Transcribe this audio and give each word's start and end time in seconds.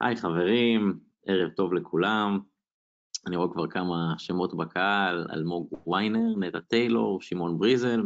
היי 0.00 0.16
חברים, 0.16 0.98
ערב 1.26 1.50
טוב 1.50 1.74
לכולם. 1.74 2.40
אני 3.26 3.36
רואה 3.36 3.52
כבר 3.52 3.66
כמה 3.66 4.14
שמות 4.18 4.56
בקהל, 4.56 5.26
אלמוג 5.32 5.88
ויינר, 5.88 6.38
נטע 6.38 6.60
טיילור, 6.60 7.22
שמעון 7.22 7.58
בריזל. 7.58 8.02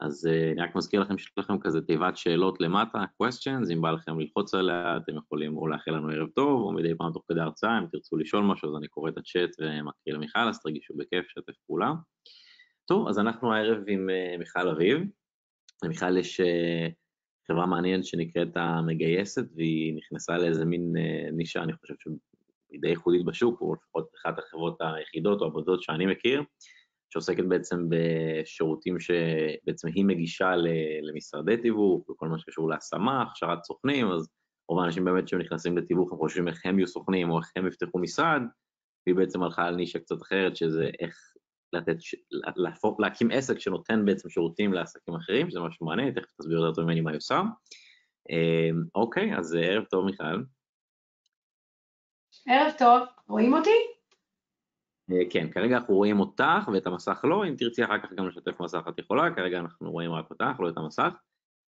אז 0.00 0.26
uh, 0.26 0.52
אני 0.52 0.62
רק 0.62 0.76
מזכיר 0.76 1.00
לכם 1.00 1.18
שיש 1.18 1.32
לכם 1.36 1.58
כזה 1.58 1.80
תיבת 1.80 2.16
שאלות 2.16 2.60
למטה, 2.60 3.04
questions, 3.22 3.72
אם 3.72 3.82
בא 3.82 3.90
לכם 3.90 4.20
ללחוץ 4.20 4.54
עליה, 4.54 4.96
אתם 4.96 5.16
יכולים 5.16 5.56
או 5.56 5.66
לאחל 5.66 5.90
לנו 5.90 6.08
ערב 6.08 6.28
טוב, 6.28 6.62
או 6.62 6.72
מדי 6.72 6.94
פעם 6.98 7.12
תוך 7.12 7.24
כדי 7.28 7.40
הרצאה, 7.40 7.78
אם 7.78 7.86
תרצו 7.92 8.16
לשאול 8.16 8.44
משהו, 8.44 8.68
אז 8.68 8.76
אני 8.76 8.88
קורא 8.88 9.10
את 9.10 9.18
הצ'אט 9.18 9.50
ומקריא 9.60 10.14
למיכל, 10.14 10.48
אז 10.48 10.62
תרגישו 10.62 10.94
בכיף, 10.96 11.26
שתף 11.28 11.56
פעולה. 11.66 11.92
טוב, 12.88 13.08
אז 13.08 13.18
אנחנו 13.18 13.52
הערב 13.52 13.78
עם 13.88 14.08
uh, 14.08 14.38
מיכל 14.38 14.68
אביב. 14.68 14.98
למיכל 15.84 16.16
יש 16.16 16.40
uh, 16.40 16.92
חברה 17.52 17.66
מעניינת 17.66 18.04
שנקראת 18.04 18.56
המגייסת, 18.56 19.44
והיא 19.56 19.96
נכנסה 19.96 20.38
לאיזה 20.38 20.64
מין 20.64 20.92
uh, 20.96 21.32
נישה, 21.32 21.62
אני 21.62 21.72
חושב 21.72 21.94
שהיא 21.98 22.80
די 22.80 22.88
ייחודית 22.88 23.24
בשוק, 23.24 23.60
או 23.60 23.74
לפחות 23.74 24.08
אחת 24.22 24.38
החברות 24.38 24.76
היחידות 24.80 25.40
או 25.40 25.46
הבודדות 25.46 25.82
שאני 25.82 26.06
מכיר, 26.06 26.42
שעוסקת 27.10 27.44
בעצם 27.44 27.76
בשירותים 27.88 29.00
שבעצם 29.00 29.88
היא 29.88 30.04
מגישה 30.04 30.52
למשרדי 31.02 31.56
תיווך, 31.56 32.10
וכל 32.10 32.28
מה 32.28 32.38
שקשור 32.38 32.68
להשמה, 32.68 33.22
הכשרת 33.22 33.64
סוכנים, 33.64 34.10
אז 34.10 34.28
רוב 34.68 34.80
האנשים 34.80 35.04
באמת 35.04 35.28
שנכנסים 35.28 35.78
לתיווך, 35.78 36.12
הם 36.12 36.18
חושבים 36.18 36.48
איך 36.48 36.66
הם 36.66 36.78
יהיו 36.78 36.86
סוכנים 36.86 37.30
או 37.30 37.38
איך 37.38 37.52
הם 37.56 37.66
יפתחו 37.66 37.98
משרד, 37.98 38.42
והיא 39.06 39.16
בעצם 39.16 39.42
הלכה 39.42 39.66
על 39.66 39.76
נישה 39.76 39.98
קצת 39.98 40.22
אחרת, 40.22 40.56
שזה 40.56 40.90
איך 41.00 41.16
לתת, 41.72 41.96
להפוך, 42.56 43.00
להקים 43.00 43.30
עסק 43.30 43.58
שנותן 43.58 44.04
בעצם 44.04 44.28
שירותים 44.28 44.72
לעסקים 44.72 45.14
אחרים, 45.14 45.50
שזה 45.50 45.60
משהו 45.60 45.86
מעניין, 45.86 46.10
תכף 46.10 46.32
תסביר 46.40 46.58
יותר 46.58 46.74
טוב 46.74 46.84
ממני 46.84 47.00
מה 47.00 47.10
היא 47.10 47.16
עושה. 47.16 47.42
אמ, 48.30 48.82
אוקיי, 48.94 49.36
אז 49.36 49.54
ערב 49.60 49.84
טוב 49.84 50.04
מיכל. 50.04 50.42
ערב 52.46 52.72
טוב, 52.78 53.02
רואים 53.28 53.52
אותי? 53.54 53.70
אה, 55.12 55.30
כן, 55.30 55.50
כרגע 55.50 55.76
אנחנו 55.76 55.94
רואים 55.94 56.20
אותך 56.20 56.68
ואת 56.72 56.86
המסך 56.86 57.20
לא, 57.24 57.44
אם 57.48 57.54
תרצי 57.58 57.84
אחר 57.84 57.98
כך 57.98 58.12
גם 58.12 58.28
לשתף 58.28 58.60
מסך 58.60 58.82
את 58.88 58.98
יכולה, 58.98 59.34
כרגע 59.34 59.58
אנחנו 59.58 59.90
רואים 59.90 60.12
רק 60.12 60.30
אותך, 60.30 60.60
לא 60.60 60.68
את 60.68 60.76
המסך. 60.76 61.14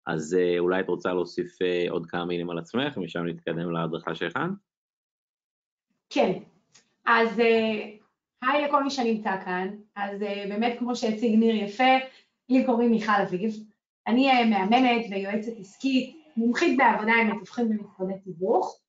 אז 0.06 0.36
אה, 0.40 0.58
אולי 0.58 0.80
את 0.80 0.88
רוצה 0.88 1.12
להוסיף 1.12 1.62
אה, 1.62 1.86
עוד 1.90 2.06
כמה 2.06 2.24
מילים 2.24 2.50
על 2.50 2.58
עצמך, 2.58 2.96
ומשם 2.96 3.24
נתקדם 3.24 3.70
להדרכה 3.70 4.14
שהכנת? 4.14 4.50
כן, 6.10 6.32
אז 7.04 7.40
היי 8.42 8.68
לכל 8.68 8.84
מי 8.84 8.90
שנמצא 8.90 9.44
כאן, 9.44 9.68
אז 9.96 10.20
באמת 10.48 10.78
כמו 10.78 10.96
שהציג 10.96 11.34
ניר 11.38 11.54
יפה, 11.54 11.98
לי 12.48 12.66
קוראים 12.66 12.90
מיכל 12.90 13.22
אביב, 13.22 13.54
אני 14.06 14.44
מאמנת 14.44 15.06
ויועצת 15.10 15.52
עסקית, 15.60 16.16
מומחית 16.36 16.78
בעבודה 16.78 17.12
עם 17.12 17.36
מתווכים 17.36 17.68
במשרדי 17.68 18.20
תיווך, 18.24 18.80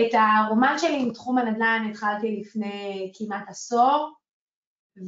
את 0.00 0.14
הרומן 0.14 0.74
שלי 0.78 1.02
עם 1.02 1.12
תחום 1.12 1.38
הנדל"ן 1.38 1.86
התחלתי 1.90 2.36
לפני 2.40 3.12
כמעט 3.18 3.48
עשור, 3.48 4.14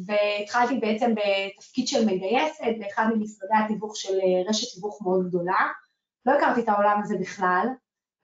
והתחלתי 0.06 0.78
בעצם 0.80 1.14
בתפקיד 1.14 1.88
של 1.88 2.06
מגייסת 2.06 2.74
באחד 2.78 3.06
ממשרדי 3.14 3.54
התיווך 3.64 3.96
של 3.96 4.18
רשת 4.48 4.74
תיווך 4.74 5.02
מאוד 5.02 5.28
גדולה. 5.28 5.66
לא 6.26 6.32
הכרתי 6.32 6.60
את 6.60 6.68
העולם 6.68 7.00
הזה 7.02 7.18
בכלל, 7.20 7.66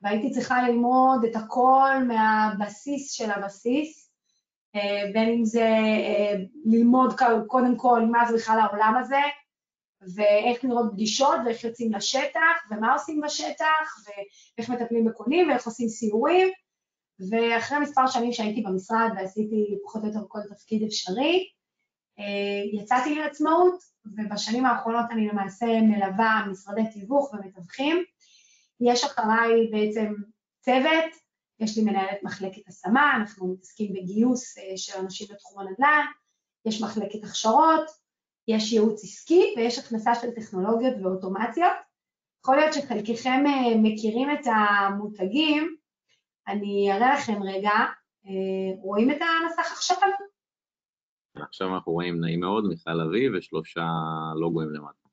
והייתי 0.01 0.31
צריכה 0.31 0.61
ללמוד 0.61 1.25
את 1.25 1.35
הכל 1.35 1.91
מהבסיס 2.07 3.11
של 3.11 3.31
הבסיס, 3.31 4.06
אה, 4.06 4.06
בין 5.13 5.29
אם 5.29 5.45
זה 5.45 5.69
אה, 5.69 6.35
ללמוד 6.65 7.13
קודם 7.47 7.77
כל 7.77 8.01
מה 8.05 8.25
זה 8.29 8.37
בכלל 8.37 8.59
העולם 8.59 8.93
הזה, 8.99 9.21
ואיך 10.15 10.63
נראות 10.65 10.91
פגישות 10.91 11.35
ואיך 11.45 11.63
יוצאים 11.63 11.93
לשטח 11.93 12.67
ומה 12.71 12.93
עושים 12.93 13.21
בשטח 13.21 14.05
ואיך 14.05 14.69
מטפלים 14.69 15.05
בקונים 15.05 15.49
ואיך 15.49 15.65
עושים 15.65 15.87
סיורים 15.87 16.49
ואחרי 17.29 17.79
מספר 17.79 18.07
שנים 18.07 18.33
שהייתי 18.33 18.61
במשרד 18.61 19.09
ועשיתי 19.15 19.77
פחות 19.83 20.01
או 20.01 20.07
יותר 20.07 20.19
כל 20.27 20.39
תפקיד 20.49 20.83
אפשרי, 20.83 21.49
אה, 22.19 22.79
יצאתי 22.81 23.15
לעצמאות 23.15 23.79
ובשנים 24.05 24.65
האחרונות 24.65 25.05
אני 25.11 25.27
למעשה 25.27 25.65
מלווה 25.65 26.45
משרדי 26.51 26.81
תיווך 26.93 27.33
ומתווכים. 27.33 28.03
יש 28.81 29.03
אחריי 29.03 29.67
בעצם 29.71 30.13
צוות, 30.59 31.26
יש 31.59 31.77
לי 31.77 31.83
מנהלת 31.83 32.23
מחלקת 32.23 32.67
השמה, 32.67 33.13
אנחנו 33.15 33.47
מתעסקים 33.47 33.93
בגיוס 33.93 34.57
אה, 34.57 34.77
של 34.77 34.99
אנשים 34.99 35.27
בתחום 35.33 35.59
הנדל"ן, 35.59 36.05
יש 36.65 36.81
מחלקת 36.81 37.23
הכשרות, 37.23 37.85
יש 38.47 38.73
ייעוץ 38.73 39.03
עסקי 39.03 39.53
ויש 39.57 39.79
הכנסה 39.79 40.15
של 40.15 40.31
טכנולוגיות 40.31 40.93
ואוטומציות. 41.01 41.71
יכול 42.43 42.55
להיות 42.55 42.73
שחלקכם 42.73 43.43
אה, 43.47 43.77
מכירים 43.77 44.31
את 44.31 44.45
המותגים, 44.45 45.75
אני 46.47 46.91
אראה 46.91 47.13
לכם 47.13 47.43
רגע, 47.43 47.71
אה, 48.25 48.81
רואים 48.81 49.11
את 49.11 49.17
המסך 49.21 49.71
עכשיו? 49.71 49.97
עכשיו 51.35 51.75
אנחנו 51.75 51.91
רואים 51.91 52.21
נעים 52.21 52.39
מאוד, 52.39 52.65
מיכל 52.65 53.01
אביב 53.01 53.31
ושלושה 53.37 53.87
לוגוים 54.35 54.69
למטה. 54.69 55.07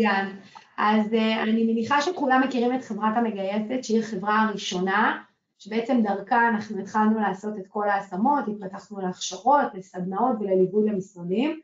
כן, 0.00 0.36
אז 0.76 1.12
אני 1.42 1.64
מניחה 1.64 2.02
שכולם 2.02 2.40
מכירים 2.48 2.74
את 2.74 2.84
חברת 2.84 3.16
המגייסת, 3.16 3.84
שהיא 3.84 4.00
החברה 4.00 4.42
הראשונה, 4.42 5.24
שבעצם 5.58 6.02
דרכה 6.02 6.48
אנחנו 6.48 6.78
התחלנו 6.78 7.20
לעשות 7.20 7.54
את 7.58 7.66
כל 7.68 7.88
ההשמות, 7.88 8.44
התפתחנו 8.48 9.00
להכשרות, 9.00 9.74
לסדנאות 9.74 10.36
ולליווי 10.40 10.90
למשרדים. 10.90 11.60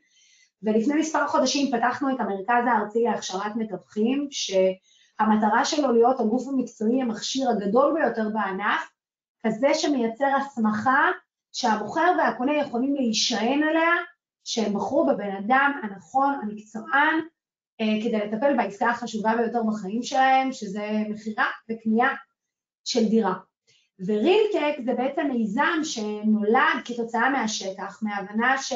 ולפני 0.63 0.95
מספר 0.95 1.27
חודשים 1.27 1.71
פתחנו 1.71 2.15
את 2.15 2.19
המרכז 2.19 2.63
הארצי 2.67 3.03
להכשרת 3.03 3.55
מתווכים, 3.55 4.27
שהמטרה 4.31 5.65
שלו 5.65 5.91
להיות 5.91 6.19
הגוף 6.19 6.47
המקצועי 6.47 7.01
המכשיר 7.01 7.49
הגדול 7.49 7.93
ביותר 7.93 8.29
בענף, 8.29 8.91
כזה 9.45 9.67
שמייצר 9.73 10.35
הסמכה 10.37 11.11
שהמוכר 11.53 12.11
והקונה 12.17 12.57
יכולים 12.57 12.95
להישען 12.95 13.63
עליה, 13.63 13.93
שהם 14.43 14.73
בחרו 14.73 15.05
בבן 15.05 15.35
אדם 15.35 15.71
הנכון, 15.83 16.33
המקצוען, 16.41 17.19
אה, 17.81 17.85
כדי 18.03 18.17
לטפל 18.17 18.57
בעסקה 18.57 18.89
החשובה 18.89 19.35
ביותר 19.37 19.63
בחיים 19.63 20.03
שלהם, 20.03 20.51
שזה 20.51 20.87
מכירה 21.09 21.45
וקנייה 21.69 22.09
של 22.85 23.09
דירה. 23.09 23.35
ורילטק 23.99 24.75
זה 24.85 24.93
בעצם 24.93 25.27
מיזם 25.31 25.79
שנולד 25.83 26.81
כתוצאה 26.85 27.29
מהשטח, 27.29 27.99
מהבנה 28.03 28.57
ש... 28.57 28.73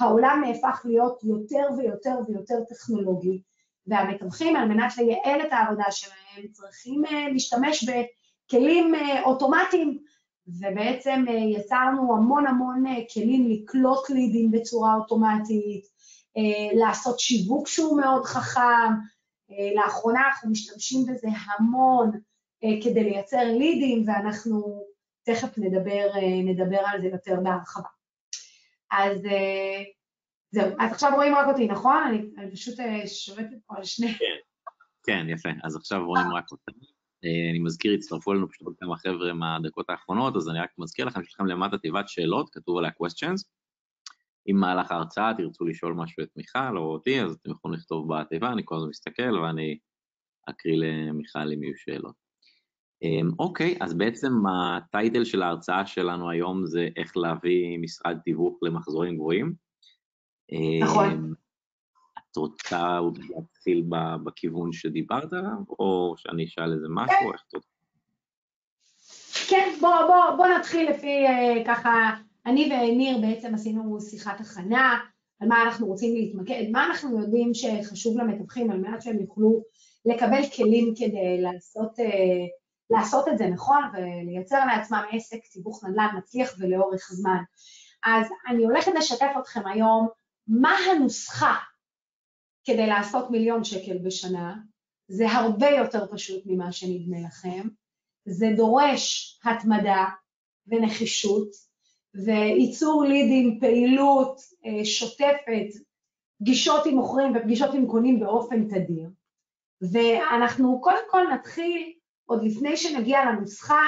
העולם 0.00 0.42
נהפך 0.46 0.82
להיות 0.84 1.24
יותר 1.24 1.66
ויותר 1.78 2.14
ויותר 2.28 2.54
טכנולוגי, 2.68 3.42
והמתווכים 3.86 4.56
על 4.56 4.68
מנת 4.68 4.96
לייעל 4.96 5.40
את 5.46 5.52
העבודה 5.52 5.90
שלהם 5.90 6.48
צריכים 6.52 7.04
uh, 7.04 7.32
להשתמש 7.32 7.84
בכלים 7.84 8.94
uh, 8.94 9.24
אוטומטיים, 9.24 9.98
ובעצם 10.46 11.24
uh, 11.28 11.30
יצרנו 11.30 12.16
המון 12.16 12.46
המון 12.46 12.84
כלים 13.14 13.50
לקלוט 13.50 14.10
לידים 14.10 14.50
בצורה 14.50 14.94
אוטומטית, 14.94 15.98
לעשות 16.72 17.20
שיווק 17.20 17.68
שהוא 17.68 18.00
מאוד 18.00 18.24
חכם, 18.24 18.92
לאחרונה 19.76 20.20
אנחנו 20.28 20.50
משתמשים 20.50 21.06
בזה 21.06 21.28
המון 21.28 22.10
כדי 22.60 23.04
לייצר 23.04 23.44
לידים, 23.44 24.04
ואנחנו 24.06 24.84
תכף 25.24 25.58
נדבר, 25.58 26.06
uh, 26.14 26.18
נדבר 26.44 26.80
על 26.86 27.00
זה 27.00 27.06
יותר 27.06 27.40
בהרחבה. 27.42 27.88
אז 28.90 29.24
uh, 29.24 29.84
זהו, 30.50 30.66
אז 30.78 30.92
עכשיו 30.92 31.12
רואים 31.14 31.34
רק 31.34 31.46
אותי, 31.48 31.66
נכון? 31.66 32.02
אני, 32.08 32.22
אני 32.38 32.52
פשוט 32.52 32.74
שולטת 33.06 33.56
פה 33.66 33.74
על 33.76 33.84
שני... 33.84 34.14
כן, 34.14 34.24
כן, 35.02 35.26
יפה, 35.28 35.48
אז 35.64 35.76
עכשיו 35.76 36.06
רואים 36.06 36.26
רק 36.36 36.52
אותי. 36.52 36.72
אני 37.50 37.58
מזכיר, 37.58 37.94
הצטרפו 37.94 38.32
אלינו 38.32 38.48
פשוט 38.48 38.66
עוד 38.66 38.74
כמה 38.80 38.96
חבר'ה 38.96 39.32
מהדקות 39.32 39.90
האחרונות, 39.90 40.36
אז 40.36 40.48
אני 40.48 40.60
רק 40.60 40.70
מזכיר 40.78 41.04
לכם, 41.04 41.20
יש 41.20 41.34
לכם 41.34 41.46
למטה 41.46 41.78
תיבת 41.78 42.08
שאלות, 42.08 42.50
כתוב 42.52 42.78
עליה 42.78 42.90
questions. 42.90 43.44
אם 44.50 44.56
מהלך 44.56 44.90
ההרצאה 44.90 45.32
תרצו 45.36 45.64
לשאול 45.64 45.94
משהו 45.94 46.22
את 46.22 46.28
מיכל 46.36 46.76
או 46.76 46.82
אותי, 46.82 47.22
אז 47.22 47.32
אתם 47.32 47.50
יכולים 47.50 47.78
לכתוב 47.78 48.14
בתיבה, 48.14 48.52
אני 48.52 48.62
כל 48.64 48.76
הזמן 48.76 48.88
מסתכל 48.88 49.38
ואני 49.38 49.78
אקריא 50.50 50.76
למיכל 50.76 51.52
אם 51.52 51.62
יהיו 51.62 51.76
שאלות. 51.76 52.27
Um, 53.04 53.34
אוקיי, 53.38 53.76
אז 53.80 53.94
בעצם 53.94 54.32
הטייטל 54.46 55.24
של 55.24 55.42
ההרצאה 55.42 55.86
שלנו 55.86 56.30
היום 56.30 56.66
זה 56.66 56.88
איך 56.96 57.16
להביא 57.16 57.78
משרד 57.78 58.18
תיווך 58.24 58.58
למחזורים 58.62 59.16
גבוהים. 59.16 59.54
נכון. 60.80 61.10
אמ, 61.10 61.32
את 62.18 62.36
רוצה 62.36 62.98
להתחיל 63.36 63.84
בכיוון 64.24 64.72
שדיברת 64.72 65.32
עליו, 65.32 65.58
או 65.78 66.14
שאני 66.16 66.44
אשאל 66.44 66.72
איזה 66.72 66.86
משהו, 66.90 67.32
איך 67.32 67.42
את 67.48 67.54
רוצה? 67.54 67.68
כן, 69.48 69.74
בוא, 69.80 69.90
בוא, 70.06 70.36
בוא 70.36 70.46
נתחיל 70.58 70.90
לפי 70.90 71.26
uh, 71.26 71.66
ככה, 71.66 72.10
אני 72.46 72.64
וניר 72.72 73.18
בעצם 73.18 73.54
עשינו 73.54 74.00
שיחת 74.00 74.40
הכנה 74.40 74.98
על 75.40 75.48
מה 75.48 75.62
אנחנו 75.62 75.86
רוצים 75.86 76.14
להתמקד, 76.14 76.64
מה 76.72 76.86
אנחנו 76.86 77.20
יודעים 77.20 77.54
שחשוב 77.54 78.18
למתווכים 78.18 78.70
על 78.70 78.78
מנת 78.78 79.02
שהם 79.02 79.20
יוכלו 79.20 79.62
לקבל 80.04 80.42
כלים 80.56 80.94
כדי 80.96 81.40
לעשות, 81.40 81.98
uh, 81.98 82.02
לעשות 82.90 83.28
את 83.28 83.38
זה 83.38 83.46
נכון 83.46 83.82
ולייצר 83.92 84.64
לעצמם 84.66 85.04
עסק 85.12 85.46
תיווך 85.52 85.84
נדל"ן 85.84 86.08
מצליח 86.18 86.54
ולאורך 86.58 87.08
זמן. 87.12 87.42
אז 88.04 88.26
אני 88.48 88.64
הולכת 88.64 88.92
לשתף 88.96 89.30
אתכם 89.38 89.66
היום 89.66 90.08
מה 90.46 90.70
הנוסחה 90.70 91.54
כדי 92.64 92.86
לעשות 92.86 93.30
מיליון 93.30 93.64
שקל 93.64 93.98
בשנה, 93.98 94.54
זה 95.08 95.30
הרבה 95.30 95.70
יותר 95.70 96.06
פשוט 96.12 96.42
ממה 96.46 96.72
שנדמה 96.72 97.16
לכם, 97.26 97.68
זה 98.24 98.46
דורש 98.56 99.38
התמדה 99.44 100.04
ונחישות, 100.66 101.48
וייצור 102.14 103.04
לידים, 103.04 103.60
פעילות 103.60 104.40
אה, 104.66 104.84
שוטפת, 104.84 105.82
פגישות 106.40 106.86
עם 106.86 106.94
מוכרים 106.94 107.32
ופגישות 107.36 107.74
עם 107.74 107.86
קונים 107.86 108.20
באופן 108.20 108.68
תדיר. 108.68 109.10
ואנחנו 109.92 110.80
קודם 110.80 111.02
כל 111.10 111.22
נתחיל, 111.34 111.92
עוד 112.28 112.44
לפני 112.44 112.76
שנגיע 112.76 113.24
לנוסחה, 113.24 113.80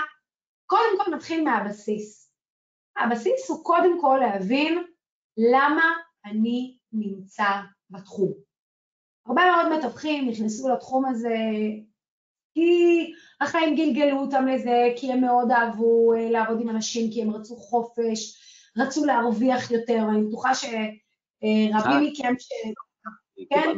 קודם 0.66 1.04
כל 1.04 1.10
נתחיל 1.14 1.44
מהבסיס. 1.44 2.32
הבסיס 2.96 3.50
הוא 3.50 3.64
קודם 3.64 4.00
כל 4.00 4.18
להבין 4.20 4.84
למה 5.36 5.84
אני 6.24 6.78
נמצא 6.92 7.50
בתחום. 7.90 8.32
הרבה 9.26 9.42
מאוד 9.44 9.78
מתווכים 9.78 10.28
נכנסו 10.28 10.68
לתחום 10.68 11.04
הזה 11.04 11.36
כי 12.54 13.12
החיים 13.40 13.76
גלגלו 13.76 14.18
אותם 14.18 14.46
לזה, 14.46 14.92
כי 14.96 15.12
הם 15.12 15.20
מאוד 15.20 15.50
אהבו 15.50 16.14
אה, 16.14 16.30
לעבוד 16.30 16.60
עם 16.60 16.68
אנשים, 16.68 17.12
כי 17.12 17.22
הם 17.22 17.30
רצו 17.30 17.56
חופש, 17.56 18.40
רצו 18.76 19.04
להרוויח 19.04 19.70
יותר, 19.70 20.06
אני 20.10 20.26
בטוחה 20.26 20.54
שרבים 20.54 22.02
מכם 22.02 22.34
ש... 22.38 22.48
כן? 23.50 23.68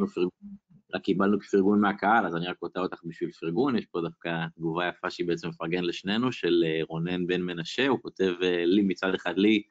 רק 0.94 1.02
קיבלנו 1.02 1.40
פרגון 1.40 1.80
מהקהל, 1.80 2.26
אז 2.26 2.36
אני 2.36 2.46
רק 2.46 2.56
קוטע 2.56 2.80
אותך 2.80 3.00
בשביל 3.04 3.30
פרגון, 3.30 3.76
יש 3.76 3.86
פה 3.86 4.00
דווקא 4.00 4.46
תגובה 4.56 4.88
יפה 4.88 5.10
שהיא 5.10 5.26
בעצם 5.26 5.48
מפרגן 5.48 5.84
לשנינו, 5.84 6.32
של 6.32 6.64
אה, 6.66 6.80
רונן 6.88 7.26
בן 7.26 7.42
מנשה, 7.42 7.88
הוא 7.88 7.98
כותב 8.02 8.32
אה, 8.42 8.64
לי, 8.66 8.82
מצד 8.82 9.14
אחד 9.14 9.38
לי, 9.38 9.62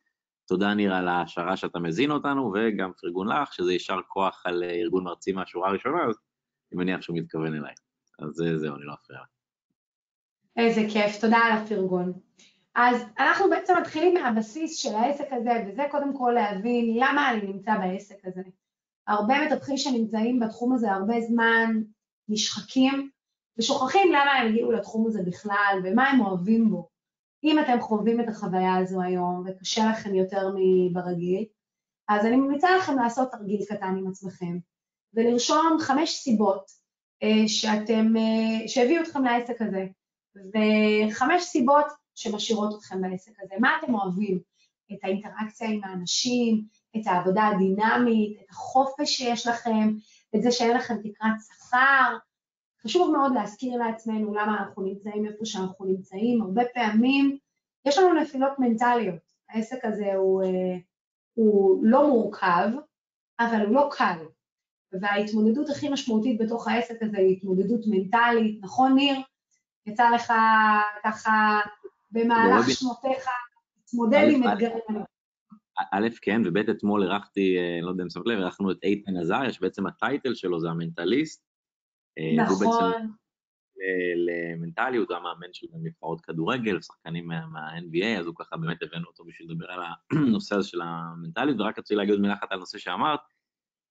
תודה 0.47 0.73
ניר 0.73 0.93
על 0.93 1.07
ההשערה 1.07 1.57
שאתה 1.57 1.79
מזין 1.79 2.11
אותנו, 2.11 2.53
וגם 2.55 2.91
פרגון 3.01 3.27
לך, 3.27 3.53
שזה 3.53 3.73
יישר 3.73 3.99
כוח 4.07 4.43
על 4.45 4.63
ארגון 4.63 5.03
מרצים 5.03 5.35
מהשורה 5.35 5.69
הראשונה, 5.69 6.03
אז 6.09 6.15
אני 6.71 6.83
מניח 6.83 7.01
שהוא 7.01 7.17
מתכוון 7.17 7.55
אליי. 7.55 7.73
אז 8.19 8.29
זהו, 8.55 8.75
אני 8.75 8.83
לא 8.85 8.93
אפריע. 8.93 9.19
איזה 10.57 10.81
כיף, 10.93 11.21
תודה 11.21 11.37
על 11.37 11.51
הפרגון. 11.51 12.13
אז 12.75 13.05
אנחנו 13.19 13.49
בעצם 13.49 13.73
מתחילים 13.81 14.13
מהבסיס 14.13 14.77
של 14.77 14.95
העסק 14.95 15.25
הזה, 15.31 15.51
וזה 15.67 15.83
קודם 15.91 16.17
כל 16.17 16.31
להבין 16.35 16.95
למה 16.95 17.31
אני 17.31 17.47
נמצא 17.47 17.77
בעסק 17.77 18.25
הזה. 18.25 18.41
הרבה 19.11 19.45
מתווכים 19.45 19.77
שנמצאים 19.77 20.39
בתחום 20.39 20.73
הזה 20.73 20.91
הרבה 20.91 21.21
זמן 21.21 21.81
נשחקים 22.29 23.09
ושוכחים 23.57 24.11
למה 24.11 24.31
הם 24.31 24.47
הגיעו 24.47 24.71
לתחום 24.71 25.07
הזה 25.07 25.23
בכלל 25.23 25.81
ומה 25.83 26.09
הם 26.09 26.21
אוהבים 26.21 26.69
בו. 26.69 26.89
אם 27.43 27.59
אתם 27.59 27.81
חווים 27.81 28.21
את 28.21 28.27
החוויה 28.27 28.75
הזו 28.77 29.01
היום 29.01 29.43
וקשה 29.45 29.89
לכם 29.91 30.15
יותר 30.15 30.49
מברגיל, 30.55 31.45
אז 32.07 32.25
אני 32.25 32.35
ממליצה 32.35 32.77
לכם 32.77 32.97
לעשות 32.97 33.31
תרגיל 33.31 33.65
קטן 33.69 33.95
עם 33.97 34.07
עצמכם 34.07 34.57
ולרשום 35.13 35.77
חמש 35.79 36.09
סיבות 36.09 36.71
אה, 37.23 37.47
שאתם, 37.47 38.17
אה, 38.17 38.67
שהביאו 38.67 39.03
אתכם 39.03 39.23
לעסק 39.23 39.61
הזה, 39.61 39.85
וחמש 40.35 41.43
סיבות 41.43 41.85
שמשאירות 42.15 42.79
אתכם 42.79 43.01
בעסק 43.01 43.31
הזה. 43.43 43.55
מה 43.59 43.69
אתם 43.79 43.93
אוהבים? 43.93 44.39
את 44.93 44.99
האינטראקציה 45.03 45.69
עם 45.69 45.83
האנשים, 45.83 46.65
את 46.97 47.07
העבודה 47.07 47.47
הדינמית, 47.47 48.39
את 48.41 48.49
החופש 48.49 49.09
שיש 49.17 49.47
לכם, 49.47 49.93
את 50.35 50.41
זה 50.43 50.51
שאין 50.51 50.77
לכם 50.77 50.97
תקרת 50.97 51.41
שכר. 51.47 52.17
חשוב 52.83 53.11
מאוד 53.11 53.33
להזכיר 53.35 53.77
לעצמנו 53.77 54.33
למה 54.33 54.59
אנחנו 54.59 54.83
נמצאים 54.83 55.25
איפה 55.25 55.45
שאנחנו 55.45 55.85
נמצאים. 55.85 56.41
הרבה 56.41 56.61
פעמים 56.73 57.37
יש 57.85 57.97
לנו 57.97 58.21
נפילות 58.21 58.59
מנטליות. 58.59 59.31
העסק 59.49 59.85
הזה 59.85 60.13
הוא, 60.15 60.43
אה, 60.43 60.77
הוא 61.33 61.79
לא 61.83 62.07
מורכב, 62.07 62.69
אבל 63.39 63.65
הוא 63.65 63.75
לא 63.75 63.89
קל. 63.91 64.25
וההתמודדות 65.01 65.69
הכי 65.69 65.89
משמעותית 65.89 66.41
בתוך 66.41 66.67
העסק 66.67 67.03
הזה 67.03 67.17
היא 67.17 67.37
התמודדות 67.37 67.81
מנטלית, 67.87 68.59
נכון 68.61 68.95
ניר? 68.95 69.19
יצא 69.85 70.09
לך 70.09 70.33
ככה 71.03 71.59
במהלך 72.11 72.69
שנותיך 72.69 73.25
להתמודד 73.77 74.27
עם 74.31 74.47
אתגרים. 74.47 75.10
א', 75.91 76.07
כן, 76.21 76.41
וב', 76.45 76.57
אתמול 76.57 77.03
אירחתי, 77.03 77.57
אה, 77.57 77.79
לא 77.81 77.89
יודע 77.89 78.03
אם 78.03 78.09
שמת 78.09 78.27
לב, 78.27 78.39
אירחנו 78.39 78.71
את 78.71 78.77
איתן 78.83 79.17
עזריה, 79.17 79.53
שבעצם 79.53 79.87
הטייטל 79.87 80.35
שלו 80.35 80.59
זה 80.59 80.69
המנטליסט. 80.69 81.43
אה, 82.17 82.43
נכון. 82.43 83.11
למנטליות, 84.15 85.09
הוא 85.09 85.17
המאמן 85.17 85.53
של 85.53 85.67
נבחרות 85.83 86.21
כדורגל, 86.21 86.81
שחקנים 86.81 87.27
מה-NBA, 87.27 88.19
אז 88.19 88.25
הוא 88.25 88.35
ככה 88.37 88.57
באמת 88.57 88.83
הבאנו 88.83 89.07
אותו 89.07 89.25
בשביל 89.25 89.51
לדבר 89.51 89.71
על 89.71 89.79
הנושא 90.11 90.55
הזה 90.55 90.67
של 90.67 90.81
המנטליות, 90.81 91.59
ורק 91.59 91.79
רציתי 91.79 91.95
להגיד 91.95 92.11
עוד 92.11 92.21
מילה 92.21 92.33
אחת 92.33 92.51
על 92.51 92.57
הנושא 92.57 92.77
שאמרת, 92.77 93.19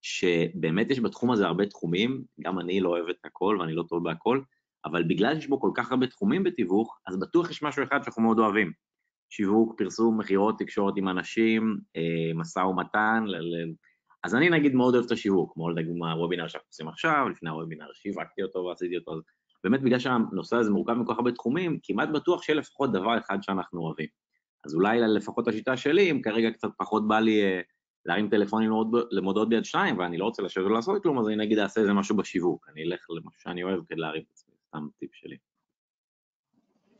שבאמת 0.03 0.91
יש 0.91 1.01
בתחום 1.01 1.31
הזה 1.31 1.47
הרבה 1.47 1.67
תחומים, 1.67 2.25
גם 2.41 2.59
אני 2.59 2.81
לא 2.81 2.89
אוהב 2.89 3.09
את 3.09 3.25
הכל 3.25 3.57
ואני 3.61 3.73
לא 3.73 3.83
טוב 3.89 4.05
בהכל, 4.05 4.41
אבל 4.85 5.03
בגלל 5.03 5.35
שיש 5.35 5.47
בו 5.47 5.61
כל 5.61 5.71
כך 5.75 5.93
הרבה 5.93 6.07
תחומים 6.07 6.45
בתיווך, 6.45 6.99
אז 7.07 7.21
בטוח 7.21 7.51
יש 7.51 7.63
משהו 7.63 7.83
אחד 7.83 8.03
שאנחנו 8.03 8.23
מאוד 8.23 8.39
אוהבים. 8.39 8.73
שיווק, 9.31 9.79
פרסום, 9.79 10.19
מכירות, 10.19 10.59
תקשורת 10.59 10.95
עם 10.97 11.09
אנשים, 11.09 11.79
אה, 11.97 12.33
משא 12.35 12.59
ומתן, 12.59 13.25
ל- 13.27 13.37
ל- 13.37 13.73
אז 14.25 14.35
אני 14.35 14.51
נגיד 14.51 14.75
מאוד 14.75 14.95
אוהב 14.95 15.07
את 15.07 15.13
השיווק, 15.13 15.53
כמו 15.55 15.71
לדוגמה 15.71 16.13
הוובינר 16.13 16.49
שאנחנו 16.49 16.69
עושים 16.69 16.89
עכשיו, 16.89 17.29
לפני 17.29 17.51
הוובינר 17.51 17.87
שיווקתי 17.93 18.43
אותו 18.43 18.59
ועשיתי 18.59 18.97
אותו, 18.97 19.13
אז 19.13 19.21
באמת 19.65 19.83
בגלל 19.83 19.99
שהנושא 19.99 20.57
הזה 20.57 20.71
מורכב 20.71 20.93
מכל 20.93 21.13
כך 21.13 21.19
הרבה 21.19 21.33
תחומים, 21.33 21.79
כמעט 21.83 22.09
בטוח 22.09 22.43
שיהיה 22.43 22.59
לפחות 22.59 22.93
דבר 22.93 23.19
אחד 23.19 23.43
שאנחנו 23.43 23.81
אוהבים. 23.81 24.07
אז 24.65 24.75
אולי 24.75 25.01
לפחות 25.01 25.49
השיטה 25.49 25.77
שלי, 25.77 26.11
אם 26.11 26.23
כרגע 26.23 26.51
קצת 26.51 26.69
פחות 26.79 27.09
בא 27.09 27.21
לי 27.21 27.43
אה, 27.43 27.61
להרים 28.07 28.29
טלפונים 28.29 28.71
למודעות 29.11 29.49
ביד 29.49 29.65
שתיים, 29.65 29.99
ואני 29.99 30.19
לא 30.19 30.25
רוצה 30.25 30.43
לשבת 30.43 30.65
ולעשות 30.65 31.03
כלום, 31.03 31.19
אז 31.19 31.27
אני 31.27 31.37
נגיד 31.37 31.59
אעשה 31.59 31.81
איזה 31.81 31.93
משהו 31.93 32.17
בשיווק, 32.17 32.67
אני 32.73 32.83
אלך 32.83 33.07
למשהו 33.11 33.41
שאני 33.41 33.63
אוהב 33.63 33.81
כדי 33.89 34.01
להרים 34.01 34.23
את 34.23 34.31
עצמי, 34.31 34.55
סתם 34.69 34.87
טיפ 34.99 35.11
שלי. 35.15 35.37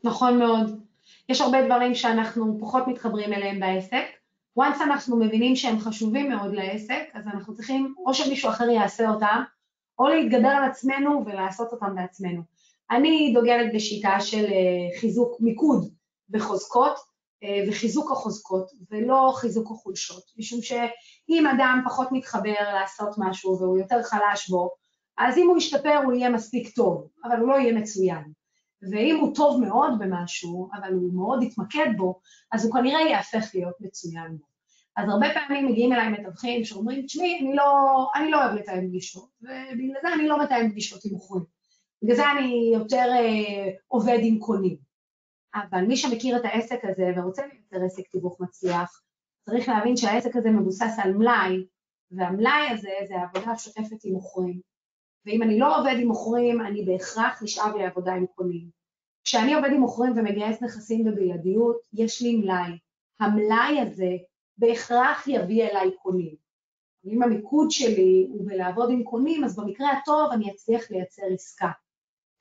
נכון 0.03 0.39
מאוד. 0.39 0.90
יש 1.29 1.41
הרבה 1.41 1.65
דברים 1.65 1.95
שאנחנו 1.95 2.57
פחות 2.59 2.87
מתחברים 2.87 3.33
אליהם 3.33 3.59
בעסק. 3.59 4.05
once 4.59 4.83
אנחנו 4.83 5.17
מבינים 5.17 5.55
שהם 5.55 5.79
חשובים 5.79 6.29
מאוד 6.29 6.53
לעסק, 6.53 7.03
אז 7.13 7.27
אנחנו 7.27 7.53
צריכים 7.53 7.93
או 8.05 8.13
שמישהו 8.13 8.49
אחר 8.49 8.69
יעשה 8.69 9.09
אותם, 9.09 9.43
או 9.99 10.07
להתגבר 10.07 10.47
על 10.47 10.63
עצמנו 10.63 11.23
ולעשות 11.25 11.71
אותם 11.71 11.95
בעצמנו. 11.95 12.41
אני 12.91 13.31
דוגלת 13.33 13.73
בשיטה 13.73 14.19
של 14.19 14.45
אה, 14.45 14.99
חיזוק 14.99 15.37
מיקוד 15.39 15.89
בחוזקות, 16.29 16.95
אה, 17.43 17.63
וחיזוק 17.67 18.11
החוזקות 18.11 18.71
ולא 18.91 19.33
חיזוק 19.35 19.71
החולשות, 19.71 20.23
משום 20.37 20.61
שאם 20.61 21.47
אדם 21.55 21.81
פחות 21.85 22.07
מתחבר 22.11 22.55
לעשות 22.73 23.09
משהו 23.17 23.59
והוא 23.59 23.77
יותר 23.77 24.03
חלש 24.03 24.49
בו, 24.49 24.69
אז 25.17 25.37
אם 25.37 25.47
הוא 25.47 25.57
ישתפר 25.57 26.01
הוא 26.05 26.13
יהיה 26.13 26.29
מספיק 26.29 26.75
טוב, 26.75 27.07
אבל 27.23 27.39
הוא 27.39 27.47
לא 27.47 27.55
יהיה 27.55 27.73
מצוין. 27.73 28.23
ואם 28.91 29.17
הוא 29.21 29.35
טוב 29.35 29.61
מאוד 29.61 29.99
במשהו, 29.99 30.69
אבל 30.73 30.93
הוא 30.93 31.13
מאוד 31.13 31.43
יתמקד 31.43 31.87
בו, 31.97 32.19
אז 32.51 32.65
הוא 32.65 32.73
כנראה 32.73 33.01
יהפך 33.01 33.51
להיות 33.53 33.75
מצוין 33.79 34.37
בו. 34.37 34.45
אז 34.97 35.09
הרבה 35.09 35.27
פעמים 35.33 35.67
מגיעים 35.67 35.93
אליי 35.93 36.09
מתווכים 36.09 36.63
שאומרים, 36.63 37.05
תשמעי, 37.05 37.39
אני 37.39 37.55
לא, 37.55 38.07
אני 38.15 38.31
לא 38.31 38.43
אוהב 38.43 38.55
לתאם 38.55 38.87
פגישות, 38.87 39.29
ובגלל 39.41 40.01
זה 40.01 40.13
אני 40.13 40.27
לא 40.27 40.43
מתאם 40.43 40.69
פגישות 40.69 41.05
עם 41.05 41.11
מוכרים. 41.11 41.45
בגלל 42.03 42.15
זה 42.15 42.31
אני 42.31 42.71
יותר 42.73 43.05
אה, 43.09 43.71
עובד 43.87 44.19
עם 44.21 44.39
קונים. 44.39 44.77
אבל 45.55 45.81
מי 45.81 45.97
שמכיר 45.97 46.37
את 46.37 46.45
העסק 46.45 46.79
הזה 46.83 47.11
ורוצה 47.15 47.41
לייצר 47.45 47.85
עסק 47.85 48.07
תיווך 48.07 48.41
מצליח, 48.41 49.01
צריך 49.41 49.69
להבין 49.69 49.97
שהעסק 49.97 50.35
הזה 50.35 50.49
מבוסס 50.49 50.95
על 51.03 51.13
מלאי, 51.13 51.65
והמלאי 52.11 52.69
הזה 52.69 52.89
זה 53.07 53.15
עבודה 53.21 53.57
שוטפת 53.57 54.03
עם 54.03 54.13
מוכרים. 54.13 54.70
ואם 55.25 55.43
אני 55.43 55.59
לא 55.59 55.79
עובד 55.79 55.95
עם 55.99 56.07
מוכרים, 56.07 56.61
אני 56.61 56.85
בהכרח 56.85 57.43
נשאב 57.43 57.75
לעבודה 57.75 58.13
עם 58.13 58.25
קונים. 58.35 58.69
כשאני 59.23 59.53
עובד 59.53 59.69
עם 59.71 59.79
מוכרים 59.79 60.13
ומגייס 60.17 60.61
נכסים 60.61 61.03
בבלעדיות, 61.03 61.77
יש 61.93 62.21
לי 62.21 62.35
מלאי. 62.35 62.77
המלאי 63.19 63.79
הזה 63.79 64.11
בהכרח 64.57 65.27
יביא 65.27 65.63
אליי 65.63 65.91
קונים. 66.01 66.35
אם 67.05 67.23
המיקוד 67.23 67.71
שלי 67.71 68.27
הוא 68.29 68.47
בלעבוד 68.49 68.89
עם 68.91 69.03
קונים, 69.03 69.43
אז 69.43 69.59
במקרה 69.59 69.91
הטוב 69.91 70.31
אני 70.31 70.51
אצליח 70.51 70.91
לייצר 70.91 71.23
עסקה. 71.33 71.69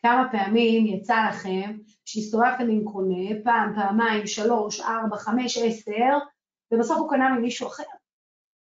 כמה 0.02 0.28
פעמים 0.32 0.86
יצא 0.86 1.16
לכם 1.28 1.78
שהסתובבתם 2.04 2.68
עם 2.70 2.84
קונה, 2.84 3.44
פעם, 3.44 3.74
פעמיים, 3.74 4.26
שלוש, 4.26 4.80
ארבע, 4.80 5.16
חמש, 5.16 5.58
עשר, 5.58 6.18
ובסוף 6.72 6.98
הוא 6.98 7.10
קנה 7.10 7.34
ממישהו 7.38 7.66
אחר. 7.66 7.82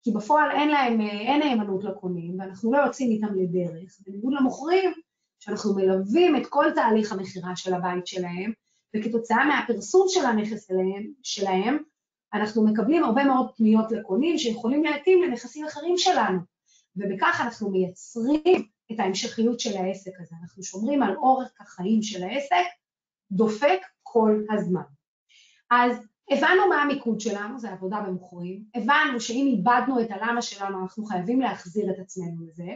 כי 0.03 0.11
בפועל 0.11 0.51
אין 0.51 0.69
להם, 0.69 1.01
אין 1.01 1.39
נאמנות 1.39 1.83
לקונים, 1.83 2.39
ואנחנו 2.39 2.73
לא 2.73 2.77
יוצאים 2.77 3.11
איתם 3.11 3.35
לדרך. 3.35 3.99
בניגוד 4.07 4.33
למוכרים, 4.33 4.91
שאנחנו 5.39 5.75
מלווים 5.75 6.35
את 6.35 6.47
כל 6.49 6.65
תהליך 6.75 7.11
המכירה 7.11 7.55
של 7.55 7.73
הבית 7.73 8.07
שלהם, 8.07 8.53
וכתוצאה 8.95 9.45
מהפרסום 9.45 10.05
של 10.09 10.25
הנכס 10.25 10.67
שלהם, 10.67 11.11
שלהם, 11.23 11.77
אנחנו 12.33 12.65
מקבלים 12.65 13.03
הרבה 13.03 13.23
מאוד 13.23 13.51
פניות 13.57 13.91
לקונים 13.91 14.37
שיכולים 14.37 14.83
להתאים 14.83 15.23
לנכסים 15.23 15.65
אחרים 15.65 15.97
שלנו, 15.97 16.39
ובכך 16.95 17.41
אנחנו 17.45 17.71
מייצרים 17.71 18.67
את 18.91 18.99
ההמשכיות 18.99 19.59
של 19.59 19.77
העסק 19.77 20.11
הזה. 20.19 20.35
אנחנו 20.41 20.63
שומרים 20.63 21.03
על 21.03 21.15
אורך 21.15 21.51
החיים 21.59 22.01
של 22.01 22.23
העסק, 22.23 22.65
דופק 23.31 23.79
כל 24.03 24.43
הזמן. 24.51 24.81
אז 25.71 26.10
הבנו 26.29 26.69
מה 26.69 26.81
המיקוד 26.81 27.19
שלנו, 27.19 27.59
זה 27.59 27.69
עבודה 27.69 28.01
במוכרים, 28.01 28.63
הבנו 28.75 29.21
שאם 29.21 29.47
איבדנו 29.47 30.01
את 30.01 30.07
הלמה 30.11 30.41
שלנו, 30.41 30.81
אנחנו 30.81 31.05
חייבים 31.05 31.41
להחזיר 31.41 31.91
את 31.91 31.99
עצמנו 31.99 32.47
לזה, 32.47 32.67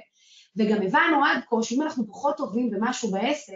וגם 0.58 0.82
הבנו 0.82 1.26
עד 1.26 1.44
כה 1.50 1.64
שאם 1.64 1.82
אנחנו 1.82 2.08
פחות 2.08 2.38
טובים 2.38 2.70
במשהו 2.70 3.12
בעסק, 3.12 3.54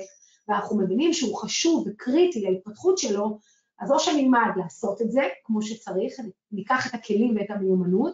ואנחנו 0.47 0.77
מבינים 0.77 1.13
שהוא 1.13 1.37
חשוב 1.37 1.87
וקריטי 1.87 2.41
להתפתחות 2.41 2.97
שלו, 2.97 3.39
אז 3.79 3.91
או 3.91 3.99
שנלמד 3.99 4.49
לעשות 4.55 5.01
את 5.01 5.11
זה 5.11 5.21
כמו 5.43 5.61
שצריך, 5.61 6.13
ניקח 6.51 6.87
את 6.87 6.93
הכלים 6.93 7.35
ואת 7.37 7.51
המיומנות 7.51 8.13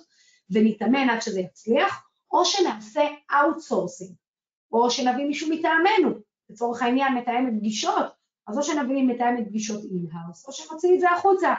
ונתאמן 0.49 1.09
עד 1.09 1.21
שזה 1.21 1.39
יצליח, 1.39 2.07
או 2.31 2.45
שנעשה 2.45 3.01
outsourcing, 3.31 4.11
או 4.71 4.91
שנביא 4.91 5.25
מישהו 5.25 5.49
מטעמנו, 5.49 6.09
לצורך 6.49 6.81
העניין 6.81 7.13
מתאמת 7.13 7.53
פגישות, 7.57 8.05
אז 8.47 8.57
או 8.57 8.63
שנביא 8.63 9.03
מתאמת 9.03 9.47
פגישות 9.47 9.83
in-house, 9.83 10.47
או 10.47 10.53
שנוציא 10.53 10.95
את 10.95 10.99
זה 10.99 11.11
החוצה. 11.11 11.53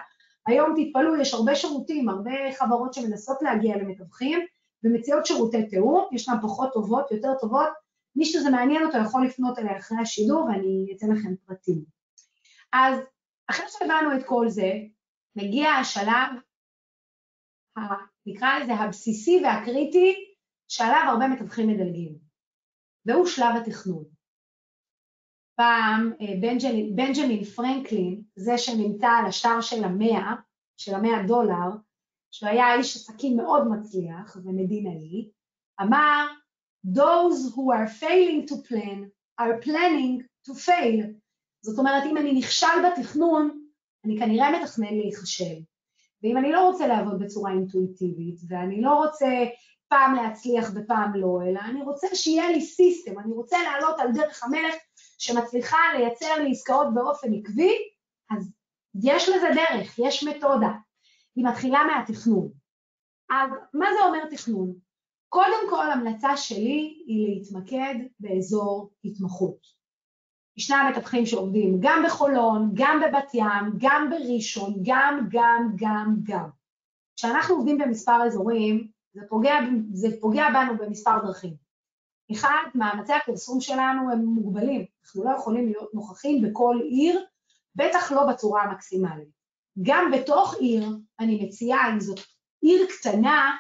היום 0.46 0.74
תתפלאו, 0.76 1.16
יש 1.16 1.34
הרבה 1.34 1.54
שירותים, 1.54 2.08
הרבה 2.08 2.52
חברות 2.58 2.94
שמנסות 2.94 3.42
להגיע 3.42 3.76
למתווכים, 3.76 4.46
ומציעות 4.84 5.26
שירותי 5.26 5.66
תיאום, 5.66 6.08
ישנן 6.12 6.36
פחות 6.42 6.72
טובות, 6.72 7.12
יותר 7.12 7.34
טובות, 7.40 7.68
מי 8.16 8.24
שזה 8.24 8.50
מעניין 8.50 8.86
אותו 8.86 8.98
יכול 8.98 9.26
לפנות 9.26 9.58
אליי 9.58 9.78
אחרי 9.78 9.98
השידור 9.98 10.44
ואני 10.44 10.94
אתן 10.96 11.06
לכם 11.10 11.34
פרטים. 11.46 11.84
אז 12.72 12.98
אחרי 13.50 13.66
שהבנו 13.68 14.18
את 14.18 14.26
כל 14.26 14.48
זה, 14.48 14.72
מגיע 15.36 15.70
השלב, 15.70 16.28
נקרא 18.26 18.58
לזה 18.58 18.72
הבסיסי 18.74 19.42
והקריטי, 19.44 20.14
שעליו 20.68 21.04
הרבה 21.08 21.28
מתווכים 21.28 21.68
מדלגים, 21.68 22.18
והוא 23.06 23.26
שלב 23.26 23.54
התכנון. 23.56 24.04
פעם 25.56 26.12
אה, 26.20 26.34
בנג'מין, 26.94 27.44
פרנקלין, 27.44 28.22
זה 28.36 28.58
שנמצא 28.58 29.08
על 29.08 29.26
השטר 29.26 29.60
של 29.60 29.84
המאה, 29.84 30.34
של 30.76 30.94
המאה 30.94 31.22
דולר, 31.26 31.70
שהוא 32.30 32.48
היה 32.48 32.74
איש 32.74 32.96
עסקים 32.96 33.36
מאוד 33.36 33.68
מצליח 33.68 34.36
ומדינאי, 34.44 35.30
אמר, 35.80 36.26
those 36.94 37.54
who 37.54 37.72
are 37.72 37.88
failing 37.88 38.46
to 38.46 38.54
plan 38.68 39.10
are 39.40 39.60
planning 39.64 40.22
to 40.48 40.54
fail. 40.54 41.06
זאת 41.62 41.78
אומרת, 41.78 42.02
אם 42.10 42.16
אני 42.16 42.32
נכשל 42.32 42.66
בתכנון, 42.86 43.66
אני 44.04 44.18
כנראה 44.18 44.62
מתכנן 44.62 44.94
להיכשל. 44.94 45.60
ואם 46.22 46.36
אני 46.36 46.52
לא 46.52 46.68
רוצה 46.68 46.86
לעבוד 46.86 47.18
בצורה 47.18 47.52
אינטואיטיבית, 47.52 48.40
ואני 48.48 48.80
לא 48.80 48.94
רוצה 48.94 49.26
פעם 49.88 50.14
להצליח 50.14 50.70
ופעם 50.74 51.14
לא, 51.14 51.40
אלא 51.46 51.60
אני 51.60 51.82
רוצה 51.82 52.06
שיהיה 52.14 52.50
לי 52.50 52.60
סיסטם, 52.60 53.18
אני 53.18 53.32
רוצה 53.32 53.56
לעלות 53.62 54.00
על 54.00 54.12
דרך 54.12 54.44
המלך 54.44 54.74
שמצליחה 55.18 55.78
לייצר 55.98 56.34
לי 56.42 56.50
עסקאות 56.50 56.94
באופן 56.94 57.28
עקבי, 57.34 57.74
אז 58.30 58.52
יש 59.02 59.28
לזה 59.28 59.48
דרך, 59.54 59.98
יש 59.98 60.24
מתודה. 60.24 60.70
היא 61.36 61.44
מתחילה 61.44 61.78
מהתכנון. 61.84 62.48
אז 63.30 63.50
מה 63.74 63.86
זה 63.98 64.04
אומר 64.06 64.30
תכנון? 64.30 64.74
קודם 65.28 65.70
כל, 65.70 65.90
המלצה 65.90 66.36
שלי 66.36 67.02
היא 67.06 67.28
להתמקד 67.28 67.94
באזור 68.20 68.90
התמחות. 69.04 69.76
ישנם 70.56 70.92
מטפחים 70.92 71.26
שעובדים 71.26 71.76
גם 71.80 72.02
בחולון, 72.06 72.70
גם 72.74 73.00
בבת 73.04 73.34
ים, 73.34 73.72
גם 73.76 74.10
בראשון, 74.10 74.74
גם, 74.84 75.28
גם, 75.30 75.72
גם, 75.76 76.16
גם. 76.22 76.48
כשאנחנו 77.16 77.54
עובדים 77.54 77.78
במספר 77.78 78.26
אזורים, 78.26 78.88
זה 79.12 79.20
פוגע, 79.28 79.54
זה 79.92 80.08
פוגע 80.20 80.44
בנו 80.50 80.78
במספר 80.78 81.18
דרכים. 81.26 81.65
אחד, 82.32 82.62
מאמצי 82.74 83.12
הפרסום 83.12 83.60
שלנו 83.60 84.10
הם 84.12 84.24
מוגבלים, 84.24 84.84
אנחנו 85.04 85.24
לא 85.24 85.30
יכולים 85.30 85.66
להיות 85.66 85.94
נוכחים 85.94 86.42
בכל 86.42 86.80
עיר, 86.84 87.24
בטח 87.74 88.12
לא 88.12 88.26
בצורה 88.26 88.62
המקסימלית. 88.62 89.28
גם 89.82 90.10
בתוך 90.12 90.54
עיר, 90.60 90.88
אני 91.20 91.44
מציעה, 91.44 91.92
אם 91.92 92.00
זאת 92.00 92.20
עיר 92.60 92.86
קטנה, 92.98 93.56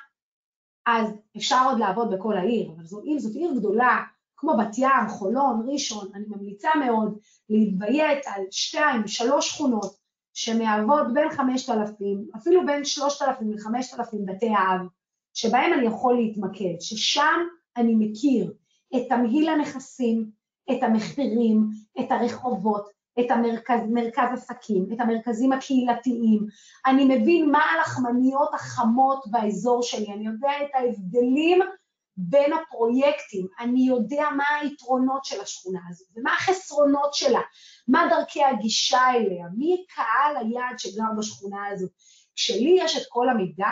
אז 0.86 1.08
אפשר 1.36 1.62
עוד 1.66 1.78
לעבוד 1.78 2.14
בכל 2.14 2.36
העיר, 2.36 2.72
אבל 2.76 2.84
זו, 2.84 3.02
אם 3.04 3.18
זאת 3.18 3.34
עיר 3.34 3.52
גדולה, 3.56 4.02
כמו 4.36 4.56
בת 4.56 4.78
ים, 4.78 5.08
חולון, 5.08 5.66
ראשון, 5.68 6.08
אני 6.14 6.24
ממליצה 6.28 6.68
מאוד 6.86 7.18
להתביית 7.50 8.26
על 8.26 8.42
שתיים, 8.50 9.06
שלוש 9.06 9.50
שכונות 9.50 9.96
שמהוות 10.34 11.14
בין 11.14 11.30
חמשת 11.30 11.70
אלפים, 11.70 12.26
אפילו 12.36 12.66
בין 12.66 12.84
שלושת 12.84 13.22
אלפים 13.22 13.52
לחמשת 13.52 14.00
אלפים 14.00 14.26
בתי 14.26 14.48
אב, 14.48 14.86
שבהם 15.34 15.72
אני 15.72 15.86
יכול 15.86 16.16
להתמקד, 16.16 16.80
ששם 16.80 17.40
אני 17.76 17.94
מכיר 17.98 18.52
את 18.96 19.02
תמהיל 19.08 19.48
הנכסים, 19.48 20.30
את 20.70 20.82
המחירים, 20.82 21.68
את 22.00 22.10
הרחובות, 22.10 22.96
את 23.20 23.30
המרכז, 23.30 23.80
מרכז 23.90 24.28
עסקים, 24.32 24.86
את 24.92 25.00
המרכזים 25.00 25.52
הקהילתיים, 25.52 26.46
אני 26.86 27.04
מבין 27.04 27.50
מה 27.50 27.58
הלחמניות 27.58 28.54
החמות 28.54 29.24
באזור 29.30 29.82
שלי, 29.82 30.12
אני 30.12 30.26
יודע 30.26 30.50
את 30.62 30.70
ההבדלים 30.74 31.60
בין 32.16 32.52
הפרויקטים, 32.52 33.46
אני 33.60 33.86
יודע 33.86 34.24
מה 34.36 34.44
היתרונות 34.60 35.24
של 35.24 35.40
השכונה 35.40 35.80
הזו 35.88 36.04
ומה 36.16 36.32
החסרונות 36.34 37.14
שלה, 37.14 37.40
מה 37.88 38.06
דרכי 38.10 38.44
הגישה 38.44 39.10
אליה, 39.10 39.46
מי 39.56 39.84
קהל 39.88 40.36
היעד 40.36 40.78
שגר 40.78 41.04
בשכונה 41.18 41.66
הזו. 41.66 41.86
כשלי 42.36 42.76
יש 42.80 42.96
את 42.96 43.02
כל 43.08 43.28
המידע, 43.28 43.68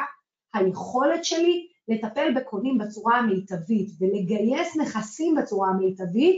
היכולת 0.54 1.25
שלי 1.25 1.68
לטפל 1.88 2.35
בקונים 2.37 2.79
בצורה 2.79 3.19
המיטבית 3.19 3.91
ולגייס 4.00 4.76
נכסים 4.76 5.35
בצורה 5.35 5.69
המיטבית 5.69 6.37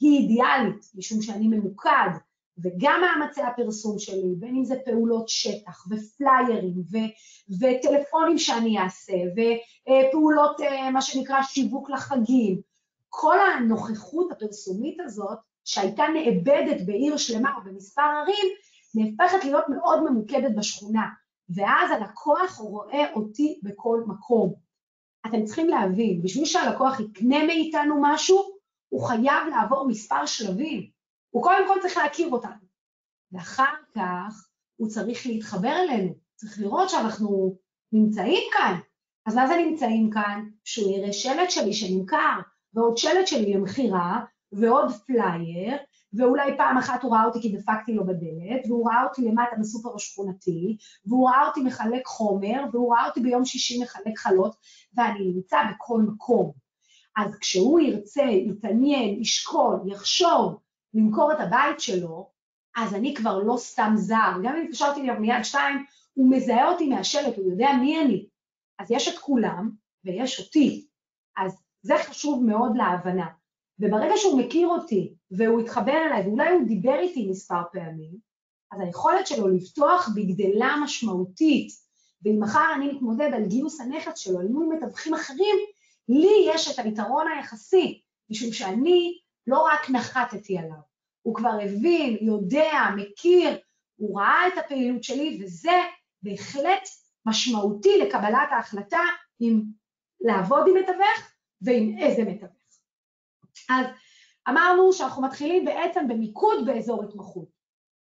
היא 0.00 0.20
אידיאלית, 0.20 0.90
משום 0.94 1.22
שאני 1.22 1.48
ממוקד, 1.48 2.10
וגם 2.58 3.00
מאמצי 3.00 3.42
הפרסום 3.42 3.98
שלי, 3.98 4.34
בין 4.38 4.56
אם 4.56 4.64
זה 4.64 4.74
פעולות 4.84 5.28
שטח 5.28 5.86
ופליירים 5.90 6.74
ו- 6.92 7.56
וטלפונים 7.60 8.38
שאני 8.38 8.78
אעשה 8.78 9.12
ופעולות, 9.12 10.60
אה, 10.60 10.90
מה 10.90 11.02
שנקרא 11.02 11.42
שיווק 11.42 11.90
לחגים, 11.90 12.60
כל 13.08 13.38
הנוכחות 13.40 14.32
הפרסומית 14.32 15.00
הזאת, 15.00 15.38
שהייתה 15.64 16.04
נאבדת 16.14 16.86
בעיר 16.86 17.16
שלמה 17.16 17.54
או 17.56 17.60
במספר 17.64 18.02
ערים, 18.02 18.54
נהפכת 18.94 19.44
להיות 19.44 19.64
מאוד 19.68 20.10
ממוקדת 20.10 20.56
בשכונה, 20.56 21.06
ואז 21.48 21.90
הלקוח 21.90 22.58
רואה 22.58 23.12
אותי 23.14 23.60
בכל 23.62 24.02
מקום. 24.06 24.65
אתם 25.28 25.44
צריכים 25.44 25.68
להבין, 25.68 26.22
בשביל 26.22 26.44
שהלקוח 26.44 27.00
יקנה 27.00 27.46
מאיתנו 27.46 27.94
משהו, 28.00 28.56
הוא 28.88 29.06
חייב 29.08 29.48
לעבור 29.50 29.88
מספר 29.88 30.26
שלבים. 30.26 30.90
הוא 31.30 31.42
קודם 31.42 31.68
כל 31.68 31.74
צריך 31.82 31.96
להכיר 31.96 32.28
אותנו, 32.30 32.66
ואחר 33.32 33.74
כך 33.94 34.48
הוא 34.76 34.88
צריך 34.88 35.26
להתחבר 35.26 35.76
אלינו, 35.82 36.14
צריך 36.34 36.60
לראות 36.60 36.90
שאנחנו 36.90 37.56
נמצאים 37.92 38.42
כאן. 38.52 38.78
אז 39.26 39.34
מה 39.34 39.46
זה 39.46 39.54
נמצאים 39.56 40.10
כאן? 40.10 40.48
שהוא 40.64 40.96
יראה 40.96 41.12
שלט 41.12 41.50
שלי 41.50 41.72
שנמכר, 41.72 42.40
ועוד 42.74 42.96
שלט 42.96 43.26
שלי 43.26 43.54
למכירה, 43.54 44.24
ועוד 44.52 44.92
פלייר, 45.06 45.76
ואולי 46.12 46.56
פעם 46.56 46.78
אחת 46.78 47.02
הוא 47.02 47.14
ראה 47.14 47.24
אותי 47.24 47.40
כי 47.42 47.56
דפקתי 47.56 47.92
לו 47.94 48.06
בדלת, 48.06 48.66
והוא 48.66 48.88
ראה 48.88 49.04
אותי 49.04 49.22
למטה 49.22 49.56
בסופר 49.60 49.94
השכונתי, 49.94 50.76
והוא 51.06 51.28
ראה 51.30 51.48
אותי 51.48 51.60
מחלק 51.60 52.06
חומר, 52.06 52.64
והוא 52.72 52.94
ראה 52.94 53.06
אותי 53.06 53.20
ביום 53.20 53.44
שישי 53.44 53.82
מחלק 53.82 54.18
חלות, 54.18 54.56
ואני 54.96 55.32
נמצא 55.34 55.58
בכל 55.70 56.02
מקום. 56.02 56.52
אז 57.16 57.34
כשהוא 57.40 57.80
ירצה, 57.80 58.22
יתעניין, 58.22 59.20
ישקול, 59.20 59.80
יחשוב, 59.86 60.58
למכור 60.94 61.32
את 61.32 61.40
הבית 61.40 61.80
שלו, 61.80 62.30
אז 62.76 62.94
אני 62.94 63.14
כבר 63.14 63.38
לא 63.38 63.56
סתם 63.56 63.92
זר. 63.96 64.32
גם 64.44 64.56
אם 64.56 64.64
התקשרתי 64.64 65.00
אליו 65.00 65.20
מיד 65.20 65.42
שתיים, 65.42 65.84
הוא 66.14 66.30
מזהה 66.30 66.72
אותי 66.72 66.88
מהשלט, 66.88 67.36
הוא 67.36 67.50
יודע 67.50 67.68
מי 67.80 68.00
אני. 68.00 68.26
אז 68.78 68.90
יש 68.90 69.08
את 69.08 69.18
כולם 69.18 69.70
ויש 70.04 70.40
אותי. 70.40 70.86
אז 71.36 71.62
זה 71.82 71.94
חשוב 71.98 72.44
מאוד 72.44 72.76
להבנה. 72.76 73.26
וברגע 73.80 74.14
שהוא 74.16 74.40
מכיר 74.40 74.68
אותי 74.68 75.14
והוא 75.30 75.60
התחבר 75.60 75.96
אליי, 76.06 76.26
ואולי 76.26 76.50
הוא 76.50 76.66
דיבר 76.66 76.98
איתי 76.98 77.28
מספר 77.30 77.62
פעמים, 77.72 78.10
אז 78.72 78.80
היכולת 78.80 79.26
שלו 79.26 79.48
לפתוח 79.48 80.08
בגדלה 80.14 80.76
משמעותית, 80.84 81.68
ואם 82.22 82.40
מחר 82.40 82.72
אני 82.76 82.92
מתמודד 82.92 83.30
על 83.34 83.46
גיוס 83.46 83.80
הנכס 83.80 84.18
שלו 84.18 84.40
אל 84.40 84.46
מול 84.46 84.76
מתווכים 84.76 85.14
אחרים, 85.14 85.56
לי 86.08 86.50
יש 86.54 86.70
את 86.70 86.84
היתרון 86.84 87.26
היחסי, 87.28 88.02
משום 88.30 88.52
שאני 88.52 89.18
לא 89.46 89.62
רק 89.72 89.90
נחתתי 89.90 90.58
עליו, 90.58 90.80
הוא 91.22 91.34
כבר 91.34 91.58
הבין, 91.62 92.16
יודע, 92.20 92.72
מכיר, 92.96 93.58
הוא 93.96 94.20
ראה 94.20 94.48
את 94.48 94.52
הפעילות 94.58 95.04
שלי, 95.04 95.40
וזה 95.42 95.80
בהחלט 96.22 96.88
משמעותי 97.26 97.98
לקבלת 97.98 98.48
ההחלטה 98.50 99.00
אם 99.40 99.62
לעבוד 100.20 100.66
עם 100.68 100.74
מתווך 100.82 101.30
ועם 101.62 101.98
איזה 101.98 102.24
מתווך. 102.24 102.65
אז 103.70 103.86
אמרנו 104.48 104.92
שאנחנו 104.92 105.22
מתחילים 105.22 105.64
בעצם 105.64 106.08
במיקוד 106.08 106.66
באזור 106.66 107.04
התמחות. 107.04 107.48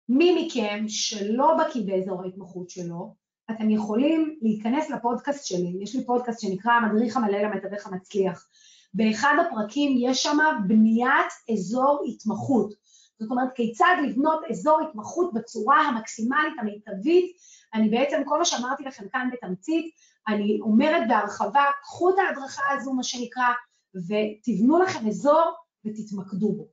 מי 0.09 0.45
מכם 0.45 0.83
שלא 0.87 1.57
בקיא 1.57 1.81
באזור 1.85 2.23
ההתמחות 2.23 2.69
שלו, 2.69 3.15
אתם 3.51 3.69
יכולים 3.69 4.37
להיכנס 4.41 4.89
לפודקאסט 4.89 5.45
שלי, 5.45 5.77
יש 5.81 5.95
לי 5.95 6.05
פודקאסט 6.05 6.39
שנקרא 6.39 6.71
המדריך 6.71 7.17
המלא 7.17 7.37
למתווך 7.37 7.87
המצליח. 7.87 8.47
באחד 8.93 9.35
הפרקים 9.47 9.95
יש 9.99 10.23
שם 10.23 10.37
בניית 10.67 11.31
אזור 11.53 12.03
התמחות. 12.07 12.73
זאת 13.19 13.31
אומרת, 13.31 13.53
כיצד 13.55 13.95
לבנות 14.07 14.39
אזור 14.49 14.81
התמחות 14.81 15.33
בצורה 15.33 15.81
המקסימלית 15.81 16.53
המיטבית. 16.59 17.35
אני 17.73 17.89
בעצם, 17.89 18.21
כל 18.25 18.37
מה 18.37 18.45
שאמרתי 18.45 18.83
לכם 18.83 19.05
כאן 19.11 19.29
בתמצית, 19.33 19.95
אני 20.27 20.59
אומרת 20.61 21.07
בהרחבה, 21.07 21.63
קחו 21.81 22.09
את 22.09 22.15
ההדרכה 22.19 22.63
הזו, 22.71 22.93
מה 22.93 23.03
שנקרא, 23.03 23.47
ותבנו 23.95 24.79
לכם 24.79 25.07
אזור 25.07 25.51
ותתמקדו 25.85 26.53
בו. 26.53 26.67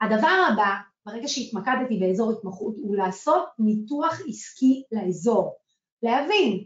הדבר 0.00 0.46
הבא, 0.52 0.74
ברגע 1.06 1.28
שהתמקדתי 1.28 1.98
באזור 2.00 2.32
התמחות, 2.32 2.74
הוא 2.78 2.96
לעשות 2.96 3.48
ניתוח 3.58 4.20
עסקי 4.28 4.82
לאזור. 4.92 5.56
להבין 6.02 6.64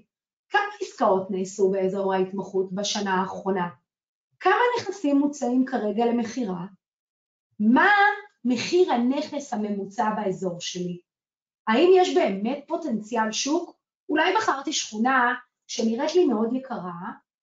כמה 0.49 0.62
עסקאות 0.80 1.30
נעשו 1.30 1.70
באזור 1.70 2.14
ההתמחות 2.14 2.73
בשנה 2.73 3.14
האחרונה, 3.14 3.68
כמה 4.40 4.62
נכסים 4.78 5.18
מוצאים 5.18 5.64
כרגע 5.66 6.06
למכירה, 6.06 6.66
מה 7.61 7.90
מחיר 8.44 8.92
הנכס 8.92 9.52
הממוצע 9.52 10.11
באזור 10.11 10.61
שלי, 10.61 11.00
האם 11.68 11.90
יש 11.94 12.14
באמת 12.14 12.64
פוטנציאל 12.66 13.32
שוק? 13.32 13.78
אולי 14.08 14.35
בחרתי 14.37 14.73
שכונה 14.73 15.35
שנראית 15.66 16.14
לי 16.14 16.25
מאוד 16.25 16.52
יקרה, 16.52 16.92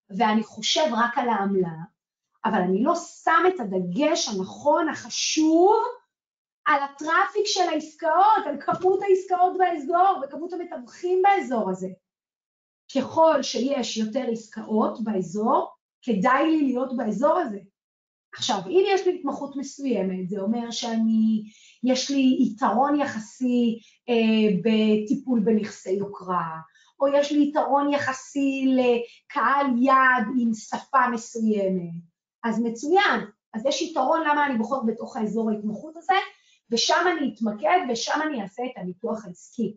ואני 0.09 0.43
חושב 0.43 0.83
רק 0.91 1.17
על 1.17 1.29
העמלה, 1.29 1.75
אבל 2.45 2.61
אני 2.61 2.83
לא 2.83 2.95
שם 2.95 3.43
את 3.47 3.59
הדגש 3.59 4.29
הנכון, 4.29 4.89
החשוב, 4.89 5.75
על 6.65 6.79
הטראפיק 6.83 7.45
של 7.45 7.69
העסקאות, 7.69 8.45
על 8.45 8.61
כמות 8.61 8.99
העסקאות 9.01 9.57
באזור 9.57 10.23
וכמות 10.23 10.53
המתווכים 10.53 11.21
באזור 11.23 11.69
הזה. 11.69 11.87
ככל 12.95 13.43
שיש 13.43 13.97
יותר 13.97 14.25
עסקאות 14.31 15.03
באזור, 15.03 15.69
כדאי 16.01 16.51
לי 16.51 16.61
להיות 16.61 16.97
באזור 16.97 17.37
הזה. 17.37 17.59
עכשיו, 18.33 18.59
אם 18.67 18.83
יש 18.87 19.07
לי 19.07 19.19
התמחות 19.19 19.55
מסוימת, 19.55 20.29
זה 20.29 20.41
אומר 20.41 20.71
שאני, 20.71 21.43
יש 21.83 22.11
לי 22.11 22.37
יתרון 22.39 22.99
יחסי 22.99 23.79
אה, 24.09 24.57
בטיפול 24.59 25.39
בנכסי 25.39 25.91
יוקרה, 25.91 26.57
או 26.99 27.07
יש 27.07 27.31
לי 27.31 27.43
יתרון 27.49 27.93
יחסי 27.93 28.65
לקהל 28.67 29.65
יעד 29.81 30.27
עם 30.39 30.53
שפה 30.53 31.09
מסוימת, 31.13 32.14
אז 32.45 32.61
מצוין, 32.63 33.21
אז 33.53 33.65
יש 33.65 33.81
יתרון 33.81 34.21
למה 34.21 34.45
אני 34.45 34.57
בוחר 34.57 34.79
בתוך 34.87 35.17
האזור 35.17 35.51
ההתמחות 35.51 35.97
הזה, 35.97 36.13
ושם 36.71 37.05
אני 37.17 37.33
אתמקד 37.33 37.79
ושם 37.89 38.19
אני 38.27 38.41
אעשה 38.41 38.63
את 38.65 38.71
הניתוח 38.75 39.25
העסקי. 39.25 39.75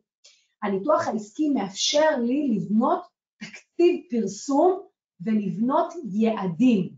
הניתוח 0.62 1.08
העסקי 1.08 1.48
מאפשר 1.48 2.16
לי 2.18 2.48
לבנות 2.56 3.06
תקציב 3.38 4.00
פרסום 4.10 4.86
ולבנות 5.20 5.94
יעדים. 6.12 6.90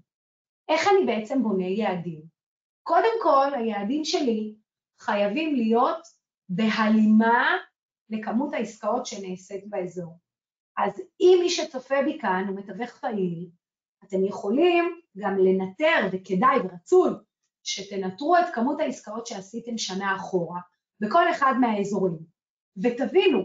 איך 0.68 0.88
אני 0.88 1.06
בעצם 1.06 1.42
בונה 1.42 1.66
יעדים? 1.66 2.22
קודם 2.82 3.22
כל, 3.22 3.54
היעדים 3.54 4.04
שלי 4.04 4.54
חייבים 5.00 5.54
להיות 5.54 6.02
בהלימה 6.48 7.56
לכמות 8.10 8.52
העסקאות 8.52 9.06
שנעשית 9.06 9.68
באזור. 9.68 10.18
אז 10.76 10.92
אם 11.20 11.38
מי 11.42 11.50
שצופה 11.50 12.02
בי 12.04 12.18
כאן 12.20 12.44
הוא 12.48 12.56
מתווך 12.56 12.90
פעיל, 12.98 13.48
אתם 14.04 14.24
יכולים 14.24 14.99
גם 15.18 15.38
לנטר, 15.38 16.08
וכדאי 16.12 16.58
ורצוי, 16.64 17.10
שתנטרו 17.64 18.36
את 18.36 18.54
כמות 18.54 18.80
העסקאות 18.80 19.26
שעשיתם 19.26 19.78
שנה 19.78 20.16
אחורה 20.16 20.60
בכל 21.00 21.30
אחד 21.30 21.54
מהאזורים, 21.60 22.18
ותבינו 22.82 23.38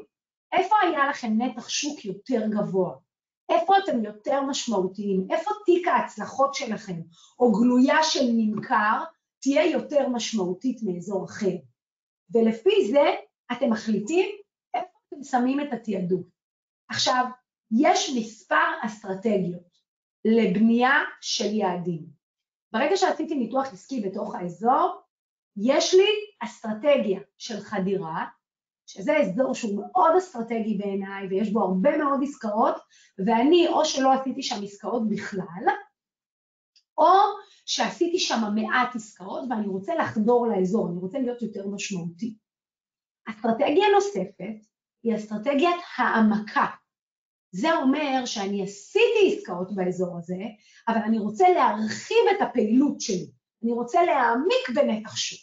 איפה 0.53 0.75
היה 0.81 1.09
לכם 1.09 1.41
נתח 1.41 1.69
שוק 1.69 2.05
יותר 2.05 2.47
גבוה, 2.49 2.95
איפה 3.49 3.73
אתם 3.83 4.03
יותר 4.03 4.41
משמעותיים, 4.41 5.27
איפה 5.31 5.51
תיק 5.65 5.87
ההצלחות 5.87 6.53
שלכם, 6.53 7.01
או 7.39 7.51
גלויה 7.51 8.03
של 8.03 8.25
נמכר, 8.37 9.03
תהיה 9.41 9.65
יותר 9.71 10.09
משמעותית 10.09 10.79
מאזור 10.83 11.25
אחר. 11.25 11.55
ולפי 12.33 12.91
זה 12.91 13.15
אתם 13.51 13.69
מחליטים 13.69 14.29
איפה 14.73 14.87
אתם 15.07 15.23
שמים 15.23 15.59
את 15.61 15.73
התעדוף. 15.73 16.27
עכשיו, 16.89 17.25
יש 17.71 18.13
מספר 18.17 18.65
אסטרטגיות 18.85 19.74
לבנייה 20.25 20.93
של 21.21 21.53
יעדים. 21.53 22.05
ברגע 22.71 22.97
שעשיתי 22.97 23.35
ניתוח 23.35 23.73
עסקי 23.73 24.01
בתוך 24.01 24.35
האזור, 24.35 25.01
יש 25.57 25.93
לי 25.93 26.07
אסטרטגיה 26.39 27.19
של 27.37 27.59
חדירה, 27.59 28.25
שזה 28.87 29.17
אזור 29.17 29.53
שהוא 29.53 29.75
מאוד 29.81 30.15
אסטרטגי 30.17 30.77
בעיניי 30.77 31.27
ויש 31.27 31.51
בו 31.51 31.61
הרבה 31.61 31.97
מאוד 31.97 32.19
עסקאות, 32.23 32.75
ואני 33.25 33.67
או 33.67 33.85
שלא 33.85 34.13
עשיתי 34.13 34.43
שם 34.43 34.63
עסקאות 34.63 35.09
בכלל, 35.09 35.65
או 36.97 37.11
שעשיתי 37.65 38.19
שם 38.19 38.41
מעט 38.55 38.95
עסקאות 38.95 39.43
ואני 39.49 39.67
רוצה 39.67 39.95
לחדור 39.95 40.47
לאזור, 40.47 40.89
אני 40.89 40.97
רוצה 40.97 41.19
להיות 41.19 41.41
יותר 41.41 41.67
משמעותי. 41.67 42.37
אסטרטגיה 43.29 43.85
נוספת 43.95 44.65
היא 45.03 45.15
אסטרטגיית 45.15 45.81
העמקה. 45.97 46.65
זה 47.55 47.75
אומר 47.75 48.25
שאני 48.25 48.63
עשיתי 48.63 49.35
עסקאות 49.37 49.75
באזור 49.75 50.17
הזה, 50.17 50.37
אבל 50.87 50.97
אני 50.97 51.19
רוצה 51.19 51.49
להרחיב 51.49 52.17
את 52.35 52.41
הפעילות 52.41 53.01
שלי, 53.01 53.27
אני 53.63 53.71
רוצה 53.71 54.03
להעמיק 54.03 54.69
בנתח 54.75 55.15
שוק. 55.15 55.39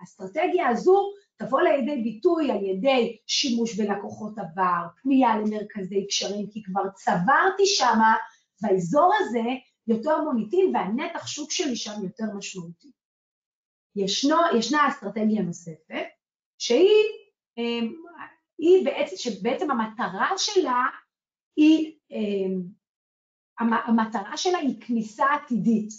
האסטרטגיה 0.00 0.68
הזו 0.68 1.10
תבוא 1.36 1.60
לידי 1.60 2.02
ביטוי 2.02 2.50
על 2.50 2.64
ידי 2.64 3.16
שימוש 3.26 3.80
בלקוחות 3.80 4.38
עבר, 4.38 4.86
פנייה 5.02 5.36
למרכזי 5.36 6.06
קשרים, 6.06 6.46
כי 6.50 6.62
כבר 6.62 6.82
צברתי 6.94 7.66
שמה 7.66 8.14
באזור 8.60 9.12
הזה 9.20 9.48
יותר 9.86 10.20
מוניטין 10.20 10.76
והנתח 10.76 11.26
שוק 11.26 11.50
שלי 11.50 11.76
שם 11.76 12.02
יותר 12.02 12.24
משמעותי. 12.36 12.90
ישנו, 13.96 14.36
ישנה 14.58 14.88
אסטרטגיה 14.88 15.42
נוספת, 15.42 16.06
שהיא 16.58 17.04
אמ, 17.58 17.92
היא 18.58 18.84
בעצם, 18.84 19.16
שבעצם 19.16 19.70
המטרה 19.70 20.30
שלה 20.36 20.84
היא, 21.56 21.92
אמ, 22.10 22.62
המטרה 23.58 24.36
שלה 24.36 24.58
היא 24.58 24.80
כניסה 24.80 25.24
עתידית. 25.34 25.90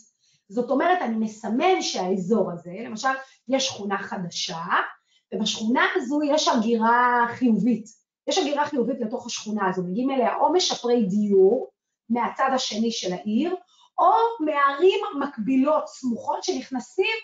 זאת 0.50 0.72
אומרת, 0.72 1.02
אני 1.02 1.16
מסמן 1.16 1.82
שהאזור 1.82 2.52
הזה, 2.52 2.74
למשל, 2.86 3.10
יש 3.48 3.68
שכונה 3.68 3.98
חדשה, 3.98 4.63
ובשכונה 5.34 5.86
הזו 5.96 6.20
יש 6.24 6.48
הגירה 6.48 7.26
חיובית. 7.30 7.86
יש 8.28 8.38
הגירה 8.38 8.66
חיובית 8.66 8.98
לתוך 9.02 9.26
השכונה 9.26 9.70
הזו, 9.70 9.84
מגיעים 9.84 10.12
אליה 10.12 10.36
או 10.36 10.54
משפרי 10.54 11.06
דיור 11.06 11.72
מהצד 12.10 12.50
השני 12.54 12.92
של 12.92 13.13
העיר, 13.13 13.56
או 14.00 14.12
מערים 14.46 15.00
מקבילות, 15.20 15.88
סמוכות, 15.88 16.44
שנכנסים 16.44 17.16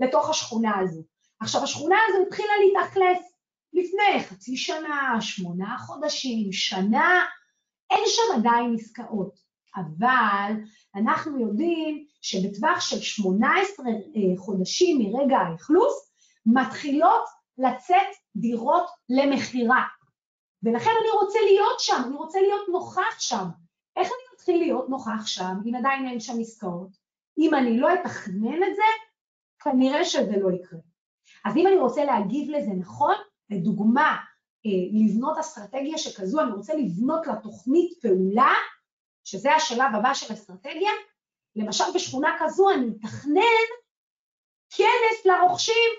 לתוך 0.00 0.30
השכונה 0.30 0.78
הזו. 0.78 1.02
עכשיו, 1.40 1.62
השכונה 1.62 1.96
הזו 2.08 2.18
התחילה 2.26 2.52
להתאכלס 2.66 3.32
לפני 3.72 4.24
חצי 4.28 4.56
שנה, 4.56 5.16
שמונה 5.20 5.78
חודשים, 5.78 6.52
שנה, 6.52 7.24
אין 7.90 8.02
שם 8.06 8.38
עדיין 8.38 8.74
עסקאות, 8.74 9.38
אבל 9.76 10.52
אנחנו 10.94 11.40
יודעים 11.40 12.06
שבטווח 12.20 12.80
של 12.80 13.00
18 13.00 13.86
אה, 13.86 13.92
חודשים 14.36 14.98
מרגע 14.98 15.38
האכלוס, 15.38 16.12
מתחילות 16.46 17.24
לצאת 17.58 18.16
דירות 18.36 18.86
למכירה. 19.08 19.82
ולכן 20.62 20.90
אני 21.00 21.10
רוצה 21.22 21.38
להיות 21.44 21.80
שם, 21.80 22.02
אני 22.06 22.14
רוצה 22.14 22.40
להיות 22.40 22.68
נוכח 22.72 23.20
שם. 23.20 23.44
איך 23.96 24.08
אני 24.08 24.34
מתחיל 24.34 24.58
להיות 24.58 24.88
נוכח 24.88 25.26
שם 25.26 25.54
אם 25.66 25.74
עדיין 25.74 26.08
אין 26.08 26.20
שם 26.20 26.40
עסקאות? 26.40 26.88
אם 27.38 27.54
אני 27.54 27.78
לא 27.78 27.94
אתכנן 27.94 28.62
את 28.62 28.76
זה, 28.76 28.82
כנראה 29.58 30.04
שזה 30.04 30.36
לא 30.36 30.50
יקרה. 30.50 30.78
אז 31.44 31.56
אם 31.56 31.66
אני 31.66 31.76
רוצה 31.76 32.04
להגיב 32.04 32.50
לזה 32.50 32.70
נכון, 32.70 33.14
לדוגמה, 33.50 34.16
לבנות 34.92 35.38
אסטרטגיה 35.38 35.98
שכזו, 35.98 36.40
אני 36.40 36.52
רוצה 36.52 36.74
לבנות 36.74 37.26
לה 37.26 37.36
תוכנית 37.36 37.98
פעולה, 38.02 38.54
שזה 39.24 39.54
השלב 39.54 39.94
הבא 39.94 40.14
של 40.14 40.34
אסטרטגיה, 40.34 40.90
למשל 41.56 41.84
בשכונה 41.94 42.36
כזו 42.40 42.70
אני 42.70 42.86
אתכנן 42.86 43.66
כנס 44.70 45.26
לרוכשים 45.26 45.92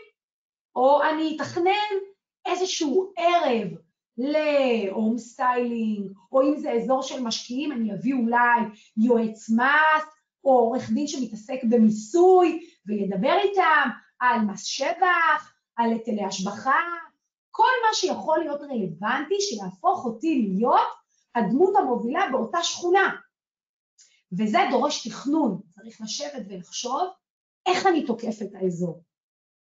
או 0.76 1.04
אני 1.04 1.36
אתכנן 1.36 1.98
איזשהו 2.46 3.14
ערב 3.18 3.68
ל 4.18 4.38
home 4.38 5.18
styling, 5.18 6.12
או 6.32 6.42
אם 6.42 6.58
זה 6.58 6.72
אזור 6.72 7.02
של 7.02 7.24
משקיעים, 7.24 7.72
אני 7.72 7.94
אביא 7.94 8.14
אולי 8.14 8.60
יועץ 8.98 9.50
מס, 9.50 10.06
או 10.44 10.52
עורך 10.52 10.90
דין 10.90 11.08
שמתעסק 11.08 11.60
במיסוי, 11.70 12.70
וידבר 12.86 13.38
איתם 13.44 13.90
על 14.20 14.40
מס 14.40 14.64
שבח, 14.64 15.54
על 15.76 15.92
היטלי 15.92 16.24
השבחה, 16.24 16.80
כל 17.58 17.74
מה 17.88 17.94
שיכול 17.94 18.40
להיות 18.40 18.62
רלוונטי 18.62 19.36
שיהפוך 19.40 20.06
אותי 20.06 20.42
להיות 20.42 20.88
הדמות 21.36 21.74
המובילה 21.76 22.30
באותה 22.32 22.64
שכונה. 22.64 23.16
וזה 24.32 24.58
דורש 24.72 25.08
תכנון, 25.08 25.62
צריך 25.70 26.02
לשבת 26.02 26.46
ולחשוב 26.50 27.02
איך 27.66 27.86
אני 27.88 28.06
תוקף 28.06 28.42
את 28.42 28.50
האזור. 28.54 29.04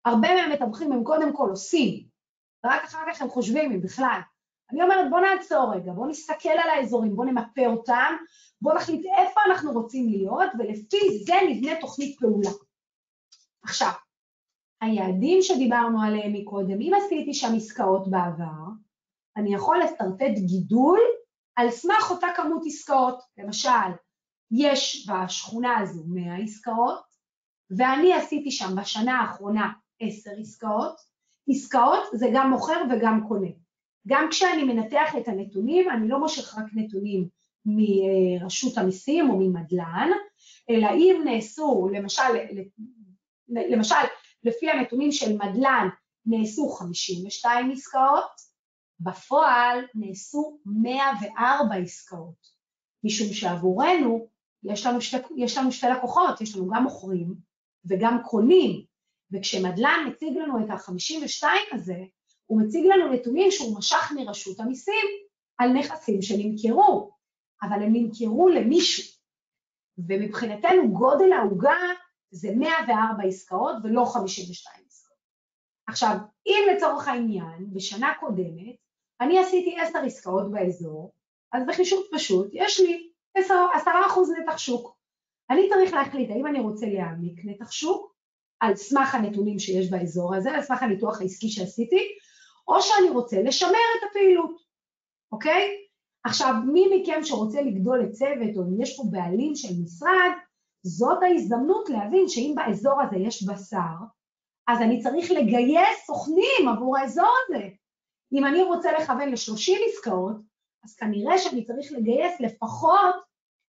הרבה 0.06 0.28
מהמתווכים 0.36 0.92
הם 0.92 1.04
קודם 1.04 1.36
כל 1.36 1.48
עושים, 1.50 2.08
ורק 2.66 2.84
אחר 2.84 3.00
כך 3.10 3.22
הם 3.22 3.30
חושבים 3.30 3.72
אם 3.72 3.82
בכלל. 3.82 4.20
אני 4.72 4.84
אומרת 4.84 5.10
בוא 5.10 5.20
נעצור 5.20 5.74
רגע, 5.76 5.92
בוא 5.92 6.08
נסתכל 6.08 6.50
על 6.50 6.70
האזורים, 6.70 7.16
בוא 7.16 7.26
נמפה 7.26 7.66
אותם, 7.66 8.16
בוא 8.62 8.74
נחליט 8.74 9.06
איפה 9.18 9.42
אנחנו 9.50 9.72
רוצים 9.72 10.10
להיות, 10.10 10.50
ולפי 10.60 11.24
זה 11.26 11.34
נבנה 11.50 11.82
תוכנית 11.82 12.20
פעולה. 12.20 12.50
עכשיו, 13.64 13.92
היעדים 14.82 15.42
שדיברנו 15.42 16.02
עליהם 16.02 16.34
מקודם, 16.34 16.82
אם 16.82 16.92
עשיתי 16.98 17.34
שם 17.34 17.56
עסקאות 17.56 18.12
בעבר, 18.12 18.64
אני 19.38 19.54
יכול 19.54 19.80
לסרטט 19.84 20.40
גידול 20.48 21.00
על 21.56 21.72
סמך 21.72 22.12
אותה 22.12 22.28
כמות 22.36 22.62
עסקאות. 22.66 23.20
למשל, 23.38 23.92
יש 24.52 25.10
בשכונה 25.10 25.80
הזו 25.80 26.04
100 26.08 26.36
עסקאות, 26.36 27.04
ואני 27.78 28.14
עשיתי 28.14 28.52
שם 28.52 28.76
בשנה 28.76 29.20
האחרונה 29.20 29.72
עשר 30.00 30.32
עסקאות. 30.40 30.96
עסקאות 31.50 32.04
זה 32.14 32.28
גם 32.34 32.50
מוכר 32.50 32.82
וגם 32.92 33.28
קונה. 33.28 33.50
גם 34.08 34.28
כשאני 34.32 34.64
מנתח 34.64 35.16
את 35.18 35.28
הנתונים, 35.28 35.90
אני 35.90 36.08
לא 36.08 36.20
מושך 36.20 36.58
רק 36.58 36.66
נתונים 36.74 37.28
מרשות 37.66 38.78
המיסים 38.78 39.30
או 39.30 39.38
ממדל"ן, 39.38 40.10
אלא 40.70 40.88
אם 40.88 41.22
נעשו, 41.26 41.90
למשל, 41.94 42.24
למשל, 43.50 43.96
לפי 44.44 44.70
הנתונים 44.70 45.12
של 45.12 45.38
מדל"ן 45.38 45.88
נעשו 46.26 46.70
52 46.70 47.72
עסקאות, 47.72 48.52
בפועל 49.00 49.86
נעשו 49.96 50.60
104 50.66 51.76
עסקאות, 51.76 52.48
משום 53.04 53.34
שעבורנו 53.34 54.28
יש 54.64 54.86
לנו, 54.86 55.02
שתי, 55.02 55.18
יש 55.38 55.58
לנו 55.58 55.72
שתי 55.72 55.88
לקוחות, 55.98 56.42
יש 56.42 56.56
לנו 56.56 56.68
גם 56.68 56.84
מוכרים 56.84 57.36
וגם 57.86 58.18
קונים, 58.24 58.86
וכשמדל"ן 59.32 60.08
מציג 60.08 60.38
לנו 60.38 60.66
את 60.66 60.70
ה-52 60.70 61.46
הזה, 61.72 61.98
הוא 62.46 62.62
מציג 62.62 62.86
לנו 62.86 63.14
נתונים 63.14 63.52
שהוא 63.52 63.78
משך 63.78 64.12
מרשות 64.16 64.60
המיסים 64.60 65.06
על 65.58 65.74
נכסים 65.74 66.22
שנמכרו, 66.22 67.12
אבל 67.64 67.84
הם 67.84 67.94
נמכרו 67.94 68.50
למישהו, 68.50 69.18
ומבחינתנו 69.98 70.94
גודל 70.94 71.34
העוגה 71.34 71.78
זה 72.32 72.50
104 72.56 73.24
עסקאות 73.28 73.76
ולא 73.84 74.06
52 74.06 74.86
עסקאות. 74.88 75.18
עכשיו, 75.88 76.16
אם 76.48 76.76
לצורך 76.76 77.08
העניין, 77.08 77.74
בשנה 77.74 78.14
קודמת, 78.20 78.76
אני 79.22 79.40
עשיתי 79.40 79.80
10 79.80 80.00
עסקאות 80.00 80.52
באזור, 80.52 81.14
אז 81.54 81.64
בחישוב 81.68 82.04
פשוט 82.14 82.50
יש 82.54 82.80
לי 82.80 83.10
10% 83.38 83.42
נתח 84.42 84.58
שוק. 84.58 84.98
אני 85.50 85.70
צריך 85.70 85.94
להחליט 85.94 86.30
האם 86.30 86.48
אני 86.48 86.60
רוצה 86.60 86.86
להעמיק 86.86 87.42
נתח 87.46 87.72
שוק 87.72 88.16
על 88.60 88.76
סמך 88.76 89.16
הנתונים 89.16 89.60
שיש 89.60 89.92
באזור 89.92 90.36
הזה, 90.36 90.52
על 90.52 90.62
סמך 90.62 90.84
הניתוח 90.84 91.22
העסקי 91.22 91.50
שעשיתי, 91.50 92.08
או 92.68 92.82
שאני 92.82 93.10
רוצה 93.10 93.42
לשמר 93.42 93.70
את 93.70 94.10
הפעילות, 94.10 94.62
אוקיי? 95.32 95.78
עכשיו, 96.24 96.54
מי 96.74 96.86
מכם 96.96 97.24
שרוצה 97.24 97.62
לגדול 97.62 98.04
לצוות, 98.04 98.58
או 98.58 98.62
אם 98.62 98.82
יש 98.82 98.98
פה 98.98 99.04
בעלים 99.12 99.56
של 99.56 99.74
משרד, 99.84 100.32
זאת 100.84 101.24
ההזדמנות 101.24 101.90
להבין 101.90 102.28
שאם 102.28 102.54
באזור 102.56 103.02
הזה 103.02 103.16
יש 103.16 103.44
בשר, 103.44 103.96
אז 104.68 104.82
אני 104.82 105.02
צריך 105.04 105.32
לגייס 105.32 106.06
סוכנים 106.06 106.68
עבור 106.74 106.98
האזור 106.98 107.32
הזה. 107.48 107.68
אם 108.34 108.46
אני 108.46 108.64
רוצה 108.64 108.92
לכוון 108.92 109.30
ל-30 109.30 109.78
עסקאות, 109.90 110.36
אז 110.84 110.96
כנראה 110.96 111.38
שאני 111.38 111.66
צריך 111.66 111.92
לגייס 111.92 112.40
לפחות 112.40 113.16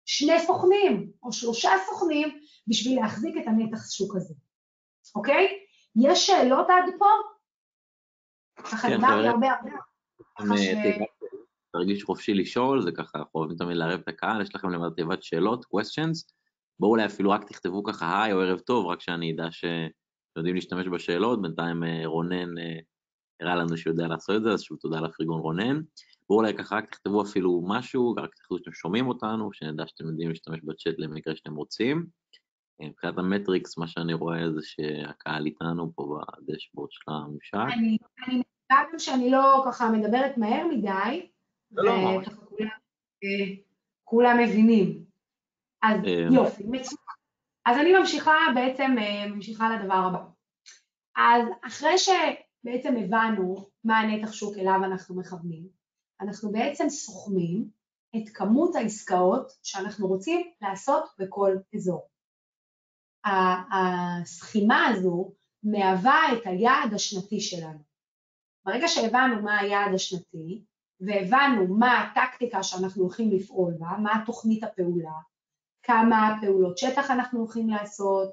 שני 0.04 0.40
סוכנים 0.40 1.12
או 1.22 1.32
שלושה 1.32 1.70
סוכנים 1.86 2.40
בשביל 2.66 3.00
להחזיק 3.00 3.34
את 3.42 3.46
הנתח 3.46 3.90
שוק 3.90 4.16
הזה, 4.16 4.34
אוקיי? 5.14 5.48
יש 5.96 6.26
שאלות 6.26 6.66
עד 6.70 6.92
פה? 6.98 7.06
ככה 8.62 8.88
כן, 8.88 8.96
דיברתי 8.96 9.28
הרבה 9.28 9.46
הרבה. 9.52 9.70
תרגיש 11.72 12.04
חופשי 12.04 12.34
לשאול, 12.34 12.82
זה 12.82 12.90
ככה, 12.92 13.18
אנחנו 13.18 13.40
אוהבים 13.40 13.56
תמיד 13.56 13.76
לערב 13.76 14.00
את 14.00 14.08
הקהל, 14.08 14.42
יש 14.42 14.54
לכם 14.54 14.70
למעט 14.70 14.92
תיבת 14.96 15.22
שאלות, 15.22 15.64
questions, 15.64 16.32
בואו 16.80 16.90
אולי 16.90 17.06
אפילו 17.06 17.30
רק 17.30 17.44
תכתבו 17.44 17.82
ככה 17.82 18.22
היי 18.22 18.32
או 18.32 18.40
ערב 18.40 18.58
טוב, 18.58 18.86
רק 18.86 19.00
שאני 19.00 19.32
אדע 19.32 19.46
שיודעים 19.50 20.54
להשתמש 20.54 20.86
בשאלות, 20.86 21.42
בינתיים 21.42 21.84
אה, 21.84 22.02
רונן 22.04 22.58
אה, 22.58 22.78
הראה 23.40 23.56
לנו 23.56 23.76
שהוא 23.76 23.90
יודע 23.90 24.08
לעשות 24.08 24.36
את 24.36 24.42
זה, 24.42 24.50
אז 24.50 24.62
שוב 24.62 24.78
תודה 24.78 25.00
לפרגון 25.00 25.40
רונן. 25.40 25.80
בואו 26.28 26.40
אולי 26.40 26.54
ככה 26.54 26.76
רק 26.76 26.90
תכתבו 26.90 27.22
אפילו 27.22 27.62
משהו, 27.68 28.14
רק 28.18 28.34
תכתבו 28.34 28.58
שאתם 28.58 28.72
שומעים 28.72 29.08
אותנו, 29.08 29.52
שנדע 29.52 29.86
שאתם 29.86 30.04
יודעים 30.04 30.28
להשתמש 30.28 30.60
בצ'אט 30.64 30.94
למקרה 30.98 31.36
שאתם 31.36 31.54
רוצים. 31.54 32.06
אה, 32.82 32.88
מבחינת 32.88 33.18
המטריקס, 33.18 33.78
מה 33.78 33.86
שאני 33.86 34.14
רואה 34.14 34.52
זה 34.52 34.60
שהקהל 34.62 35.46
איתנו 35.46 35.92
פה 35.94 36.18
בדשבורד 36.46 36.88
של 36.90 37.10
הממשק. 37.10 37.74
אני 37.78 37.98
מקווה 38.70 38.98
שאני 38.98 39.30
לא 39.30 39.64
ככה 39.66 39.90
מדברת 39.90 40.38
מהר 40.38 40.66
מדי, 40.66 41.28
לא, 41.72 41.84
לא, 41.84 41.96
ממש. 41.96 42.26
כולם 44.04 44.38
מבינים. 44.42 45.11
אז 45.82 46.00
יופי, 46.32 46.62
מצוין. 46.66 46.98
אז 47.66 47.76
אני 47.78 47.92
ממשיכה 47.98 48.36
בעצם, 48.54 48.94
ממשיכה 49.28 49.76
לדבר 49.76 49.94
הבא. 49.94 50.24
אז 51.16 51.48
אחרי 51.66 51.98
שבעצם 51.98 52.94
הבנו 52.96 53.66
מה 53.84 53.98
הנתח 53.98 54.32
שוק 54.32 54.58
אליו 54.58 54.80
אנחנו 54.84 55.16
מכוונים, 55.16 55.68
אנחנו 56.20 56.52
בעצם 56.52 56.88
סוכמים 56.88 57.68
את 58.16 58.28
כמות 58.34 58.76
העסקאות 58.76 59.52
שאנחנו 59.62 60.06
רוצים 60.06 60.50
לעשות 60.62 61.04
בכל 61.18 61.56
אזור. 61.74 62.08
הסכימה 63.72 64.86
הזו 64.86 65.32
מהווה 65.62 66.20
את 66.32 66.46
היעד 66.46 66.94
השנתי 66.94 67.40
שלנו. 67.40 67.78
ברגע 68.66 68.88
שהבנו 68.88 69.42
מה 69.42 69.58
היעד 69.58 69.94
השנתי 69.94 70.64
והבנו 71.00 71.78
מה 71.78 72.02
הטקטיקה 72.02 72.62
שאנחנו 72.62 73.02
הולכים 73.02 73.30
לפעול 73.30 73.74
בה, 73.78 73.88
מה 74.02 74.22
תוכנית 74.26 74.64
הפעולה, 74.64 75.12
כמה 75.82 76.36
פעולות 76.40 76.78
שטח 76.78 77.10
אנחנו 77.10 77.40
הולכים 77.40 77.68
לעשות, 77.68 78.28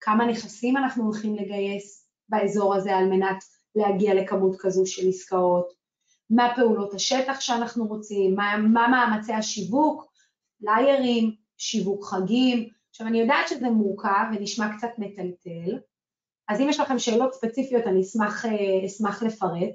כמה 0.00 0.26
נכסים 0.26 0.76
אנחנו 0.76 1.04
הולכים 1.04 1.36
לגייס 1.36 2.08
באזור 2.28 2.74
הזה 2.74 2.96
על 2.96 3.04
מנת 3.04 3.44
להגיע 3.74 4.14
לכמות 4.14 4.56
כזו 4.60 4.86
של 4.86 5.08
עסקאות, 5.08 5.72
מה 6.30 6.52
פעולות 6.56 6.94
השטח 6.94 7.40
שאנחנו 7.40 7.86
רוצים, 7.86 8.34
מה, 8.34 8.56
מה 8.56 8.88
מאמצי 8.88 9.32
השיווק, 9.32 10.12
ליירים, 10.60 11.34
שיווק 11.56 12.04
חגים. 12.04 12.68
עכשיו 12.90 13.06
אני 13.06 13.20
יודעת 13.20 13.48
שזה 13.48 13.70
מורכב 13.70 14.24
ונשמע 14.32 14.76
קצת 14.76 14.90
מטלטל, 14.98 15.78
אז 16.48 16.60
אם 16.60 16.68
יש 16.68 16.80
לכם 16.80 16.98
שאלות 16.98 17.34
ספציפיות 17.34 17.86
אני 17.86 18.00
אשמח, 18.00 18.44
אה, 18.44 18.86
אשמח 18.86 19.22
לפרט. 19.22 19.70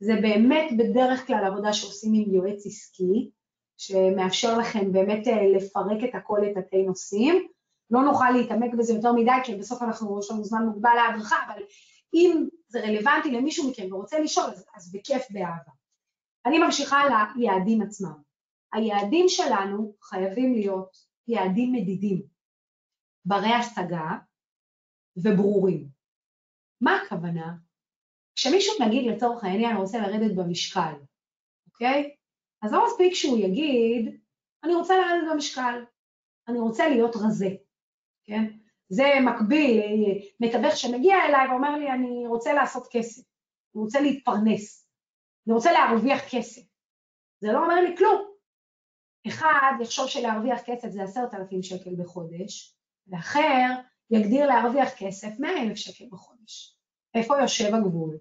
זה 0.00 0.14
באמת 0.22 0.70
בדרך 0.78 1.26
כלל 1.26 1.44
עבודה 1.44 1.72
שעושים 1.72 2.12
עם 2.14 2.34
יועץ 2.34 2.66
עסקי, 2.66 3.30
שמאפשר 3.78 4.58
לכם 4.58 4.92
באמת 4.92 5.28
אה, 5.28 5.46
לפרק 5.56 6.04
את 6.04 6.14
הכל 6.14 6.38
לתתי 6.42 6.82
נושאים. 6.82 7.48
לא 7.90 8.02
נוכל 8.02 8.30
להתעמק 8.30 8.74
בזה 8.78 8.92
יותר 8.92 9.12
מדי, 9.12 9.30
כי 9.44 9.54
בסוף 9.54 9.82
אנחנו, 9.82 10.20
יש 10.20 10.30
לנו 10.30 10.44
זמן 10.44 10.62
מוגבל 10.62 10.90
להדרכה, 10.94 11.36
אבל 11.46 11.62
אם 12.14 12.48
זה 12.68 12.80
רלוונטי 12.80 13.30
למישהו 13.30 13.70
מכם 13.70 13.92
ורוצה 13.92 14.18
לשאול, 14.18 14.46
אז, 14.46 14.66
אז 14.74 14.92
בכיף 14.92 15.30
באהבה. 15.30 15.72
אני 16.46 16.58
ממשיכה 16.58 17.00
ליעדים 17.36 17.82
עצמם. 17.82 18.22
היעדים 18.72 19.28
שלנו 19.28 19.94
חייבים 20.02 20.54
להיות 20.54 20.96
יעדים 21.28 21.72
מדידים, 21.72 22.22
ברי 23.24 23.52
השגה 23.52 24.18
וברורים. 25.16 25.88
מה 26.80 26.96
הכוונה? 26.96 27.54
כשמישהו 28.36 28.74
נגיד 28.86 29.12
לצורך 29.12 29.44
העניין 29.44 29.76
רוצה 29.76 29.98
לרדת 29.98 30.36
במשקל, 30.36 30.92
אוקיי? 31.66 32.14
אז 32.62 32.72
לא 32.72 32.86
מספיק 32.86 33.14
שהוא 33.14 33.38
יגיד, 33.38 34.20
אני 34.64 34.74
רוצה 34.74 34.94
לרדת 34.94 35.32
במשקל, 35.32 35.84
אני 36.48 36.58
רוצה 36.58 36.88
להיות 36.88 37.16
רזה, 37.16 37.48
כן? 38.24 38.44
זה 38.88 39.04
מקביל, 39.24 39.82
מתווך 40.40 40.76
שמגיע 40.76 41.16
אליי 41.28 41.48
ואומר 41.48 41.76
לי, 41.76 41.90
אני 41.90 42.26
רוצה 42.26 42.52
לעשות 42.52 42.88
כסף, 42.90 43.22
אני 43.74 43.82
רוצה 43.82 44.00
להתפרנס, 44.00 44.88
אני 45.46 45.54
רוצה 45.54 45.72
להרוויח 45.72 46.20
כסף. 46.30 46.62
זה 47.40 47.52
לא 47.52 47.64
אומר 47.64 47.80
לי 47.80 47.96
כלום. 47.96 48.28
אחד 49.26 49.72
יחשוב 49.82 50.06
שלהרוויח 50.06 50.60
כסף 50.66 50.88
זה 50.88 51.02
עשרת 51.02 51.34
אלפים 51.34 51.62
שקל 51.62 51.94
בחודש, 51.98 52.76
ואחר 53.06 53.74
יגדיר 54.10 54.46
להרוויח 54.46 54.88
כסף 54.98 55.28
מאה 55.38 55.62
אלף 55.62 55.76
שקל 55.76 56.04
בחודש. 56.10 56.78
איפה 57.14 57.38
יושב 57.38 57.74
הגבול? 57.74 58.18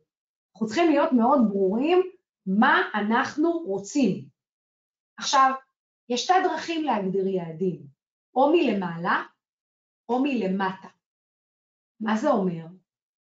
אנחנו 0.54 0.68
צריכים 0.68 0.90
להיות 0.90 1.14
מאוד 1.14 1.40
ברורים 1.50 2.12
מה 2.48 2.82
אנחנו 2.94 3.52
רוצים. 3.52 4.26
עכשיו, 5.18 5.52
יש 6.10 6.24
שתי 6.24 6.34
דרכים 6.44 6.84
להגדיר 6.84 7.28
יעדים, 7.28 7.82
או 8.36 8.52
מלמעלה 8.52 9.24
או 10.10 10.20
מלמטה. 10.24 10.88
מה 12.00 12.18
זה 12.18 12.30
אומר? 12.30 12.66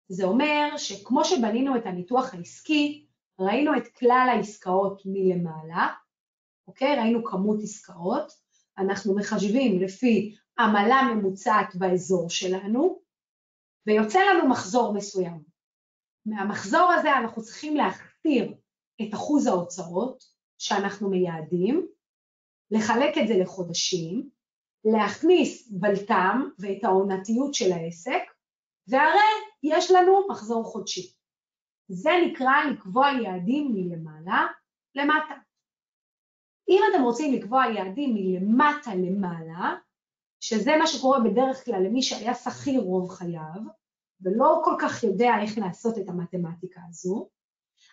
זה 0.09 0.25
אומר 0.25 0.77
שכמו 0.77 1.25
שבנינו 1.25 1.77
את 1.77 1.87
הניתוח 1.87 2.35
העסקי, 2.35 3.07
ראינו 3.39 3.77
את 3.77 3.89
כלל 3.89 4.29
העסקאות 4.35 5.03
מלמעלה, 5.05 5.95
אוקיי? 6.69 6.97
ראינו 6.97 7.25
כמות 7.25 7.59
עסקאות, 7.63 8.33
אנחנו 8.79 9.17
מחשבים 9.17 9.81
לפי 9.83 10.37
עמלה 10.59 11.03
ממוצעת 11.03 11.77
באזור 11.77 12.31
שלנו, 12.31 13.03
ויוצא 13.87 14.19
לנו 14.19 14.49
מחזור 14.49 14.95
מסוים. 14.95 15.43
מהמחזור 16.27 16.93
הזה 16.93 17.17
אנחנו 17.17 17.43
צריכים 17.43 17.77
להכתיר 17.77 18.55
את 19.03 19.15
אחוז 19.15 19.47
ההוצאות 19.47 20.25
שאנחנו 20.59 21.11
מייעדים, 21.11 21.87
לחלק 22.71 23.19
את 23.23 23.29
זה 23.29 23.35
לחודשים, 23.35 24.31
להכניס 24.85 25.71
בלטם 25.73 26.49
ואת 26.59 26.85
העונתיות 26.85 27.55
של 27.55 27.73
העסק, 27.73 28.23
והרי 28.89 29.35
יש 29.63 29.91
לנו 29.91 30.29
מחזור 30.31 30.65
חודשי. 30.65 31.13
זה 31.89 32.11
נקרא 32.27 32.65
לקבוע 32.73 33.07
יעדים 33.23 33.73
מלמעלה 33.75 34.47
למטה. 34.95 35.35
אם 36.69 36.81
אתם 36.91 37.03
רוצים 37.03 37.35
לקבוע 37.35 37.65
יעדים 37.67 38.15
מלמטה 38.15 38.95
למעלה, 38.95 39.75
שזה 40.41 40.71
מה 40.79 40.87
שקורה 40.87 41.21
בדרך 41.21 41.65
כלל 41.65 41.83
למי 41.83 42.03
שהיה 42.03 42.35
שכיר 42.35 42.81
רוב 42.81 43.11
חייו, 43.11 43.61
ולא 44.21 44.61
כל 44.65 44.75
כך 44.81 45.05
יודע 45.05 45.31
איך 45.43 45.59
לעשות 45.59 45.99
את 45.99 46.09
המתמטיקה 46.09 46.81
הזו, 46.89 47.29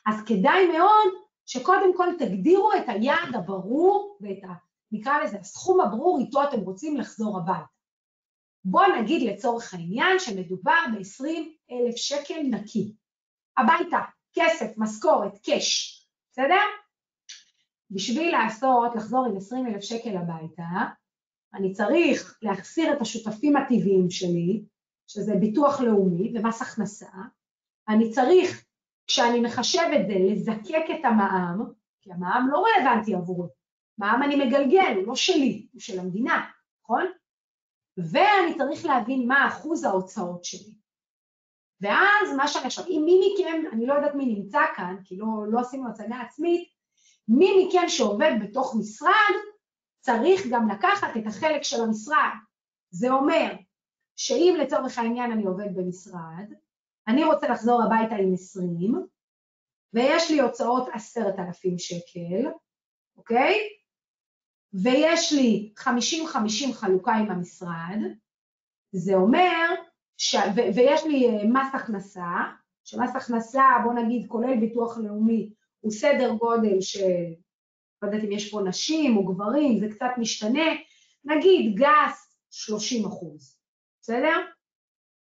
אז 0.06 0.15
כדאי 0.26 0.68
מאוד 0.78 1.13
שקודם 1.46 1.98
כל 1.98 2.08
תגדירו 2.20 2.74
את 2.74 2.84
היעד 2.88 3.36
הברור 3.36 4.18
ואת 4.22 4.44
ה... 4.44 4.54
נקרא 4.91 5.24
לזה 5.24 5.39
הסכום 5.39 5.82
הברור 5.82 6.20
איתו 6.20 6.44
אתם 6.44 6.60
רוצים 6.60 6.98
לחזור 6.98 7.38
הביתה. 7.38 7.65
בואו 8.65 9.02
נגיד 9.02 9.30
לצורך 9.30 9.74
העניין 9.74 10.20
שמדובר 10.20 10.82
ב-20 10.94 11.28
אלף 11.72 11.96
שקל 11.96 12.39
נקי. 12.50 12.94
הביתה, 13.58 14.00
כסף, 14.34 14.74
משכורת, 14.78 15.38
קאש, 15.46 16.02
בסדר? 16.32 16.62
בשביל 17.91 18.32
לעשות, 18.32 18.96
לחזור 18.96 19.26
עם 19.26 19.38
20 19.38 19.68
אלף 19.68 19.82
שקל 19.82 20.18
הביתה, 20.18 20.63
אני 21.54 21.74
צריך 21.74 22.39
להחסיר 22.41 22.94
את 22.94 23.02
השותפים 23.02 23.56
הטבעיים 23.56 24.10
שלי, 24.10 24.63
שזה 25.08 25.36
ביטוח 25.36 25.82
לאומי 25.82 26.34
ומס 26.36 26.62
הכנסה, 26.62 27.10
אני 27.89 28.12
צריך, 28.12 28.64
כשאני 29.08 29.39
מחשב 29.39 29.88
את 29.96 30.08
זה, 30.08 30.13
לזקק 30.20 30.86
את 31.00 31.06
המע"מ, 31.06 31.63
כי 32.02 32.12
המע"מ 32.12 32.50
לא 32.52 32.63
רלוונטי 32.65 33.15
עבורו, 33.15 33.48
מע"מ 33.98 34.24
אני 34.24 34.36
מגלגל, 34.36 34.94
הוא 34.96 35.08
לא 35.08 35.15
שלי, 35.15 35.68
הוא 35.74 35.82
של 35.82 36.00
המדינה, 36.00 36.50
נכון? 36.84 37.06
ואני 37.98 38.58
צריך 38.58 38.86
להבין 38.86 39.28
מה 39.28 39.48
אחוז 39.48 39.84
ההוצאות 39.84 40.44
שלי. 40.44 40.74
ואז 41.82 42.36
מה 42.38 42.48
שאני 42.48 42.65
עכשיו, 42.65 42.86
אם 42.86 43.02
מי 43.06 43.20
מכם, 43.20 43.63
אני 43.72 43.86
לא 43.86 43.94
יודעת 43.94 44.15
מי 44.15 44.26
נמצא 44.26 44.60
כאן, 44.76 44.96
כי 45.04 45.18
לא, 45.18 45.28
לא 45.48 45.60
עשינו 45.60 45.89
הצגה 45.89 46.22
עצמית, 46.22 46.70
מי 47.28 47.68
מכם 47.68 47.88
שעובד 47.88 48.32
בתוך 48.41 48.76
משרד, 48.80 49.36
צריך 50.00 50.41
גם 50.50 50.70
לקחת 50.70 51.18
את 51.18 51.28
החלק 51.28 51.62
של 51.62 51.82
המשרד. 51.82 52.32
זה 52.89 53.12
אומר 53.12 53.54
שאם 54.15 54.56
לצורך 54.60 54.98
העניין 54.98 55.32
אני 55.32 55.46
עובד 55.46 55.76
במשרד, 55.76 56.54
אני 57.08 57.24
רוצה 57.24 57.48
לחזור 57.48 57.84
הביתה 57.84 58.15
עם 58.15 58.34
20, 58.34 59.08
ויש 59.94 60.32
לי 60.32 60.39
הוצאות 60.39 60.89
עשרת 60.94 61.39
אלפים 61.39 61.78
שקל, 61.78 62.50
אוקיי? 63.18 63.56
ויש 64.74 65.34
לי 65.34 65.74
50-50 65.80 66.74
חלוקה 66.74 67.13
עם 67.13 67.32
המשרד, 67.32 68.00
זה 68.91 69.13
אומר, 69.15 69.65
ש... 70.18 70.36
ו... 70.36 70.60
ויש 70.76 71.04
לי 71.04 71.28
אה, 71.30 71.44
מס 71.44 71.68
הכנסה, 71.74 72.32
שמס 72.84 73.15
הכנסה, 73.15 73.63
בוא 73.84 73.94
נגיד, 73.94 74.28
כולל 74.28 74.60
ביטוח 74.60 74.98
לאומי, 74.98 75.54
הוא 75.80 75.91
סדר 75.91 76.34
גודל 76.34 76.82
של, 76.82 77.12
לא 78.02 78.08
יודעת 78.08 78.24
אם 78.24 78.32
יש 78.32 78.52
פה 78.52 78.62
נשים 78.62 79.18
או 79.18 79.26
גברים, 79.26 79.80
זה 79.80 79.88
קצת 79.96 80.12
משתנה, 80.18 80.70
נגיד 81.24 81.76
גס 81.76 82.38
30 82.52 83.06
אחוז, 83.06 83.58
בסדר? 84.02 84.55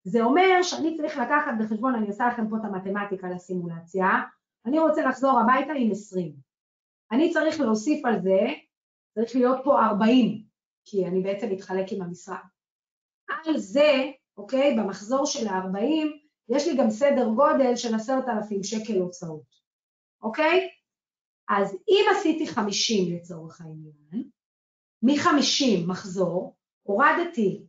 זה 0.05 0.23
אומר 0.23 0.63
שאני 0.63 0.97
צריך 0.97 1.17
לקחת 1.17 1.53
בחשבון, 1.61 1.95
אני 1.95 2.07
עושה 2.07 2.29
לכם 2.29 2.49
פה 2.49 2.57
את 2.57 2.65
המתמטיקה 2.65 3.29
לסימולציה, 3.29 4.09
אני 4.67 4.79
רוצה 4.79 5.03
לחזור 5.09 5.41
הביתה 5.41 5.73
עם 5.73 5.91
20. 5.91 6.33
אני 7.13 7.33
צריך 7.33 7.61
להוסיף 7.61 8.05
על 8.05 8.23
זה, 8.23 8.39
צריך 9.15 9.37
להיות 9.37 9.61
פה 9.65 9.87
40, 9.87 10.43
כי 10.85 11.07
אני 11.07 11.23
בעצם 11.23 11.51
מתחלק 11.51 11.93
עם 11.93 12.03
המשרד. 12.03 12.37
על 13.29 13.59
זה, 13.59 14.11
אוקיי, 14.37 14.77
במחזור 14.79 15.27
של 15.27 15.49
ה-40, 15.49 16.07
יש 16.49 16.69
לי 16.69 16.77
גם 16.77 16.91
סדר 16.91 17.29
גודל 17.29 17.77
של 17.77 17.95
עשרת 17.95 18.25
אלפים 18.29 18.63
שקל 18.63 18.99
הוצאות. 18.99 19.59
אוקיי? 20.23 20.69
אז 21.49 21.77
אם 21.89 22.05
עשיתי 22.17 22.47
50 22.47 23.15
לצורך 23.15 23.61
העניין, 23.61 24.31
מ-50 25.03 25.87
מחזור, 25.87 26.57
הורדתי 26.83 27.67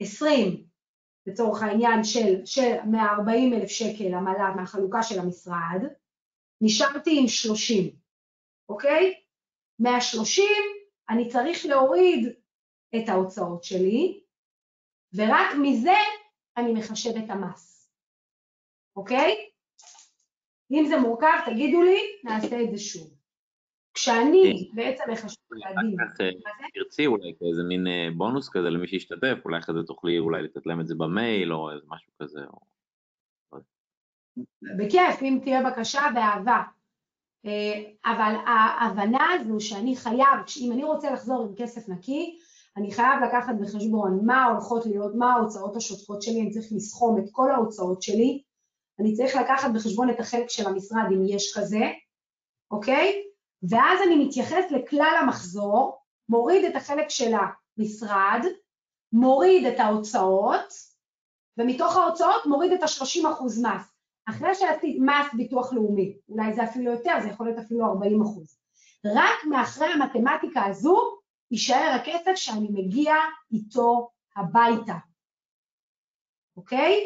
20 0.00 0.71
לצורך 1.26 1.62
העניין 1.62 2.04
של, 2.04 2.46
של 2.46 2.76
140 2.90 3.52
אלף 3.52 3.68
שקל 3.68 4.14
המל"ג 4.14 4.56
מהחלוקה 4.56 5.02
של 5.02 5.20
המשרד, 5.20 5.82
נשארתי 6.60 7.18
עם 7.20 7.28
30, 7.28 7.90
אוקיי? 8.68 9.14
מה-30 9.78 10.42
אני 11.08 11.28
צריך 11.28 11.66
להוריד 11.66 12.28
את 12.96 13.08
ההוצאות 13.08 13.64
שלי, 13.64 14.20
ורק 15.14 15.54
מזה 15.62 15.96
אני 16.56 16.72
מחשב 16.72 17.10
את 17.24 17.30
המס, 17.30 17.90
אוקיי? 18.96 19.50
אם 20.70 20.84
זה 20.88 20.96
מורכב, 20.96 21.38
תגידו 21.46 21.82
לי, 21.82 22.00
נעשה 22.24 22.62
את 22.62 22.70
זה 22.70 22.78
שוב. 22.78 23.21
כשאני 23.94 24.70
בעצם 24.74 25.04
מחשב 25.12 25.36
ילדים... 25.52 26.00
אחר 26.00 26.14
כך 26.14 26.20
אה, 26.20 26.30
תרצי 26.74 27.06
אולי 27.06 27.32
כאיזה 27.38 27.62
מין 27.62 27.86
אה, 27.86 28.08
בונוס 28.16 28.48
כזה 28.48 28.70
למי 28.70 28.88
שישתתף, 28.88 29.38
אולי 29.44 29.58
אחרי 29.58 29.74
זה 29.74 29.86
תוכלי 29.86 30.18
אולי 30.18 30.42
לתת 30.42 30.66
להם 30.66 30.80
את 30.80 30.86
זה 30.86 30.94
במייל 30.94 31.52
או 31.52 31.70
איזה 31.70 31.84
משהו 31.88 32.12
כזה. 32.22 32.40
בכיף, 34.78 35.22
אם 35.22 35.38
תהיה 35.42 35.70
בקשה, 35.70 36.00
באהבה. 36.14 36.62
אה, 37.46 37.82
אבל 38.04 38.34
ההבנה 38.46 39.32
הזו 39.32 39.60
שאני 39.60 39.96
חייב, 39.96 40.38
אם 40.60 40.72
אני 40.72 40.84
רוצה 40.84 41.10
לחזור 41.10 41.42
עם 41.42 41.54
כסף 41.56 41.88
נקי, 41.88 42.38
אני 42.76 42.92
חייב 42.92 43.22
לקחת 43.28 43.54
בחשבון 43.60 44.20
מה 44.26 44.44
הולכות 44.44 44.86
להיות, 44.86 45.12
מה 45.14 45.32
ההוצאות 45.32 45.76
השוטפות 45.76 46.22
שלי, 46.22 46.40
אני 46.40 46.50
צריך 46.50 46.66
לסכום 46.72 47.18
את 47.18 47.24
כל 47.32 47.50
ההוצאות 47.50 48.02
שלי, 48.02 48.42
אני 49.00 49.14
צריך 49.14 49.36
לקחת 49.36 49.70
בחשבון 49.74 50.10
את 50.10 50.20
החלק 50.20 50.48
של 50.48 50.66
המשרד 50.66 51.04
אם 51.12 51.22
יש 51.28 51.54
כזה, 51.56 51.90
אוקיי? 52.70 53.22
ואז 53.70 53.98
אני 54.06 54.24
מתייחס 54.24 54.70
לכלל 54.70 55.16
המחזור, 55.22 55.98
מוריד 56.28 56.64
את 56.64 56.76
החלק 56.76 57.08
של 57.08 57.32
המשרד, 57.78 58.40
מוריד 59.12 59.66
את 59.66 59.80
ההוצאות, 59.80 60.72
ומתוך 61.58 61.96
ההוצאות 61.96 62.46
מוריד 62.46 62.72
את 62.72 62.82
ה-30% 62.82 63.44
מס. 63.44 63.92
אחרי 64.28 64.54
שעשיתי 64.54 64.98
מס 65.00 65.34
ביטוח 65.36 65.72
לאומי, 65.72 66.16
אולי 66.28 66.54
זה 66.54 66.64
אפילו 66.64 66.92
יותר, 66.92 67.12
זה 67.22 67.28
יכול 67.28 67.46
להיות 67.46 67.58
אפילו 67.58 67.86
40 67.86 68.22
אחוז. 68.22 68.58
רק 69.04 69.44
מאחרי 69.50 69.86
המתמטיקה 69.86 70.64
הזו 70.64 71.18
יישאר 71.50 71.96
הכסף 72.00 72.34
שאני 72.34 72.68
מגיע 72.70 73.14
איתו 73.52 74.10
הביתה, 74.36 74.96
אוקיי? 76.56 77.00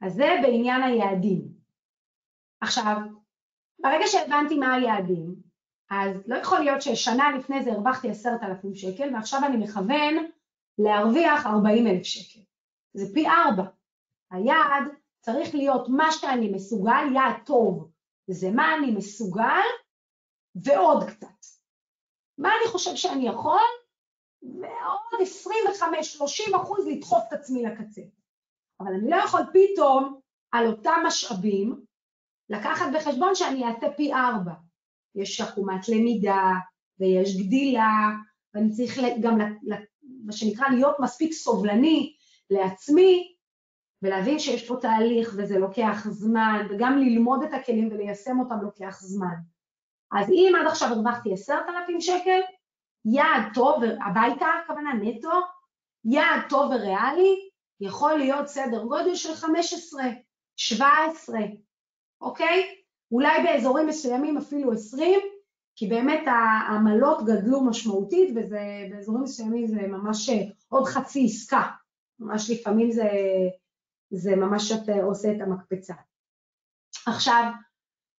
אז 0.00 0.12
זה 0.12 0.28
בעניין 0.42 0.82
היעדים. 0.82 1.48
עכשיו, 2.60 2.96
ברגע 3.82 4.04
שהבנתי 4.06 4.58
מה 4.58 4.74
היעדים, 4.74 5.34
אז 5.90 6.16
לא 6.26 6.36
יכול 6.36 6.58
להיות 6.58 6.82
ששנה 6.82 7.36
לפני 7.38 7.62
זה 7.62 7.72
הרווחתי 7.72 8.10
עשרת 8.10 8.42
אלפים 8.42 8.74
שקל 8.74 9.14
ועכשיו 9.14 9.40
אני 9.46 9.56
מכוון 9.56 10.14
להרוויח 10.78 11.46
ארבעים 11.46 11.86
אלף 11.86 12.02
שקל. 12.02 12.40
זה 12.94 13.14
פי 13.14 13.26
ארבע. 13.28 13.64
היעד 14.30 14.84
צריך 15.20 15.54
להיות 15.54 15.88
מה 15.88 16.12
שאני 16.12 16.50
מסוגל, 16.52 17.04
יעד 17.14 17.42
טוב, 17.46 17.90
זה 18.30 18.50
מה 18.50 18.74
אני 18.74 18.90
מסוגל 18.90 19.66
ועוד 20.54 21.04
קצת. 21.04 21.46
מה 22.38 22.48
אני 22.48 22.72
חושב 22.72 22.96
שאני 22.96 23.28
יכול? 23.28 23.60
ועוד 24.42 25.28
25-30 26.52 26.56
אחוז 26.56 26.86
לדחוף 26.86 27.22
את 27.28 27.32
עצמי 27.32 27.62
לקצה. 27.62 28.02
אבל 28.80 28.92
אני 28.94 29.10
לא 29.10 29.16
יכול 29.16 29.40
פתאום 29.52 30.20
על 30.52 30.66
אותם 30.66 31.00
משאבים 31.06 31.84
לקחת 32.52 32.86
בחשבון 32.94 33.34
שאני 33.34 33.64
אעשה 33.64 33.86
פי 33.96 34.14
ארבע. 34.14 34.52
יש 35.14 35.40
עקומת 35.40 35.88
למידה 35.88 36.50
ויש 36.98 37.36
גדילה, 37.36 38.08
ואני 38.54 38.70
צריך 38.70 38.98
גם, 39.20 39.38
מה 40.24 40.32
שנקרא, 40.32 40.68
להיות 40.68 40.96
מספיק 41.00 41.32
סובלני 41.32 42.14
לעצמי 42.50 43.34
ולהבין 44.02 44.38
שיש 44.38 44.68
פה 44.68 44.76
תהליך 44.80 45.34
וזה 45.36 45.58
לוקח 45.58 46.06
זמן, 46.08 46.66
וגם 46.70 46.98
ללמוד 46.98 47.42
את 47.42 47.54
הכלים 47.54 47.88
וליישם 47.92 48.40
אותם 48.40 48.58
לוקח 48.62 49.00
זמן. 49.00 49.34
אז 50.12 50.30
אם 50.30 50.52
עד 50.60 50.66
עכשיו 50.66 50.88
הרווחתי 50.88 51.32
עשרת 51.32 51.66
אלפים 51.68 52.00
שקל, 52.00 52.40
יעד 53.04 53.42
טוב, 53.54 53.82
הביתה 54.06 54.46
הכוונה 54.64 54.92
נטו, 54.94 55.40
יעד 56.04 56.40
טוב 56.48 56.70
וריאלי, 56.70 57.48
יכול 57.80 58.18
להיות 58.18 58.46
סדר 58.46 58.84
גודל 58.84 59.14
של 59.14 59.34
15, 59.34 60.02
17, 60.56 61.38
אוקיי? 62.22 62.74
אולי 63.12 63.42
באזורים 63.44 63.86
מסוימים 63.86 64.38
אפילו 64.38 64.72
20, 64.72 65.20
כי 65.76 65.86
באמת 65.86 66.22
העמלות 66.26 67.24
גדלו 67.26 67.64
משמעותית 67.64 68.34
ובאזורים 68.36 69.22
מסוימים 69.22 69.66
זה 69.66 69.86
ממש 69.86 70.30
עוד 70.68 70.84
חצי 70.84 71.24
עסקה, 71.24 71.62
ממש 72.18 72.50
לפעמים 72.50 72.90
זה, 72.90 73.08
זה 74.10 74.36
ממש 74.36 74.68
שאתה 74.68 75.02
עושה 75.02 75.32
את 75.32 75.40
המקפצה. 75.40 75.94
עכשיו, 77.06 77.50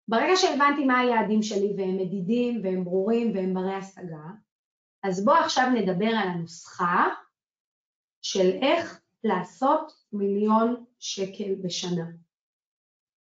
ברגע 0.09 0.37
שהבנתי 0.37 0.85
מה 0.85 0.99
היעדים 0.99 1.43
שלי 1.43 1.75
והם 1.77 1.97
מדידים 1.97 2.61
והם 2.65 2.85
ברורים 2.85 3.35
והם 3.35 3.55
ברי 3.55 3.75
השגה, 3.75 4.25
אז 5.03 5.25
בואו 5.25 5.37
עכשיו 5.37 5.71
נדבר 5.71 6.07
על 6.09 6.29
הנוסחה 6.29 7.09
של 8.23 8.51
איך 8.62 9.01
לעשות 9.25 9.93
מיליון 10.12 10.85
שקל 10.99 11.55
בשנה. 11.62 12.05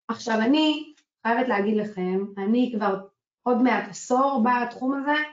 עכשיו 0.08 0.36
אני 0.41 0.93
חייבת 1.28 1.48
להגיד 1.48 1.78
לכם, 1.78 2.26
אני 2.38 2.74
כבר 2.76 3.08
עוד 3.43 3.62
מעט 3.62 3.89
עשור 3.89 4.43
בתחום 4.43 4.93
הזה, 4.93 5.24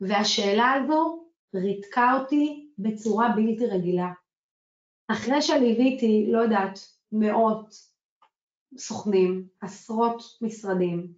והשאלה 0.00 0.72
הזו 0.72 1.28
ריתקה 1.54 2.18
אותי 2.20 2.70
בצורה 2.78 3.28
בלתי 3.36 3.66
רגילה. 3.66 4.08
אחרי 5.08 5.42
שליוויתי, 5.42 6.28
לא 6.32 6.38
יודעת, 6.38 6.78
מאות 7.12 7.74
סוכנים, 8.78 9.48
עשרות 9.60 10.22
משרדים, 10.42 11.12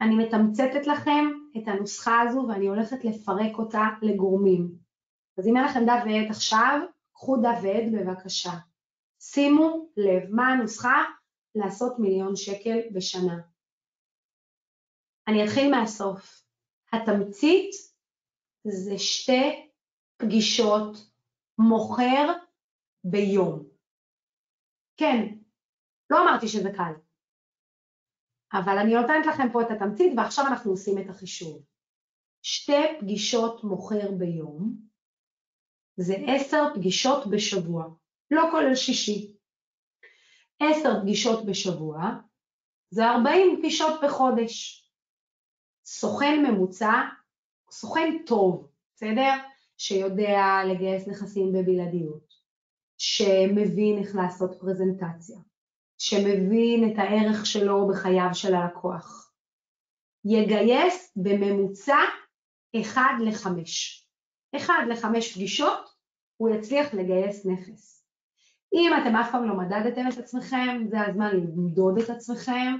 אני 0.00 0.16
מתמצתת 0.16 0.86
לכם 0.86 1.26
את 1.56 1.62
הנוסחה 1.66 2.20
הזו 2.20 2.46
ואני 2.48 2.66
הולכת 2.66 3.04
לפרק 3.04 3.58
אותה 3.58 3.88
לגורמים. 4.02 4.74
אז 5.38 5.46
אם 5.46 5.56
אין 5.56 5.64
לכם 5.64 5.84
דף 5.84 6.02
ועט 6.06 6.30
עכשיו, 6.30 6.80
קחו 7.12 7.36
דף 7.36 7.58
ועט 7.62 7.84
בבקשה. 7.92 8.52
שימו 9.20 9.88
לב, 9.96 10.22
מה 10.30 10.48
הנוסחה? 10.48 11.04
לעשות 11.54 11.98
מיליון 11.98 12.36
שקל 12.36 12.78
בשנה. 12.94 13.40
אני 15.28 15.44
אתחיל 15.44 15.70
מהסוף. 15.70 16.42
התמצית 16.92 17.70
זה 18.64 18.98
שתי 18.98 19.70
פגישות 20.16 20.96
מוכר 21.58 22.32
ביום. 23.04 23.68
כן, 24.96 25.38
לא 26.10 26.22
אמרתי 26.22 26.48
שזה 26.48 26.68
קל, 26.76 26.92
אבל 28.52 28.78
אני 28.78 28.94
נותנת 28.94 29.26
לכם 29.26 29.52
פה 29.52 29.62
את 29.62 29.66
התמצית 29.70 30.12
ועכשיו 30.16 30.44
אנחנו 30.46 30.70
עושים 30.70 30.98
את 30.98 31.10
החישוב. 31.10 31.64
שתי 32.42 33.00
פגישות 33.00 33.64
מוכר 33.64 34.10
ביום 34.18 34.76
זה 35.96 36.14
עשר 36.26 36.62
פגישות 36.74 37.30
בשבוע, 37.30 37.84
לא 38.30 38.42
כולל 38.50 38.74
שישי. 38.74 39.39
עשר 40.60 41.00
פגישות 41.02 41.46
בשבוע 41.46 42.10
זה 42.90 43.04
ארבעים 43.04 43.56
פגישות 43.58 44.00
בחודש. 44.04 44.86
סוכן 45.84 46.44
ממוצע, 46.46 46.92
סוכן 47.70 48.16
טוב, 48.26 48.68
בסדר? 48.94 49.32
שיודע 49.76 50.60
לגייס 50.68 51.08
נכסים 51.08 51.52
בבלעדיות, 51.52 52.34
שמבין 52.98 53.98
איך 53.98 54.16
לעשות 54.16 54.60
פרזנטציה, 54.60 55.38
שמבין 55.98 56.90
את 56.92 56.98
הערך 56.98 57.46
שלו 57.46 57.88
בחייו 57.88 58.28
של 58.32 58.54
הלקוח. 58.54 59.32
יגייס 60.24 61.12
בממוצע 61.16 61.98
1 62.82 63.00
ל-5. 63.20 63.46
1 64.56 64.74
ל-5 64.88 65.34
פגישות 65.34 65.88
הוא 66.36 66.50
יצליח 66.50 66.94
לגייס 66.94 67.46
נכס. 67.46 67.99
אם 68.72 68.90
אתם 69.02 69.16
אף 69.16 69.30
פעם 69.32 69.48
לא 69.48 69.54
מדדתם 69.54 70.08
את 70.12 70.18
עצמכם, 70.18 70.84
זה 70.90 71.00
הזמן 71.00 71.36
למדוד 71.36 71.98
את 71.98 72.10
עצמכם 72.10 72.76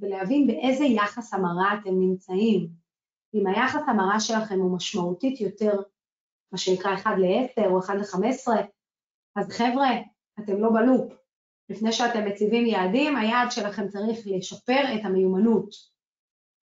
ולהבין 0.00 0.46
באיזה 0.46 0.84
יחס 0.84 1.34
המרה 1.34 1.74
אתם 1.74 2.00
נמצאים. 2.00 2.68
אם 3.34 3.46
היחס 3.46 3.82
המרה 3.86 4.20
שלכם 4.20 4.60
הוא 4.60 4.76
משמעותית 4.76 5.40
יותר, 5.40 5.80
מה 6.52 6.58
שנקרא 6.58 6.94
1 6.94 7.10
ל-10 7.18 7.66
או 7.66 7.78
1 7.78 7.94
ל-15, 7.94 8.52
אז 9.36 9.48
חבר'ה, 9.48 9.90
אתם 10.40 10.60
לא 10.60 10.70
בלופ. 10.70 11.12
לפני 11.68 11.92
שאתם 11.92 12.26
מציבים 12.26 12.66
יעדים, 12.66 13.16
היעד 13.16 13.50
שלכם 13.50 13.88
צריך 13.88 14.18
לשפר 14.26 14.94
את 14.94 15.00
המיומנות, 15.04 15.70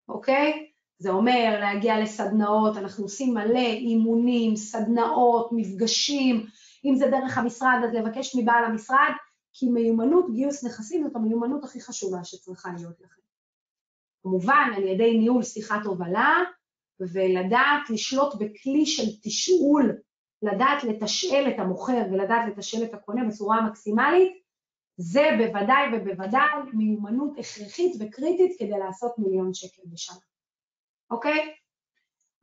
אוקיי? 0.07 0.69
זה 0.97 1.09
אומר 1.09 1.57
להגיע 1.59 1.99
לסדנאות, 1.99 2.77
אנחנו 2.77 3.03
עושים 3.03 3.33
מלא 3.33 3.59
אימונים, 3.59 4.55
סדנאות, 4.55 5.49
מפגשים, 5.51 6.45
אם 6.85 6.95
זה 6.95 7.07
דרך 7.07 7.37
המשרד 7.37 7.79
אז 7.83 7.93
לבקש 7.93 8.35
מבעל 8.35 8.63
המשרד, 8.63 9.11
כי 9.53 9.69
מיומנות 9.69 10.25
גיוס 10.33 10.63
נכסים 10.63 11.03
זאת 11.03 11.15
המיומנות 11.15 11.63
הכי 11.63 11.81
חשובה 11.81 12.23
שצריכה 12.23 12.69
להיות 12.77 13.01
לכם. 13.01 13.21
כמובן 14.23 14.71
על 14.75 14.83
ידי 14.83 15.17
ניהול 15.17 15.43
שיחת 15.43 15.85
הובלה 15.85 16.37
ולדעת 16.99 17.89
לשלוט 17.89 18.35
בכלי 18.35 18.85
של 18.85 19.03
תשאול, 19.23 19.97
לדעת 20.41 20.83
לתשאל 20.83 21.51
את 21.53 21.59
המוכר 21.59 22.01
ולדעת 22.11 22.47
לתשאל 22.47 22.83
את 22.83 22.93
הקונה 22.93 23.27
בצורה 23.27 23.57
המקסימלית, 23.57 24.43
זה 24.97 25.29
בוודאי 25.37 25.83
ובוודאי 25.93 26.47
מיומנות 26.73 27.37
הכרחית 27.39 27.95
וקריטית 27.99 28.59
כדי 28.59 28.79
לעשות 28.79 29.11
מיליון 29.17 29.53
שקל 29.53 29.81
בשנה, 29.85 30.17
אוקיי? 31.11 31.53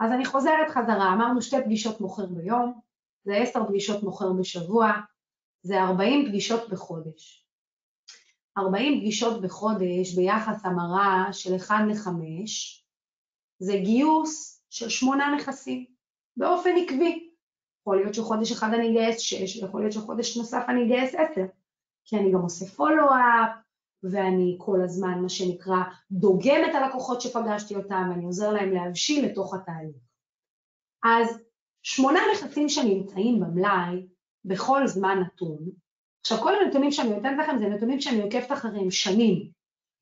אז 0.00 0.12
אני 0.12 0.24
חוזרת 0.24 0.68
חזרה, 0.70 1.12
אמרנו 1.12 1.42
שתי 1.42 1.56
פגישות 1.64 2.00
מוכר 2.00 2.26
ביום, 2.26 2.80
זה 3.26 3.36
עשר 3.36 3.66
פגישות 3.68 4.02
מוכר 4.02 4.32
בשבוע, 4.32 4.92
זה 5.62 5.82
40 5.82 6.28
פגישות 6.28 6.70
בחודש. 6.70 7.46
40 8.58 9.00
פגישות 9.00 9.42
בחודש 9.42 10.14
ביחס 10.16 10.64
המרה 10.64 11.28
של 11.32 11.56
1 11.56 11.74
ל-5, 11.88 12.08
זה 13.58 13.72
גיוס 13.76 14.62
של 14.70 14.88
שמונה 14.88 15.34
נכסים, 15.36 15.84
באופן 16.36 16.70
עקבי. 16.82 17.30
יכול 17.80 17.96
להיות 17.96 18.14
שחודש 18.14 18.52
אחד 18.52 18.74
אני 18.74 18.90
אגייס 18.90 19.20
6, 19.20 19.62
ויכול 19.62 19.80
להיות 19.80 19.92
שחודש 19.92 20.36
נוסף 20.36 20.64
אני 20.68 20.84
אגייס 20.84 21.14
10, 21.14 21.40
כי 22.04 22.16
אני 22.16 22.32
גם 22.32 22.40
עושה 22.40 22.66
פולו-אפ, 22.66 23.50
ואני 24.02 24.56
כל 24.58 24.78
הזמן, 24.84 25.18
מה 25.22 25.28
שנקרא, 25.28 25.82
דוגם 26.10 26.60
את 26.70 26.74
הלקוחות 26.74 27.20
שפגשתי 27.20 27.76
אותם, 27.76 28.08
ואני 28.10 28.24
עוזר 28.24 28.52
להם 28.52 28.70
להבשיל 28.70 29.26
לתוך 29.26 29.54
התהליך. 29.54 29.96
אז 31.04 31.45
שמונה 31.88 32.20
נכסים 32.32 32.68
שנמצאים 32.68 33.40
במלאי 33.40 34.06
בכל 34.44 34.86
זמן 34.86 35.18
נתון, 35.20 35.58
עכשיו 36.20 36.38
כל 36.38 36.54
הנתונים 36.54 36.90
שאני 36.90 37.14
נותנת 37.14 37.38
לכם 37.38 37.58
זה 37.58 37.64
נתונים 37.64 38.00
שאני 38.00 38.22
עוקבת 38.22 38.52
אחריהם 38.52 38.90
שנים. 38.90 39.50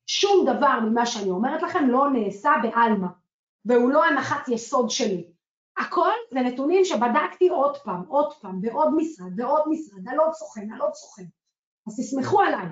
שום 0.07 0.45
דבר 0.45 0.79
ממה 0.79 1.05
שאני 1.05 1.29
אומרת 1.29 1.61
לכם 1.61 1.89
לא 1.89 2.09
נעשה 2.13 2.51
בעלמא, 2.63 3.07
והוא 3.65 3.89
לא 3.89 4.05
הנחת 4.05 4.49
יסוד 4.49 4.89
שלי. 4.89 5.27
הכל 5.77 6.11
זה 6.33 6.39
נתונים 6.39 6.85
שבדקתי 6.85 7.49
עוד 7.49 7.77
פעם, 7.77 8.03
עוד 8.07 8.33
פעם, 8.33 8.61
בעוד 8.61 8.93
משרד, 8.95 9.35
בעוד 9.35 9.63
משרד, 9.69 10.33
סוכן, 10.33 10.71
על 10.73 10.81
עוד 10.81 10.93
סוכן. 10.93 11.25
אז 11.87 11.99
תסמכו 11.99 12.41
עליי, 12.41 12.67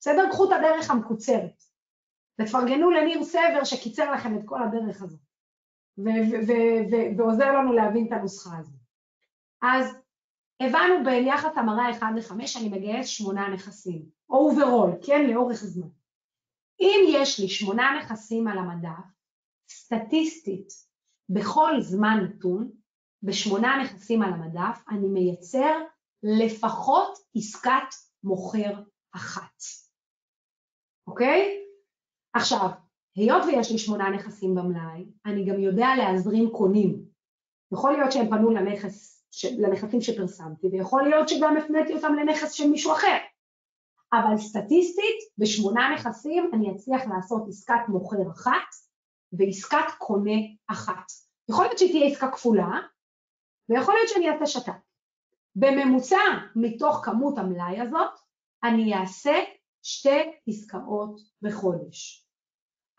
בסדר? 0.00 0.30
קחו 0.30 0.44
את 0.44 0.52
הדרך 0.52 0.90
המקוצרת. 0.90 1.62
ותפרגנו 2.40 2.90
לניר 2.90 3.24
סבר 3.24 3.64
שקיצר 3.64 4.12
לכם 4.12 4.38
את 4.38 4.42
כל 4.44 4.62
הדרך 4.62 5.02
הזאת, 5.02 5.20
ועוזר 7.18 7.52
לנו 7.52 7.72
להבין 7.72 8.06
את 8.06 8.12
הנוסחה 8.12 8.58
הזאת. 8.58 8.80
אז 9.62 9.96
הבנו 10.60 11.04
ביחס 11.04 11.58
המרה 11.58 11.90
1 11.90 12.06
ל-5 12.16 12.32
אני 12.60 12.68
מגייס 12.68 13.06
שמונה 13.06 13.48
נכסים, 13.48 14.02
או 14.30 14.36
overall, 14.36 14.90
כן, 15.06 15.26
לאורך 15.30 15.56
זמן. 15.56 15.88
אם 16.80 17.00
יש 17.08 17.40
לי 17.40 17.48
שמונה 17.48 17.98
נכסים 17.98 18.48
על 18.48 18.58
המדף, 18.58 19.04
סטטיסטית, 19.70 20.68
בכל 21.28 21.80
זמן 21.80 22.16
נתון, 22.24 22.70
בשמונה 23.22 23.82
נכסים 23.82 24.22
על 24.22 24.32
המדף, 24.32 24.82
אני 24.90 25.08
מייצר 25.08 25.80
לפחות 26.22 27.18
עסקת 27.36 27.94
מוכר 28.24 28.82
אחת, 29.14 29.62
אוקיי? 31.06 31.60
עכשיו, 32.32 32.68
היות 33.16 33.44
ויש 33.44 33.72
לי 33.72 33.78
שמונה 33.78 34.10
נכסים 34.10 34.54
במלאי, 34.54 35.04
אני 35.26 35.44
גם 35.44 35.60
יודע 35.60 35.88
להזרים 35.98 36.50
קונים. 36.50 37.04
יכול 37.72 37.92
להיות 37.92 38.12
שהם 38.12 38.30
פנו 38.30 38.50
לנכס 38.50 39.24
לנכסים 39.58 40.00
שפרסמתי, 40.00 40.66
ויכול 40.72 41.02
להיות 41.02 41.28
שגם 41.28 41.56
הפניתי 41.56 41.94
אותם 41.94 42.14
לנכס 42.14 42.52
של 42.52 42.68
מישהו 42.68 42.92
אחר. 42.92 43.16
אבל 44.12 44.36
סטטיסטית, 44.38 45.16
בשמונה 45.38 45.94
נכסים 45.94 46.50
אני 46.52 46.72
אצליח 46.72 47.02
לעשות 47.06 47.42
עסקת 47.48 47.88
מוכר 47.88 48.30
אחת 48.32 48.68
ועסקת 49.32 49.90
קונה 49.98 50.38
אחת. 50.66 51.04
יכול 51.48 51.64
להיות 51.64 51.78
שהיא 51.78 51.90
תהיה 51.90 52.06
עסקה 52.06 52.30
כפולה, 52.30 52.80
ויכול 53.68 53.94
להיות 53.94 54.08
שאני 54.08 54.30
אעשה 54.30 54.46
שת"פ. 54.46 54.72
בממוצע, 55.56 56.18
מתוך 56.56 57.00
כמות 57.04 57.38
המלאי 57.38 57.80
הזאת, 57.80 58.18
אני 58.64 58.94
אעשה 58.94 59.34
שתי 59.82 60.32
עסקאות 60.48 61.20
בחודש. 61.42 62.23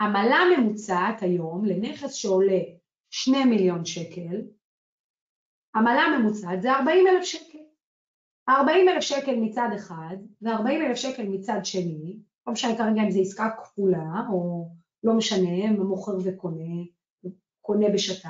עמלה 0.02 0.40
ממוצעת 0.58 1.22
היום 1.22 1.66
לנכס 1.66 2.14
שעולה 2.14 2.60
2 3.10 3.50
מיליון 3.50 3.86
שקל, 3.86 4.42
עמלה 5.76 6.04
ממוצעת 6.20 6.62
זה 6.62 6.72
40 6.72 7.08
אלף 7.08 7.24
שקל. 7.24 7.58
40 8.50 8.90
אלף 8.90 9.04
שקל 9.04 9.36
מצד 9.36 9.70
אחד 9.76 10.16
ו-40 10.42 10.88
אלף 10.88 10.98
שקל 10.98 11.24
מצד 11.24 11.60
שני, 11.64 12.20
לא 12.48 12.54
משנה 12.54 12.78
כרגע 12.78 13.02
אם 13.04 13.12
זו 13.12 13.22
עסקה 13.22 13.50
כפולה 13.64 14.22
או 14.32 14.70
לא 15.04 15.14
משנה, 15.14 15.72
מוכר 15.72 16.18
וקונה, 16.26 16.84
קונה 17.62 17.86
בשת"פ, 17.94 18.30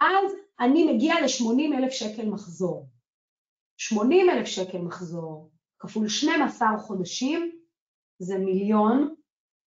אז 0.00 0.32
אני 0.60 0.92
מגיע 0.92 1.14
ל-80 1.14 1.78
אלף 1.78 1.92
שקל 1.92 2.28
מחזור. 2.28 2.88
80 3.76 4.30
אלף 4.30 4.46
שקל 4.46 4.78
מחזור 4.78 5.50
כפול 5.78 6.08
12 6.08 6.78
חודשים 6.78 7.60
זה 8.18 8.38
מיליון 8.38 9.14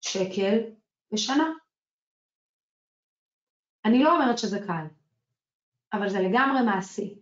שקל 0.03 0.59
בשנה. 1.11 1.49
אני 3.85 4.03
לא 4.03 4.15
אומרת 4.15 4.37
שזה 4.37 4.59
קל, 4.67 4.85
אבל 5.93 6.09
זה 6.09 6.19
לגמרי 6.19 6.61
מעשי. 6.65 7.19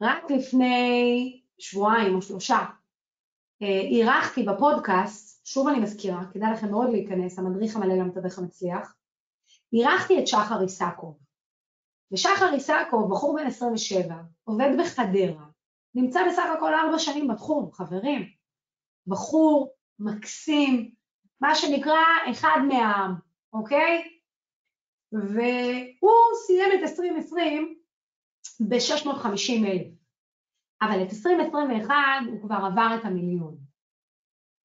רק 0.00 0.30
לפני 0.30 1.42
שבועיים 1.58 2.14
או 2.14 2.22
שלושה 2.22 2.58
אה, 3.62 3.80
אירחתי 3.80 4.42
בפודקאסט, 4.42 5.46
שוב 5.46 5.68
אני 5.68 5.80
מזכירה, 5.80 6.20
כדאי 6.32 6.52
לכם 6.52 6.70
מאוד 6.70 6.90
להיכנס, 6.90 7.38
המדריך 7.38 7.76
המלא 7.76 7.94
למתווך 7.94 8.38
המצליח, 8.38 8.94
אירחתי 9.72 10.18
את 10.18 10.28
שחר 10.28 10.62
איסקוב. 10.62 11.18
ושחר 12.12 12.54
איסקוב, 12.54 13.10
בחור 13.10 13.36
בן 13.36 13.46
27, 13.46 14.14
עובד 14.44 14.68
בחדרה, 14.80 15.46
נמצא 15.94 16.20
בסך 16.28 16.44
הכל 16.56 16.74
ארבע 16.74 16.98
שנים 16.98 17.28
בתחום, 17.28 17.72
חברים. 17.72 18.30
בחור 19.06 19.74
מקסים, 19.98 20.94
מה 21.40 21.54
שנקרא 21.54 22.02
אחד 22.30 22.58
מהעם, 22.68 23.14
אוקיי? 23.52 24.18
והוא 25.12 26.34
סיים 26.46 26.70
את 26.74 26.82
2020 26.82 27.78
ב-650 28.60 29.66
אלף, 29.66 29.92
אבל 30.82 31.02
את 31.02 31.10
2021 31.10 31.94
הוא 32.30 32.42
כבר 32.42 32.56
עבר 32.56 32.96
את 33.00 33.04
המיליון. 33.04 33.56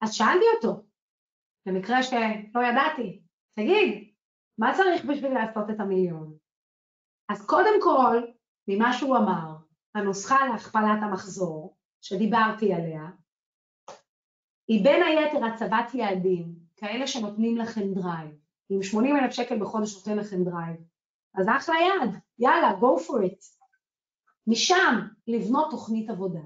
אז 0.02 0.14
שאלתי 0.14 0.44
אותו, 0.56 0.82
במקרה 1.66 2.02
שלא 2.02 2.60
ידעתי, 2.70 3.22
תגיד, 3.54 4.14
מה 4.58 4.74
צריך 4.76 5.04
בשביל 5.04 5.34
לעשות 5.34 5.70
את 5.70 5.80
המיליון? 5.80 6.36
אז 7.28 7.46
קודם 7.46 7.82
כל, 7.82 8.16
ממה 8.68 8.92
שהוא 8.92 9.16
אמר, 9.16 9.56
הנוסחה 9.94 10.36
להכפלת 10.52 11.02
המחזור, 11.02 11.76
שדיברתי 12.00 12.74
עליה, 12.74 13.02
היא 14.68 14.84
בין 14.84 15.02
היתר 15.02 15.44
הצבת 15.44 15.94
יעדים, 15.94 16.54
כאלה 16.80 17.06
שנותנים 17.06 17.56
לכם 17.56 17.94
drive. 17.94 18.30
אם 18.70 18.82
80 18.82 19.16
אלף 19.16 19.32
שקל 19.32 19.58
בחודש 19.58 19.96
נותן 19.96 20.18
לכם 20.18 20.44
drive, 20.44 20.76
אז 21.34 21.46
אחלה 21.56 21.74
יעד, 21.74 22.10
יאללה, 22.38 22.70
go 22.80 23.00
for 23.00 23.24
it. 23.24 23.60
משם 24.46 25.00
לבנות 25.26 25.70
תוכנית 25.70 26.10
עבודה, 26.10 26.40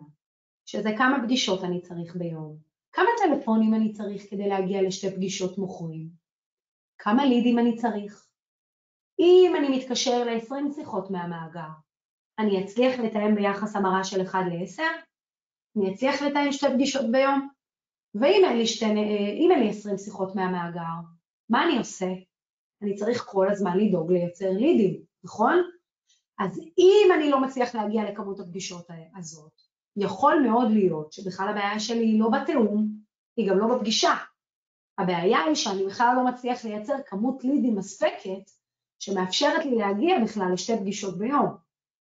שזה 0.67 0.91
כמה 0.99 1.23
פגישות 1.25 1.65
אני 1.65 1.81
צריך 1.81 2.17
ביום, 2.17 2.57
כמה 2.93 3.09
טלפונים 3.19 3.75
אני 3.75 3.93
צריך 3.93 4.31
כדי 4.31 4.49
להגיע 4.49 4.83
לשתי 4.83 5.11
פגישות 5.11 5.59
מוכרים, 5.59 6.09
כמה 6.99 7.25
לידים 7.25 7.59
אני 7.59 7.77
צריך. 7.77 8.27
אם 9.19 9.53
אני 9.59 9.79
מתקשר 9.79 10.25
ל-20 10.25 10.75
שיחות 10.75 11.11
מהמאגר, 11.11 11.69
אני 12.39 12.65
אצליח 12.65 12.99
לתאם 12.99 13.35
ביחס 13.35 13.77
המרה 13.77 14.05
של 14.05 14.23
1 14.23 14.39
ל-10? 14.47 14.83
אני 15.77 15.95
אצליח 15.95 16.23
לתאם 16.23 16.53
שתי 16.53 16.67
פגישות 16.75 17.11
ביום? 17.13 17.49
ואם 18.15 18.43
אין 18.45 18.59
לי, 18.59 18.67
שתי, 18.67 18.85
אין 18.85 19.61
לי 19.61 19.69
20 19.69 19.99
שיחות 19.99 20.35
מהמאגר, 20.35 20.81
מה 21.49 21.65
אני 21.65 21.79
עושה? 21.79 22.07
אני 22.83 22.95
צריך 22.95 23.25
כל 23.27 23.51
הזמן 23.51 23.79
לדאוג 23.79 24.13
לייצר 24.13 24.51
לידים, 24.51 25.01
נכון? 25.25 25.63
אז 26.39 26.61
אם 26.79 27.13
אני 27.15 27.31
לא 27.31 27.41
מצליח 27.41 27.75
להגיע 27.75 28.11
לכמות 28.11 28.41
הפגישות 28.41 28.87
הזאת, 29.17 29.53
יכול 29.97 30.47
מאוד 30.49 30.71
להיות 30.71 31.13
שבכלל 31.13 31.49
הבעיה 31.49 31.81
שלי 31.81 32.05
היא 32.05 32.21
לא 32.21 32.29
בתיאום, 32.29 32.89
היא 33.37 33.51
גם 33.51 33.59
לא 33.59 33.77
בפגישה. 33.77 34.15
הבעיה 34.99 35.39
היא 35.45 35.55
שאני 35.55 35.87
בכלל 35.87 36.15
לא 36.17 36.25
מצליח 36.25 36.65
לייצר 36.65 36.95
כמות 37.07 37.45
לידים 37.45 37.77
מספקת 37.77 38.51
שמאפשרת 38.99 39.65
לי 39.65 39.77
להגיע 39.77 40.19
בכלל 40.25 40.53
לשתי 40.53 40.77
פגישות 40.77 41.19
ביום. 41.19 41.57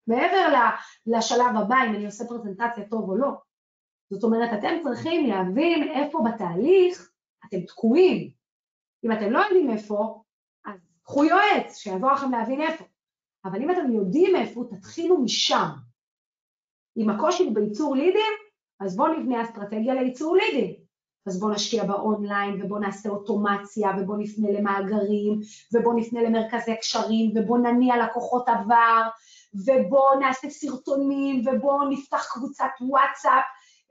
מעבר 0.08 0.54
לשלב 1.06 1.56
הבא, 1.58 1.76
אם 1.88 1.96
אני 1.96 2.06
עושה 2.06 2.24
פרזנטציה 2.28 2.90
טוב 2.90 3.10
או 3.10 3.18
לא. 3.18 3.32
זאת 4.12 4.24
אומרת, 4.24 4.50
אתם 4.60 4.76
צריכים 4.84 5.30
להבין 5.30 5.92
איפה 5.92 6.20
בתהליך 6.26 7.12
אתם 7.46 7.62
תקועים. 7.62 8.32
אם 9.06 9.12
אתם 9.12 9.32
לא 9.32 9.40
יודעים 9.40 9.70
איפה, 9.70 10.24
אז 10.66 10.80
קחו 11.04 11.24
יועץ 11.26 11.78
שיעזור 11.78 12.12
לכם 12.12 12.32
להבין 12.32 12.62
איפה. 12.62 12.84
אבל 13.46 13.62
אם 13.62 13.72
אתם 13.72 13.92
יודעים 13.92 14.36
איפה, 14.36 14.64
תתחילו 14.70 15.18
משם. 15.18 15.68
אם 16.98 17.10
הקושי 17.10 17.50
בייצור 17.50 17.96
לידים, 17.96 18.34
אז 18.80 18.96
בואו 18.96 19.14
נבנה 19.14 19.44
אסטרטגיה 19.44 19.94
לייצור 19.94 20.36
לידים. 20.36 20.76
אז 21.26 21.40
בואו 21.40 21.52
נשקיע 21.52 21.84
באונליין, 21.84 22.62
ובואו 22.62 22.80
נעשה 22.80 23.10
אוטומציה, 23.10 23.92
ובואו 24.00 24.18
נפנה 24.18 24.52
למאגרים, 24.52 25.40
ובואו 25.74 25.96
נפנה 25.96 26.22
למרכזי 26.22 26.76
קשרים, 26.78 27.32
ובואו 27.36 27.58
נניע 27.58 28.06
לקוחות 28.06 28.50
עבר, 28.50 29.02
ובואו 29.54 30.20
נעשה 30.20 30.50
סרטונים, 30.50 31.48
ובואו 31.48 31.90
נפתח 31.90 32.34
קבוצת 32.34 32.70
וואטסאפ, 32.82 33.44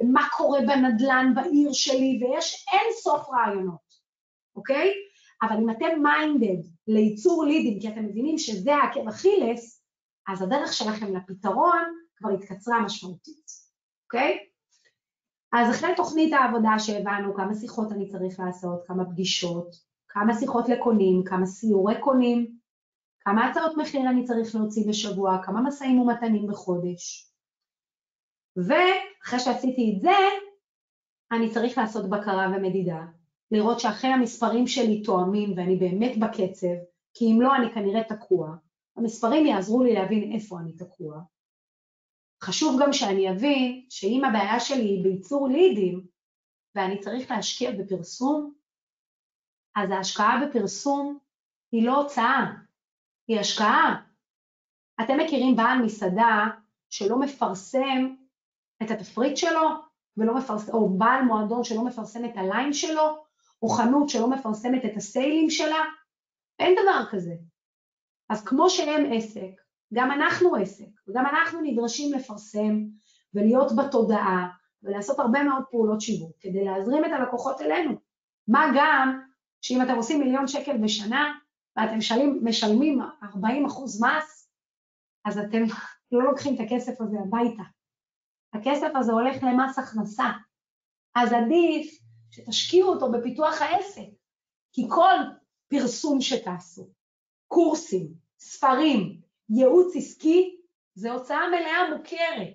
מה 0.05 0.26
קורה 0.36 0.61
בנדלן 0.61 1.32
בעיר 1.34 1.72
שלי, 1.72 2.20
ויש 2.22 2.66
אין 2.72 2.92
סוף 3.03 3.28
רעיונות, 3.30 4.01
אוקיי? 4.57 4.92
אבל 5.42 5.57
אם 5.57 5.70
אתם 5.70 6.03
מיינדד 6.03 6.68
לייצור 6.88 7.44
לידים, 7.44 7.80
כי 7.80 7.88
אתם 7.88 8.05
מבינים 8.05 8.38
שזה 8.38 8.76
העקב 8.76 9.09
אכילס, 9.09 9.84
אז 10.28 10.42
הדרך 10.42 10.72
שלכם 10.72 11.16
לפתרון 11.16 11.94
כבר 12.16 12.30
התקצרה 12.30 12.80
משמעותית, 12.80 13.51
אוקיי? 14.05 14.38
אז 15.53 15.74
אחרי 15.74 15.94
תוכנית 15.96 16.32
העבודה 16.32 16.78
שהבנו 16.78 17.34
כמה 17.34 17.55
שיחות 17.55 17.92
אני 17.92 18.09
צריך 18.09 18.40
לעשות, 18.40 18.86
כמה 18.86 19.05
פגישות, 19.05 19.76
כמה 20.09 20.34
שיחות 20.34 20.68
לקונים, 20.68 21.22
כמה 21.24 21.46
סיורי 21.46 22.01
קונים, 22.01 22.57
כמה 23.20 23.48
הצעות 23.48 23.76
מחיר 23.76 24.11
אני 24.11 24.24
צריך 24.24 24.55
להוציא 24.55 24.88
בשבוע, 24.88 25.38
כמה 25.42 25.61
משאים 25.61 26.01
ומתנים 26.01 26.46
בחודש. 26.46 27.30
ואחרי 28.57 29.38
שעשיתי 29.38 29.94
את 29.96 30.01
זה, 30.01 30.16
אני 31.32 31.51
צריך 31.51 31.78
לעשות 31.78 32.11
בקרה 32.11 32.46
ומדידה, 32.57 33.01
לראות 33.51 33.80
שאכן 33.80 34.09
המספרים 34.09 34.66
שלי 34.66 35.03
תואמים 35.03 35.53
ואני 35.57 35.76
באמת 35.76 36.18
בקצב, 36.18 36.76
כי 37.14 37.24
אם 37.32 37.40
לא 37.40 37.57
אני 37.57 37.74
כנראה 37.74 38.05
תקוע. 38.05 38.57
המספרים 38.96 39.46
יעזרו 39.46 39.82
לי 39.82 39.94
להבין 39.94 40.32
איפה 40.32 40.61
אני 40.61 40.72
תקוע. 40.72 41.20
חשוב 42.42 42.80
גם 42.82 42.92
שאני 42.92 43.30
אבין 43.30 43.86
שאם 43.90 44.22
הבעיה 44.24 44.61
שלי 44.61 44.84
היא 44.84 45.03
בייצור 45.03 45.48
לידים 45.48 46.07
ואני 46.74 46.98
צריך 46.98 47.30
להשקיע 47.30 47.70
בפרסום, 47.72 48.55
אז 49.76 49.90
ההשקעה 49.90 50.46
בפרסום 50.46 51.18
היא 51.72 51.86
לא 51.86 52.03
הוצאה, 52.03 52.53
היא 53.28 53.40
השקעה. 53.40 54.03
אתם 55.01 55.18
מכירים 55.18 55.57
בעל 55.57 55.78
מסעדה 55.82 56.46
שלא 56.90 57.20
מפרסם 57.20 58.14
את 58.83 58.91
התפריט 58.91 59.37
שלו, 59.37 59.68
ולא 60.16 60.35
מפרסם, 60.35 60.72
או 60.72 60.89
בעל 60.89 61.22
מועדון 61.22 61.64
שלא 61.64 61.85
מפרסם 61.85 62.24
את 62.24 62.37
הליין 62.37 62.72
שלו, 62.72 63.24
או 63.62 63.68
חנות 63.68 64.09
שלא 64.09 64.31
מפרסמת 64.31 64.85
את 64.85 64.97
הסיילים 64.97 65.51
שלה? 65.51 65.85
אין 66.59 66.74
דבר 66.83 67.05
כזה. 67.11 67.35
אז 68.28 68.45
כמו 68.45 68.70
שהם 68.70 69.12
עסק, 69.12 69.51
גם 69.95 70.11
אנחנו 70.11 70.57
עסק, 70.57 70.89
וגם 71.09 71.26
אנחנו 71.26 71.61
נדרשים 71.62 72.12
לפרסם 72.12 72.85
ולהיות 73.35 73.72
בתודעה 73.76 74.49
ולעשות 74.83 75.18
הרבה 75.18 75.43
מאוד 75.43 75.62
פעולות 75.70 76.01
שיווק 76.01 76.33
כדי 76.41 76.64
להזרים 76.64 77.05
את 77.05 77.11
הלקוחות 77.12 77.61
אלינו. 77.61 77.95
מה 78.49 78.66
גם 78.76 79.20
שאם 79.61 79.83
אתם 79.83 79.95
עושים 79.95 80.20
מיליון 80.20 80.49
שקל 80.49 80.76
בשנה 80.76 81.33
ואתם 81.76 81.99
משלמים, 81.99 82.41
משלמים 82.45 83.01
40 83.22 83.66
אחוז 83.66 84.03
מס, 84.03 84.51
אז 85.24 85.39
אתם 85.39 85.62
לא 86.12 86.22
לוקחים 86.24 86.55
את 86.55 86.61
הכסף 86.61 87.01
הזה 87.01 87.16
הביתה. 87.20 87.62
הכסף 88.55 88.88
הזה 88.96 89.12
הולך 89.12 89.42
למס 89.42 89.78
הכנסה. 89.78 90.30
אז 91.14 91.32
עדיף 91.32 92.01
שתשקיעו 92.30 92.88
אותו 92.88 93.12
בפיתוח 93.12 93.62
העסק, 93.62 94.09
כי 94.72 94.82
כל 94.88 95.16
פרסום 95.68 96.20
שתעשו, 96.20 96.88
קורסים, 97.48 98.14
ספרים, 98.38 99.20
ייעוץ 99.51 99.96
עסקי, 99.96 100.57
זה 100.94 101.12
הוצאה 101.12 101.48
מלאה 101.48 101.96
מוכרת. 101.96 102.55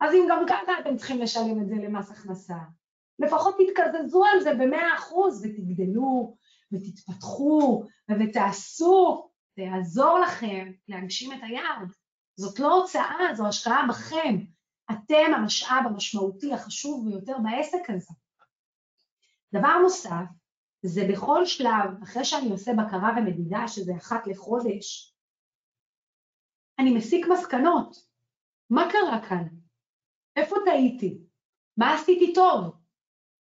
אז 0.00 0.14
אם 0.14 0.26
גם 0.30 0.44
ככה 0.48 0.72
אתם 0.80 0.96
צריכים 0.96 1.18
לשלם 1.18 1.62
את 1.62 1.68
זה 1.68 1.74
למס 1.74 2.10
הכנסה, 2.10 2.58
לפחות 3.18 3.56
תתקזזו 3.58 4.24
על 4.24 4.40
זה 4.40 4.54
במאה 4.54 4.94
אחוז 4.96 5.44
ותגדלו 5.44 6.36
ותתפתחו 6.72 7.84
ותעשו, 8.10 9.28
זה 9.56 9.62
יעזור 9.62 10.18
לכם 10.18 10.72
להגשים 10.88 11.32
את 11.32 11.38
היעד. 11.42 11.92
זאת 12.36 12.60
לא 12.60 12.74
הוצאה, 12.74 13.34
זו 13.34 13.46
השקעה 13.46 13.86
בכם. 13.88 14.36
אתם 14.90 15.34
המשאב 15.36 15.82
המשמעותי 15.86 16.52
החשוב 16.52 17.08
ביותר 17.08 17.36
בעסק 17.42 17.90
הזה. 17.90 18.14
דבר 19.52 19.78
נוסף, 19.82 20.26
זה 20.82 21.00
בכל 21.12 21.46
שלב, 21.46 22.02
אחרי 22.02 22.24
שאני 22.24 22.50
עושה 22.50 22.72
בקרה 22.72 23.10
ומדידה, 23.18 23.68
שזה 23.68 23.92
אחת 23.96 24.26
לחודש, 24.26 25.14
אני 26.78 26.94
מסיק 26.94 27.26
מסקנות. 27.32 27.96
מה 28.70 28.88
קרה 28.92 29.28
כאן? 29.28 29.44
איפה 30.36 30.56
טעיתי? 30.64 31.18
מה 31.76 31.94
עשיתי 31.94 32.32
טוב? 32.34 32.76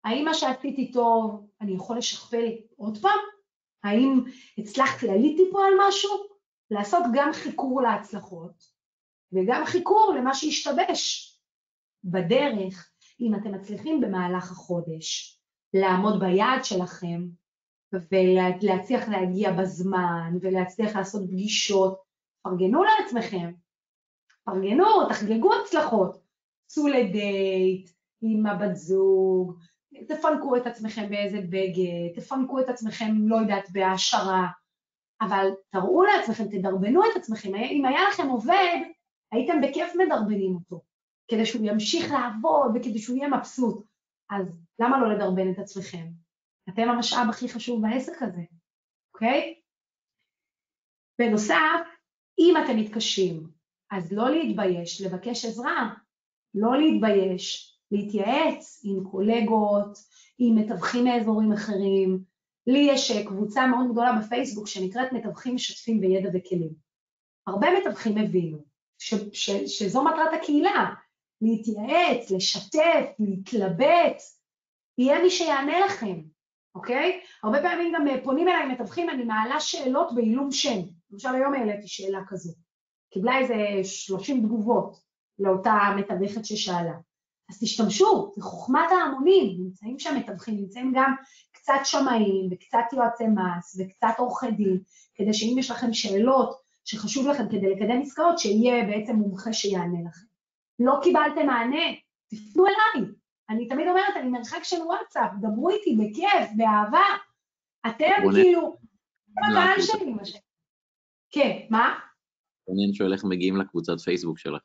האם 0.04 0.26
מה 0.26 0.34
שעשיתי 0.34 0.92
טוב, 0.92 1.50
אני 1.62 1.76
יכול 1.76 1.98
לשכפל 1.98 2.46
עוד 2.78 2.98
פעם? 3.02 3.20
האם 3.84 4.24
הצלחתי, 4.58 5.10
עליתי 5.10 5.44
פה 5.52 5.60
על 5.66 5.74
משהו? 5.88 6.12
לעשות 6.72 7.04
גם 7.14 7.30
חיקור 7.34 7.82
להצלחות 7.82 8.77
וגם 9.34 9.66
חיקור 9.66 10.14
למה 10.18 10.34
שהשתבש. 10.34 11.34
בדרך, 12.04 12.92
אם 13.22 13.36
אתם 13.36 13.52
מצליחים 13.52 14.02
במהלך 14.02 14.52
החודש 14.52 15.40
לעמוד 15.74 16.20
ביעד 16.20 16.66
שלכם 16.66 17.22
ולהצליח 17.94 19.10
להגיע 19.10 19.52
בזמן 19.52 20.34
ולהצליח 20.42 20.96
לעשות 20.96 21.30
פגישות, 21.30 22.02
פרגנו 22.42 22.84
לעצמכם, 22.84 23.52
פרגנו, 24.44 25.10
תחגגו 25.10 25.50
הצלחות, 25.62 26.22
צאו 26.66 26.88
לדייט 26.88 27.90
עם 28.22 28.46
הבת 28.46 28.76
זוג, 28.76 29.54
תפנקו 30.08 30.56
את 30.58 30.68
עצמכם 30.68 31.10
באיזה 31.10 31.38
בגד, 31.42 32.16
תפנקו 32.16 32.60
את 32.60 32.70
עצמכם, 32.70 33.28
לא 33.28 33.36
יודעת, 33.36 33.72
בהעשרה, 33.72 34.48
אבל 35.22 35.50
תראו 35.70 36.04
לעצמכם, 36.04 36.44
תדרבנו 36.48 37.02
את 37.04 37.18
עצמכם, 37.18 37.56
אם 37.56 37.86
היה 37.86 38.00
לכם 38.10 38.28
עובד, 38.28 38.78
הייתם 39.32 39.62
בכיף 39.62 39.94
מדרבנים 39.96 40.56
אותו. 40.56 40.82
כדי 41.28 41.46
שהוא 41.46 41.66
ימשיך 41.66 42.12
לעבוד 42.12 42.72
וכדי 42.76 43.00
שהוא 43.00 43.18
יהיה 43.18 43.30
מבסוט. 43.30 43.86
אז 44.30 44.48
למה 44.80 45.02
לא 45.02 45.14
לדרבן 45.14 45.52
את 45.52 45.60
עצמכם? 45.60 46.08
אתם 46.70 46.90
המשאב 46.90 47.28
הכי 47.30 47.50
חשוב 47.50 47.82
בעסק 47.82 48.22
הזה, 48.22 48.42
אוקיי? 49.14 49.60
בנוסף, 51.20 51.88
אם 52.40 52.54
אתם 52.64 52.78
מתקשים, 52.78 53.50
אז 53.92 54.12
לא 54.12 54.30
להתבייש 54.30 55.02
לבקש 55.02 55.46
עזרה, 55.46 55.94
לא 56.54 56.78
להתבייש 56.78 57.78
להתייעץ 57.92 58.82
עם 58.84 59.04
קולגות, 59.12 59.98
עם 60.40 60.56
מתווכים 60.56 61.04
מאזורים 61.04 61.52
אחרים. 61.52 62.24
לי 62.68 62.88
יש 62.92 63.12
קבוצה 63.28 63.68
מאוד 63.68 63.92
גדולה 63.92 64.20
בפייסבוק 64.22 64.68
שנקראת 64.68 65.14
מתווכים 65.14 65.56
משתפים 65.56 66.02
בידע 66.02 66.30
וכלים. 66.34 66.74
הרבה 67.48 67.68
מתווכים 67.80 68.18
הבינו 68.18 68.67
ש, 69.00 69.14
ש, 69.34 69.50
שזו 69.50 70.04
מטרת 70.04 70.34
הקהילה, 70.34 70.94
להתייעץ, 71.42 72.32
לשתף, 72.32 73.06
להתלבט, 73.20 74.22
יהיה 74.98 75.22
מי 75.22 75.30
שיענה 75.30 75.86
לכם, 75.86 76.22
אוקיי? 76.76 77.20
הרבה 77.44 77.62
פעמים 77.62 77.94
גם 77.96 78.06
פונים 78.24 78.48
אליי 78.48 78.66
מתווכים, 78.66 79.10
אני 79.10 79.24
מעלה 79.24 79.60
שאלות 79.60 80.16
בעילום 80.16 80.52
שם. 80.52 80.80
למשל 81.12 81.36
היום 81.36 81.54
העליתי 81.54 81.88
שאלה 81.88 82.20
כזו. 82.28 82.54
קיבלה 83.14 83.40
איזה 83.40 83.56
30 83.84 84.44
תגובות 84.44 85.00
לאותה 85.40 85.78
מתווכת 85.98 86.46
ששאלה. 86.46 86.94
אז 87.50 87.60
תשתמשו, 87.60 88.32
זה 88.36 88.42
חוכמת 88.42 88.90
ההמונים, 88.92 89.58
נמצאים 89.60 90.00
שם 90.00 90.16
מתווכים, 90.18 90.56
נמצאים 90.56 90.94
גם 90.96 91.16
קצת 91.52 91.80
שמאים 91.84 92.50
וקצת 92.52 92.94
יועצי 92.94 93.24
מס 93.28 93.80
וקצת 93.80 94.16
עורכי 94.18 94.52
דין, 94.52 94.80
כדי 95.16 95.34
שאם 95.34 95.56
יש 95.60 95.72
לכם 95.72 95.94
שאלות 95.94 96.67
שחשוב 96.90 97.28
לכם 97.28 97.44
כדי 97.50 97.76
לקדם 97.76 98.02
עסקאות, 98.02 98.40
שיהיה 98.40 98.86
בעצם 98.86 99.16
מומחה 99.16 99.54
שיענה 99.54 100.10
לכם. 100.10 100.26
לא 100.80 101.00
קיבלתם 101.04 101.46
מענה, 101.46 101.86
תפנו 102.28 102.66
אליי. 102.66 103.10
אני 103.50 103.68
תמיד 103.68 103.88
אומרת, 103.88 104.16
אני 104.16 104.30
מרחק 104.30 104.64
של 104.64 104.82
וואטסאפ, 104.82 105.32
דברו 105.42 105.70
איתי 105.70 105.96
בכיף, 105.96 106.50
באהבה. 106.58 107.06
אתם 107.88 108.32
כאילו, 108.34 108.78
אתם 109.34 109.52
הקהל 109.52 109.82
שלי, 109.82 110.14
מה 110.14 110.26
ש... 110.26 110.34
כן, 111.30 111.58
מה? 111.70 112.00
רונן 112.68 112.94
שואל 112.94 113.14
איך 113.14 113.24
מגיעים 113.24 113.58
לקבוצת 113.58 114.00
פייסבוק 114.00 114.38
שלך. 114.38 114.62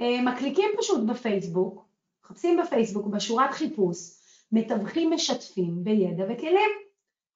אה, 0.00 0.22
מקליקים 0.32 0.70
פשוט 0.78 1.10
בפייסבוק, 1.10 1.88
מחפשים 2.24 2.60
בפייסבוק 2.62 3.06
בשורת 3.06 3.50
חיפוש, 3.50 3.96
מתווכים 4.52 5.10
משתפים 5.10 5.84
בידע 5.84 6.24
וכלים, 6.24 6.70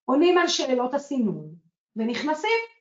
עונים 0.05 0.39
על 0.39 0.49
שאלות 0.49 0.95
הסינון 0.95 1.55
ונכנסים. 1.97 2.74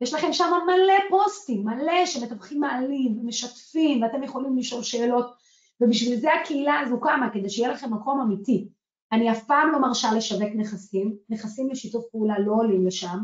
יש 0.00 0.14
לכם 0.14 0.32
שם 0.32 0.52
מלא 0.66 0.94
פוסטים, 1.08 1.64
מלא 1.64 2.06
שמתווכים 2.06 2.60
מעלים 2.60 3.18
ומשתפים 3.18 4.02
ואתם 4.02 4.22
יכולים 4.22 4.58
לשאול 4.58 4.82
שאלות. 4.82 5.34
ובשביל 5.80 6.16
זה 6.16 6.34
הקהילה 6.34 6.78
הזו 6.80 7.00
קמה, 7.00 7.30
כדי 7.32 7.50
שיהיה 7.50 7.68
לכם 7.68 7.94
מקום 7.94 8.20
אמיתי. 8.20 8.68
אני 9.12 9.32
אף 9.32 9.44
פעם 9.44 9.72
לא 9.72 9.80
מרשה 9.80 10.08
לשווק 10.16 10.48
נכסים, 10.56 11.16
נכסים 11.28 11.70
לשיתוף 11.70 12.04
פעולה 12.12 12.38
לא 12.38 12.52
עולים 12.52 12.86
לשם, 12.86 13.18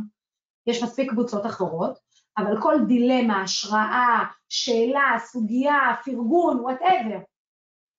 יש 0.66 0.82
מספיק 0.82 1.10
קבוצות 1.10 1.46
אחרות, 1.46 1.98
אבל 2.38 2.60
כל 2.62 2.74
דילמה, 2.88 3.42
השראה, 3.42 4.18
שאלה, 4.48 5.16
סוגיה, 5.18 5.94
פרגון, 6.04 6.60
וואטאבר, 6.60 7.18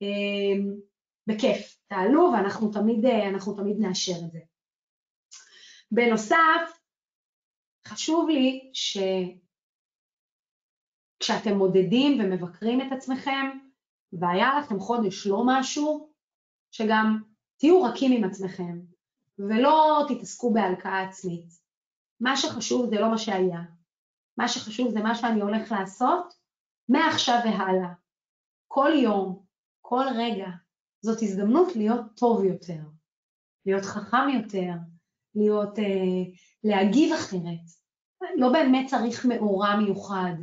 אמ, 0.02 0.74
בכיף, 1.28 1.78
תעלו 1.88 2.32
ואנחנו 2.34 2.72
תמיד, 2.72 3.06
אנחנו 3.06 3.54
תמיד 3.54 3.78
נאשר 3.80 4.26
את 4.26 4.32
זה. 4.32 4.40
בנוסף, 5.92 6.80
חשוב 7.88 8.30
לי 8.30 8.72
שכשאתם 11.24 11.58
מודדים 11.58 12.20
ומבקרים 12.20 12.82
את 12.82 12.92
עצמכם, 12.92 13.60
והיה 14.14 14.60
לכם 14.60 14.80
חודש 14.80 15.28
לא 15.28 15.44
משהו, 15.46 16.14
שגם 16.72 17.22
תהיו 17.58 17.84
רכים 17.84 18.12
עם 18.12 18.24
עצמכם, 18.24 18.80
ולא 19.40 20.06
תתעסקו 20.08 20.54
בהלקאה 20.54 21.02
עצמית. 21.02 21.64
מה 22.20 22.38
שחשוב 22.38 22.90
זה 22.90 22.96
לא 23.00 23.12
מה 23.12 23.18
שהיה, 23.18 23.62
מה 24.38 24.48
שחשוב 24.48 24.92
זה 24.92 25.00
מה 25.00 25.16
שאני 25.16 25.42
הולך 25.42 25.72
לעשות 25.72 26.34
מעכשיו 26.90 27.40
והלאה. 27.46 27.94
כל 28.68 28.92
יום, 29.04 29.46
כל 29.82 30.06
רגע, 30.16 30.48
זאת 31.02 31.22
הזדמנות 31.22 31.76
להיות 31.76 32.06
טוב 32.16 32.44
יותר, 32.44 32.80
להיות 33.66 33.84
חכם 33.84 34.30
יותר, 34.34 34.93
להיות, 35.36 35.80
אה, 35.80 36.24
להגיב 36.64 37.14
אחרת. 37.14 37.84
לא 38.36 38.50
באמת 38.50 38.90
צריך 38.90 39.26
מאורע 39.26 39.76
מיוחד, 39.76 40.34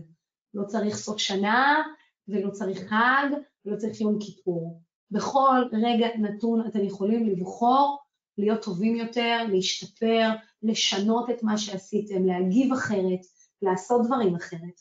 לא 0.55 0.65
צריך 0.65 0.97
סוף 0.97 1.19
שנה 1.19 1.83
ולא 2.29 2.51
צריך 2.51 2.79
חג 2.89 3.27
ולא 3.65 3.77
צריך 3.77 4.01
יום 4.01 4.19
כיפור. 4.21 4.81
בכל 5.11 5.63
רגע 5.73 6.07
נתון 6.19 6.67
אתם 6.67 6.85
יכולים 6.85 7.27
לבחור 7.27 7.99
להיות 8.39 8.63
טובים 8.63 8.97
יותר, 8.97 9.45
להשתפר, 9.49 10.29
לשנות 10.63 11.31
את 11.31 11.43
מה 11.43 11.59
שעשיתם, 11.59 12.27
להגיב 12.27 12.73
אחרת, 12.73 13.21
לעשות 13.63 14.07
דברים 14.07 14.35
אחרת. 14.35 14.81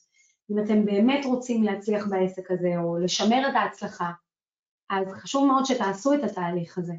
אם 0.52 0.60
אתם 0.60 0.86
באמת 0.86 1.26
רוצים 1.26 1.64
להצליח 1.64 2.08
בעסק 2.08 2.52
הזה 2.52 2.74
או 2.78 2.98
לשמר 2.98 3.50
את 3.50 3.54
ההצלחה, 3.56 4.12
אז 4.90 5.08
חשוב 5.14 5.48
מאוד 5.48 5.66
שתעשו 5.66 6.14
את 6.14 6.24
התהליך 6.24 6.78
הזה. 6.78 6.94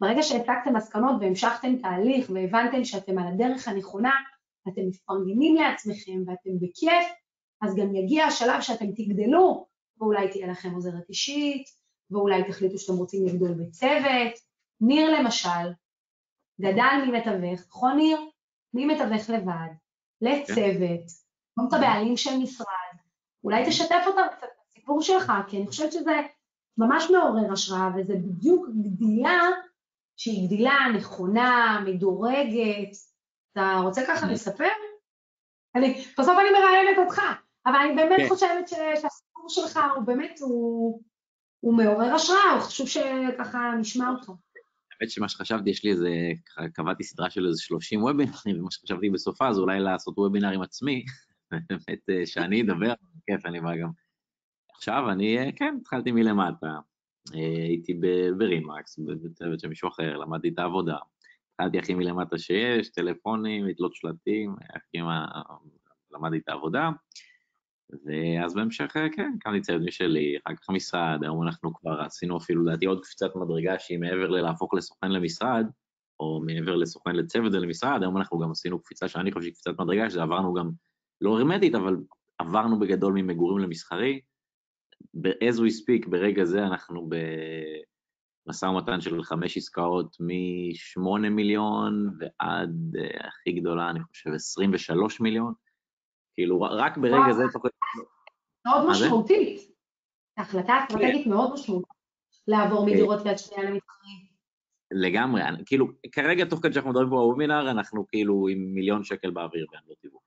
ברגע 0.00 0.22
שהצגתם 0.22 0.76
מסקנות 0.76 1.14
והמשכתם 1.20 1.76
תהליך 1.76 2.30
והבנתם 2.30 2.84
שאתם 2.84 3.18
על 3.18 3.26
הדרך 3.26 3.68
הנכונה, 3.68 4.12
אתם 4.68 4.80
מפרגנים 4.88 5.54
לעצמכם 5.54 6.22
ואתם 6.26 6.50
בכיף, 6.60 7.04
אז 7.62 7.76
גם 7.76 7.94
יגיע 7.94 8.24
השלב 8.24 8.60
שאתם 8.60 8.92
תגדלו, 8.92 9.66
ואולי 9.98 10.28
תהיה 10.28 10.46
לכם 10.46 10.70
עוזרת 10.74 11.08
אישית, 11.08 11.66
ואולי 12.10 12.44
תחליטו 12.44 12.78
שאתם 12.78 12.96
רוצים 12.96 13.26
לגדול 13.26 13.52
בצוות. 13.52 14.32
ניר 14.80 15.20
למשל, 15.20 15.72
גדל 16.60 17.04
ממתווך, 17.06 17.60
נכון 17.68 17.96
ניר? 17.96 18.18
ממתווך 18.74 19.30
לבד, 19.30 19.68
לצוות, 20.20 21.06
גם 21.58 21.68
את 21.68 21.72
הבעלים 21.72 22.16
של 22.16 22.36
משרד, 22.42 22.94
אולי 23.44 23.64
תשתף 23.66 24.04
אותם 24.06 24.22
קצת 24.36 24.46
בסיפור 24.68 25.02
שלך, 25.02 25.32
כי 25.48 25.56
אני 25.56 25.66
חושבת 25.66 25.92
שזה 25.92 26.20
ממש 26.78 27.10
מעורר 27.10 27.52
השראה, 27.52 27.90
וזה 27.96 28.14
בדיוק 28.14 28.68
גדילה 28.68 29.40
שהיא 30.16 30.46
גדילה 30.46 30.74
נכונה, 30.94 31.82
מדורגת. 31.86 32.96
אתה 33.52 33.80
רוצה 33.82 34.02
ככה 34.06 34.26
לספר? 34.26 34.68
אני, 35.74 36.04
בסוף 36.18 36.36
אני 36.40 36.60
מראיינת 36.60 36.98
אותך, 36.98 37.20
אבל 37.66 37.76
אני 37.76 37.94
באמת 37.96 38.20
כן. 38.20 38.28
חושבת 38.28 38.68
שהסיפור 38.68 39.48
שלך 39.48 39.80
הוא 39.96 40.04
באמת, 40.04 40.40
הוא, 40.40 41.02
הוא 41.60 41.74
מעורר 41.76 42.14
השראה, 42.14 42.52
הוא 42.52 42.60
חשוב 42.60 42.88
שככה 42.88 43.74
נשמע 43.80 44.08
אותו. 44.08 44.36
האמת 45.00 45.10
שמה 45.10 45.28
שחשבתי, 45.28 45.70
יש 45.70 45.84
לי 45.84 45.90
איזה, 45.90 46.10
קבעתי 46.72 47.04
סדרה 47.04 47.30
של 47.30 47.46
איזה 47.46 47.62
30 47.62 48.02
וובינרים, 48.02 48.60
ומה 48.60 48.70
שחשבתי 48.70 49.10
בסופה 49.10 49.52
זה 49.52 49.60
אולי 49.60 49.80
לעשות 49.80 50.18
וובינר 50.18 50.50
עם 50.50 50.62
עצמי, 50.62 51.04
באמת 51.50 52.10
אה, 52.10 52.26
שאני 52.26 52.62
אדבר, 52.62 52.94
כיף, 53.26 53.46
אני 53.46 53.60
בא 53.60 53.76
גם. 53.76 53.90
עכשיו 54.74 55.10
אני, 55.10 55.38
אה, 55.38 55.52
כן, 55.56 55.76
התחלתי 55.80 56.12
מלמטה, 56.12 56.78
הייתי 57.32 58.00
ברימקס, 58.38 58.98
בצוות 58.98 59.60
של 59.60 59.68
מישהו 59.68 59.88
אחר, 59.88 60.16
למדתי 60.16 60.48
את 60.48 60.58
העבודה, 60.58 60.96
התחלתי 61.52 61.78
הכי 61.78 61.94
מלמטה 61.94 62.38
שיש, 62.38 62.88
טלפונים, 62.88 63.66
לתלות 63.66 63.94
שלטים, 63.94 64.54
הכי 64.74 65.00
מה... 65.00 65.26
למדתי 66.14 66.38
את 66.38 66.48
העבודה, 66.48 66.90
ואז 67.90 68.54
בהמשך, 68.54 68.96
אה, 68.96 69.06
כן, 69.16 69.32
קמתי 69.40 69.60
צוות 69.60 69.82
משלי, 69.84 70.36
אחר 70.44 70.54
כך 70.56 70.70
משרד, 70.70 71.18
היום 71.22 71.42
אנחנו 71.42 71.74
כבר 71.74 72.00
עשינו 72.00 72.36
אפילו 72.36 72.64
לדעתי 72.64 72.86
עוד 72.86 73.00
קפיצת 73.02 73.36
מדרגה 73.36 73.78
שהיא 73.78 73.98
מעבר 73.98 74.28
ללהפוך 74.28 74.74
לסוכן 74.74 75.12
למשרד, 75.12 75.66
או 76.20 76.42
מעבר 76.46 76.76
לסוכן 76.76 77.16
לצוות 77.16 77.52
ולמשרד, 77.52 78.02
היום 78.02 78.16
אנחנו 78.16 78.38
גם 78.38 78.50
עשינו 78.50 78.82
קפיצה 78.82 79.08
שאני 79.08 79.32
חושב 79.32 79.42
שהיא 79.42 79.52
קפיצת 79.52 79.80
מדרגה, 79.80 80.10
שזה 80.10 80.22
עברנו 80.22 80.54
גם, 80.54 80.70
לא 81.20 81.38
הרמטית, 81.38 81.74
אבל 81.74 81.96
עברנו 82.38 82.78
בגדול 82.78 83.12
ממגורים 83.12 83.58
למסחרי. 83.58 84.20
As 85.26 85.58
we 85.58 85.70
speak, 85.70 86.10
ברגע 86.10 86.44
זה 86.44 86.66
אנחנו 86.66 87.08
במשא 88.46 88.66
ומתן 88.66 89.00
של 89.00 89.22
חמש 89.22 89.56
עסקאות 89.56 90.16
מ-8 90.20 91.28
מיליון 91.30 92.16
ועד 92.18 92.96
uh, 92.96 93.26
הכי 93.26 93.52
גדולה, 93.52 93.90
אני 93.90 94.00
חושב, 94.00 94.30
23 94.34 95.20
מיליון. 95.20 95.52
כאילו, 96.34 96.60
רק 96.60 96.98
ברגע 96.98 97.32
זה... 97.32 97.42
מאוד 98.66 98.90
משמעותית. 98.90 99.60
החלטה 100.38 100.78
אסטרטגית 100.84 101.26
מאוד 101.26 101.52
משמעותית, 101.52 101.88
לעבור 102.48 102.80
אה, 102.80 102.92
מדירות 102.92 103.26
יד 103.26 103.38
שנייה 103.38 103.70
למתחרים. 103.70 104.34
לגמרי, 104.92 105.42
כאילו, 105.66 105.86
כרגע 106.12 106.44
תוך 106.44 106.60
כדי 106.62 106.72
שאנחנו 106.72 106.90
מדברים 106.90 107.08
פה 107.08 107.16
בוובינר, 107.16 107.70
אנחנו 107.70 108.06
כאילו 108.08 108.48
עם 108.48 108.74
מיליון 108.74 109.04
שקל 109.04 109.30
באוויר 109.30 109.66
בעמדות 109.72 109.98
תיווך. 109.98 110.22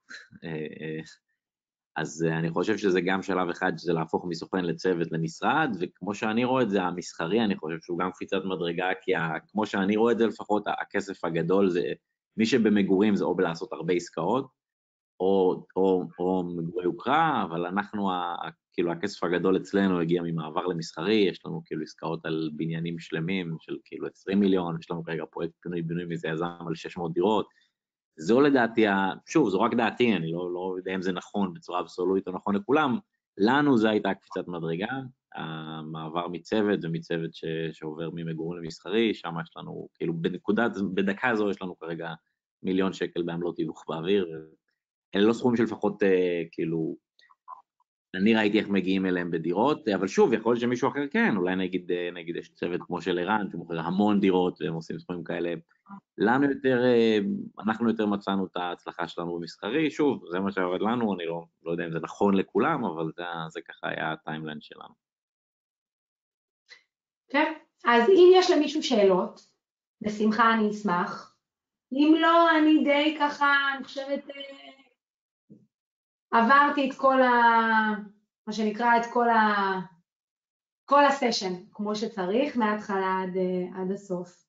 אה, 1.98 2.02
אה, 2.02 2.02
אז 2.02 2.24
אני 2.24 2.50
חושב 2.50 2.78
שזה 2.78 3.02
גם 3.02 3.24
שלב 3.24 3.50
אחד, 3.50 3.72
שזה 3.78 3.94
להפוך 3.94 4.26
מסוכן 4.26 4.66
לצוות 4.66 5.12
למשרד, 5.12 5.70
וכמו 5.80 6.16
שאני 6.16 6.46
רואה 6.46 6.64
את 6.64 6.70
זה, 6.70 6.84
המסחרי, 6.84 7.44
אני 7.44 7.56
חושב 7.56 7.78
שהוא 7.82 8.00
גם 8.00 8.12
קפיצת 8.12 8.42
מדרגה, 8.46 8.90
כי 9.02 9.12
כמו 9.52 9.66
שאני 9.66 9.98
רואה 9.98 10.12
את 10.12 10.18
זה 10.18 10.28
לפחות, 10.28 10.64
הכסף 10.68 11.26
הגדול 11.26 11.70
זה, 11.70 11.94
מי 12.38 12.46
שבמגורים 12.46 13.16
זה 13.16 13.24
או 13.24 13.36
בלעשות 13.36 13.74
הרבה 13.74 13.94
עסקאות, 13.94 14.48
או, 15.20 15.66
או, 15.76 16.04
או 16.20 16.44
מגורי 16.44 16.84
יוקרה, 16.84 17.44
אבל 17.44 17.66
אנחנו, 17.66 18.12
ה, 18.12 18.36
כאילו 18.74 18.92
הכסף 18.92 19.24
הגדול 19.24 19.58
אצלנו 19.58 20.00
הגיע 20.00 20.22
ממעבר 20.22 20.66
למסחרי, 20.68 21.16
יש 21.16 21.46
לנו 21.46 21.62
כאילו 21.66 21.84
עסקאות 21.84 22.26
על 22.26 22.50
בניינים 22.56 23.00
שלמים 23.00 23.56
של 23.60 23.78
כאילו 23.86 24.08
20 24.08 24.40
מיליון, 24.40 24.78
יש 24.80 24.92
לנו 24.92 25.04
כרגע 25.04 25.24
פרויקט 25.32 25.54
פינוי-בינוי 25.62 26.06
מזה 26.06 26.28
יזם 26.28 26.46
על 26.68 26.76
600 26.76 27.14
דירות. 27.14 27.48
זו 28.18 28.42
לדעתי, 28.42 28.86
שוב, 29.26 29.50
זו 29.50 29.62
רק 29.62 29.74
דעתי, 29.74 30.16
אני 30.16 30.32
לא, 30.32 30.54
לא 30.54 30.74
יודע 30.78 30.96
אם 30.96 31.02
זה 31.02 31.12
נכון 31.12 31.54
בצורה 31.54 31.80
אבסולוטית 31.80 32.28
או 32.28 32.32
נכון 32.32 32.56
לכולם, 32.56 32.98
לנו 33.38 33.78
זו 33.78 33.88
הייתה 33.88 34.14
קפיצת 34.14 34.48
מדרגה, 34.48 34.88
המעבר 35.36 36.28
מצוות 36.28 36.80
ומצוות 36.84 37.34
ש, 37.34 37.46
שעובר 37.72 38.10
ממגורים 38.14 38.64
למסחרי, 38.64 39.14
שם 39.14 39.36
יש 39.42 39.50
לנו, 39.58 39.88
כאילו 39.94 40.14
בנקודת, 40.14 40.72
בדקה 40.94 41.36
זו 41.36 41.50
יש 41.50 41.62
לנו 41.62 41.80
כרגע 41.80 42.14
מיליון 42.64 42.94
שקל 42.94 43.22
בעמלות 43.22 43.56
תיווך 43.56 43.86
באוויר, 43.88 44.28
אלה 45.16 45.28
לא 45.28 45.34
סכומים 45.34 45.58
שלפחות 45.58 46.04
אה, 46.04 46.44
כאילו, 46.52 46.98
אני 48.16 48.36
ראיתי 48.36 48.60
איך 48.60 48.70
מגיעים 48.70 49.06
אליהם 49.06 49.32
בדירות, 49.32 49.88
אבל 49.88 50.08
שוב, 50.08 50.34
יכול 50.34 50.52
להיות 50.52 50.62
שמישהו 50.62 50.90
אחר 50.90 51.08
כן, 51.12 51.38
אולי 51.38 51.56
נגיד, 51.56 51.92
נגיד 52.14 52.36
יש 52.36 52.50
צוות 52.50 52.82
כמו 52.84 53.02
של 53.02 53.20
ערן, 53.20 53.48
שמוכר 53.52 53.80
המון 53.80 54.20
דירות 54.20 54.62
והם 54.62 54.74
עושים 54.74 55.00
סכומים 55.00 55.24
כאלה. 55.24 55.54
לנו 56.18 56.50
יותר, 56.50 56.84
אה, 56.84 57.18
אנחנו 57.64 57.90
יותר 57.90 58.06
מצאנו 58.06 58.46
את 58.46 58.58
ההצלחה 58.58 59.08
שלנו 59.08 59.36
במסחרי, 59.36 59.92
שוב, 59.92 60.24
זה 60.32 60.40
מה 60.40 60.52
שעובד 60.52 60.82
לנו, 60.82 61.14
אני 61.14 61.26
לא, 61.26 61.46
לא 61.64 61.72
יודע 61.72 61.86
אם 61.86 61.92
זה 61.92 62.00
נכון 62.00 62.34
לכולם, 62.34 62.86
אבל 62.86 63.12
זה, 63.16 63.24
זה 63.50 63.62
ככה 63.62 63.90
היה 63.90 64.12
הטיימליין 64.12 64.62
שלנו. 64.62 64.94
כן, 67.30 67.54
אז 67.86 68.10
אם 68.10 68.32
יש 68.36 68.52
למישהו 68.52 68.84
שאלות, 68.84 69.42
בשמחה 70.02 70.54
אני 70.54 70.70
אשמח. 70.70 71.36
אם 71.92 72.16
לא, 72.22 72.58
אני 72.58 72.84
די 72.84 73.18
ככה, 73.20 73.54
אני 73.76 73.84
חושבת, 73.84 74.30
אה, 74.30 74.67
עברתי 76.32 76.90
את 76.90 76.96
כל 76.96 77.22
ה... 77.22 77.32
מה 78.48 78.54
שנקרא, 78.54 78.98
את 78.98 79.06
כל 79.14 79.30
ה... 79.30 79.42
כל 80.86 81.06
הסשן, 81.06 81.54
כמו 81.74 81.96
שצריך, 81.96 82.58
מההתחלה 82.58 83.24
עד, 83.24 83.38
אה, 83.38 83.82
עד 83.82 83.92
הסוף. 83.92 84.48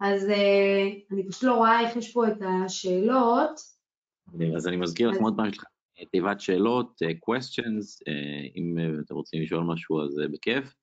אז 0.00 0.30
אה, 0.30 0.90
אני 1.12 1.28
פשוט 1.28 1.42
לא 1.42 1.54
רואה 1.54 1.80
איך 1.80 1.96
יש 1.96 2.12
פה 2.12 2.28
את 2.28 2.36
השאלות. 2.64 3.60
אז 4.56 4.68
אני 4.68 4.76
מזכיר 4.76 5.08
לכם 5.10 5.22
עוד 5.22 5.36
פעם, 5.36 5.46
יש 5.46 5.58
לך 5.58 5.64
תיבת 6.10 6.40
שאלות, 6.40 7.02
questions, 7.02 8.02
אם 8.56 8.76
אתם 9.04 9.14
רוצים 9.14 9.42
לשאול 9.42 9.64
משהו 9.64 10.02
אז 10.02 10.20
בכיף. 10.32 10.74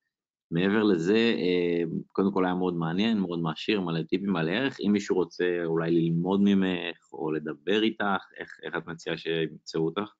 מעבר 0.50 0.82
לזה, 0.82 1.16
אה, 1.16 1.82
קודם 2.12 2.32
כל 2.32 2.44
היה 2.44 2.54
מאוד 2.54 2.74
מעניין, 2.76 3.18
מאוד 3.18 3.38
מעשיר, 3.38 3.80
מלא 3.80 4.02
טיפים, 4.02 4.32
מלא 4.32 4.50
ערך. 4.50 4.76
אם 4.86 4.92
מישהו 4.92 5.16
רוצה 5.16 5.44
אולי 5.64 5.90
ללמוד 5.90 6.40
ממך 6.44 7.12
או 7.12 7.32
לדבר 7.32 7.82
איתך, 7.82 8.24
איך, 8.40 8.58
איך 8.62 8.76
את 8.76 8.86
מציעה 8.86 9.16
שימצאו 9.16 9.84
אותך? 9.84 10.12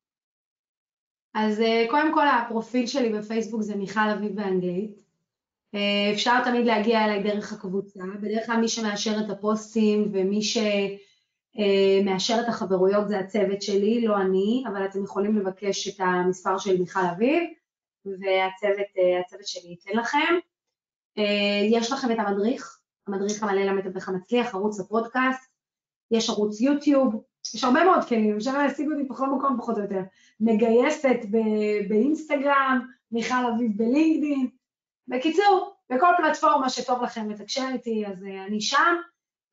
אז 1.34 1.60
אה, 1.60 1.86
קודם 1.90 2.14
כל 2.14 2.28
הפרופיל 2.28 2.86
שלי 2.86 3.12
בפייסבוק 3.12 3.62
זה 3.62 3.76
מיכל 3.76 4.10
אביב 4.18 4.36
באנגלית. 4.36 4.90
אה, 5.74 6.10
אפשר 6.12 6.44
תמיד 6.44 6.66
להגיע 6.66 7.04
אליי 7.04 7.22
דרך 7.22 7.52
הקבוצה, 7.52 8.04
בדרך 8.20 8.46
כלל 8.46 8.60
מי 8.60 8.68
שמאשר 8.68 9.20
את 9.24 9.30
הפוסטים 9.30 10.10
ומי 10.12 10.40
שמאשר 10.42 12.34
את 12.40 12.48
החברויות 12.48 13.08
זה 13.08 13.18
הצוות 13.18 13.62
שלי, 13.62 14.06
לא 14.06 14.16
אני, 14.20 14.64
אבל 14.68 14.84
אתם 14.84 15.04
יכולים 15.04 15.36
לבקש 15.36 15.88
את 15.88 16.00
המספר 16.00 16.58
של 16.58 16.78
מיכל 16.78 17.06
אביב. 17.14 17.42
והצוות 18.06 19.40
אה, 19.42 19.46
שלי 19.46 19.70
ייתן 19.70 19.98
לכם. 19.98 20.34
אה, 21.18 21.66
יש 21.70 21.92
לכם 21.92 22.10
את 22.10 22.16
המדריך, 22.18 22.78
המדריך 23.06 23.42
המלא 23.42 23.62
למתווך 23.62 24.08
המצליח, 24.08 24.54
ערוץ 24.54 24.80
הפודקאסט, 24.80 25.50
יש 26.10 26.30
ערוץ 26.30 26.60
יוטיוב, 26.60 27.22
יש 27.54 27.64
הרבה 27.64 27.84
מאוד 27.84 28.04
כלים, 28.04 28.36
אפשר 28.36 28.58
להשיג 28.58 28.88
אותי 28.92 29.02
בכל 29.02 29.26
מקום 29.26 29.56
פחות 29.58 29.76
או 29.76 29.82
יותר. 29.82 30.00
מגייסת 30.40 31.18
באינסטגרם, 31.88 32.80
מיכל 33.12 33.46
אביב 33.54 33.70
בלינקדאין. 33.76 34.48
בקיצור, 35.08 35.74
בכל 35.90 36.06
פלטפורמה 36.16 36.68
שטוב 36.70 37.02
לכם 37.02 37.30
לתקשר 37.30 37.66
איתי, 37.72 38.06
אז 38.06 38.24
אה, 38.24 38.46
אני 38.46 38.60
שם, 38.60 38.96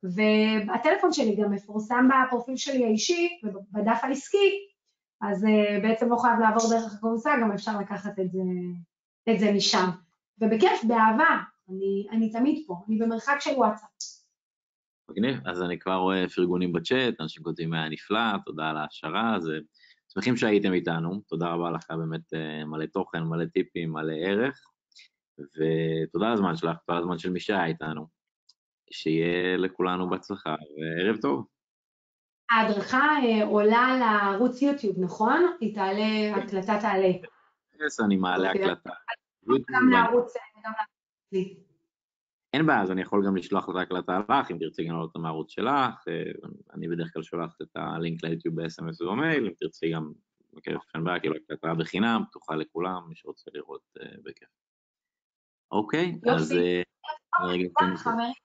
והטלפון 0.02 1.12
שלי 1.12 1.36
גם 1.36 1.52
מפורסם 1.52 2.08
בפרופיל 2.08 2.56
שלי 2.56 2.84
האישי, 2.84 3.28
בדף 3.72 4.00
העסקי, 4.02 4.71
אז 5.22 5.44
uh, 5.44 5.82
בעצם 5.82 6.10
לא 6.10 6.16
חייב 6.16 6.38
לעבור 6.40 6.70
דרך 6.70 6.94
הקורסה, 6.94 7.30
גם 7.42 7.52
אפשר 7.52 7.80
לקחת 7.80 8.18
את 8.18 8.32
זה, 8.32 8.42
את 9.30 9.38
זה 9.38 9.52
משם. 9.52 9.88
ובכיף, 10.40 10.84
באהבה, 10.88 11.42
אני, 11.68 12.06
אני 12.10 12.30
תמיד 12.30 12.64
פה, 12.66 12.76
אני 12.88 12.98
במרחק 12.98 13.36
של 13.40 13.50
וואטסאפ. 13.50 13.88
מגניב, 15.10 15.48
אז 15.48 15.62
אני 15.62 15.78
כבר 15.78 15.94
רואה 15.94 16.28
פרגונים 16.28 16.72
בצ'אט, 16.72 17.20
אנשים 17.20 17.42
כותבים 17.42 17.72
היה 17.72 17.88
נפלא, 17.88 18.38
תודה 18.46 18.70
על 18.70 18.76
ההשערה, 18.76 19.36
אז 19.36 19.50
שמחים 20.14 20.36
שהייתם 20.36 20.72
איתנו, 20.72 21.20
תודה 21.28 21.48
רבה 21.48 21.70
לך, 21.70 21.90
באמת 21.90 22.34
אה, 22.34 22.64
מלא 22.64 22.86
תוכן, 22.86 23.22
מלא 23.22 23.44
טיפים, 23.44 23.92
מלא 23.92 24.12
ערך, 24.12 24.60
ותודה 25.38 26.26
על 26.26 26.32
הזמן 26.32 26.56
שלך, 26.56 26.76
תודה 26.86 26.96
על 26.96 27.02
הזמן 27.02 27.18
של 27.18 27.30
מי 27.30 27.40
שהיה 27.40 27.66
איתנו. 27.66 28.06
שיהיה 28.90 29.56
לכולנו 29.56 30.10
בהצלחה, 30.10 30.54
וערב 30.76 31.16
טוב. 31.16 31.46
ההדרכה 32.52 33.08
אה, 33.24 33.44
עולה 33.44 33.98
לערוץ 34.00 34.62
יוטיוב, 34.62 34.96
נכון? 34.98 35.56
היא 35.60 35.74
תעלה, 35.74 36.36
הקלטה 36.36 36.78
תעלה. 36.80 37.12
כן, 37.72 38.04
אני 38.04 38.16
מעלה 38.16 38.48
אוקיי. 38.48 38.64
הקלטה. 38.64 38.90
גם 39.70 39.88
לערוץ, 39.90 40.34
גם 40.64 40.72
לערוץ. 40.72 41.56
אין 42.52 42.66
בעיה, 42.66 42.82
אז 42.82 42.90
אני 42.90 43.02
יכול 43.02 43.26
גם 43.26 43.36
לשלוח 43.36 43.70
את 43.70 43.74
ההקלטה 43.76 44.20
לך, 44.28 44.50
אם 44.50 44.58
תרצי 44.58 44.84
גם 44.84 44.94
לעלות 44.94 45.08
אותה 45.08 45.18
מהערוץ 45.18 45.50
שלך, 45.50 46.08
אה, 46.08 46.22
אני 46.74 46.88
בדרך 46.88 47.12
כלל 47.12 47.22
שולח 47.22 47.56
את 47.62 47.76
הלינק 47.76 48.24
ליוטיוב 48.24 48.60
ב-SMS 48.60 49.04
ובמייל, 49.04 49.46
אם 49.46 49.52
תרצי 49.58 49.92
גם, 49.92 50.12
בכיף, 50.52 50.82
אין 50.94 51.04
בעיה, 51.04 51.20
כאילו 51.20 51.34
הקלטה 51.36 51.74
בחינם, 51.74 52.22
פתוחה 52.30 52.54
לכולם, 52.54 53.02
מי 53.08 53.14
שרוצה 53.16 53.50
לראות 53.54 53.82
אה, 54.00 54.06
בכיף. 54.22 54.48
אוקיי, 55.70 56.18
אז... 56.30 56.52
יופי. 56.52 58.42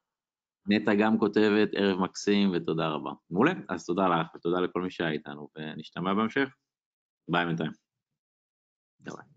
נטע 0.68 0.94
גם 0.94 1.20
כותבת, 1.20 1.70
ערב 1.74 2.00
מקסים 2.00 2.52
ותודה 2.54 2.88
רבה. 2.88 3.12
מעולה, 3.30 3.54
אז 3.70 3.86
תודה 3.86 4.08
לך 4.08 4.36
ותודה 4.36 4.60
לכל 4.60 4.82
מי 4.82 4.92
שהיה 4.92 5.12
איתנו, 5.12 5.50
ונשתמע 5.56 6.14
בהמשך. 6.14 6.50
ביי 7.30 7.46
בינתיים. 7.46 7.72
ביי. 9.00 9.37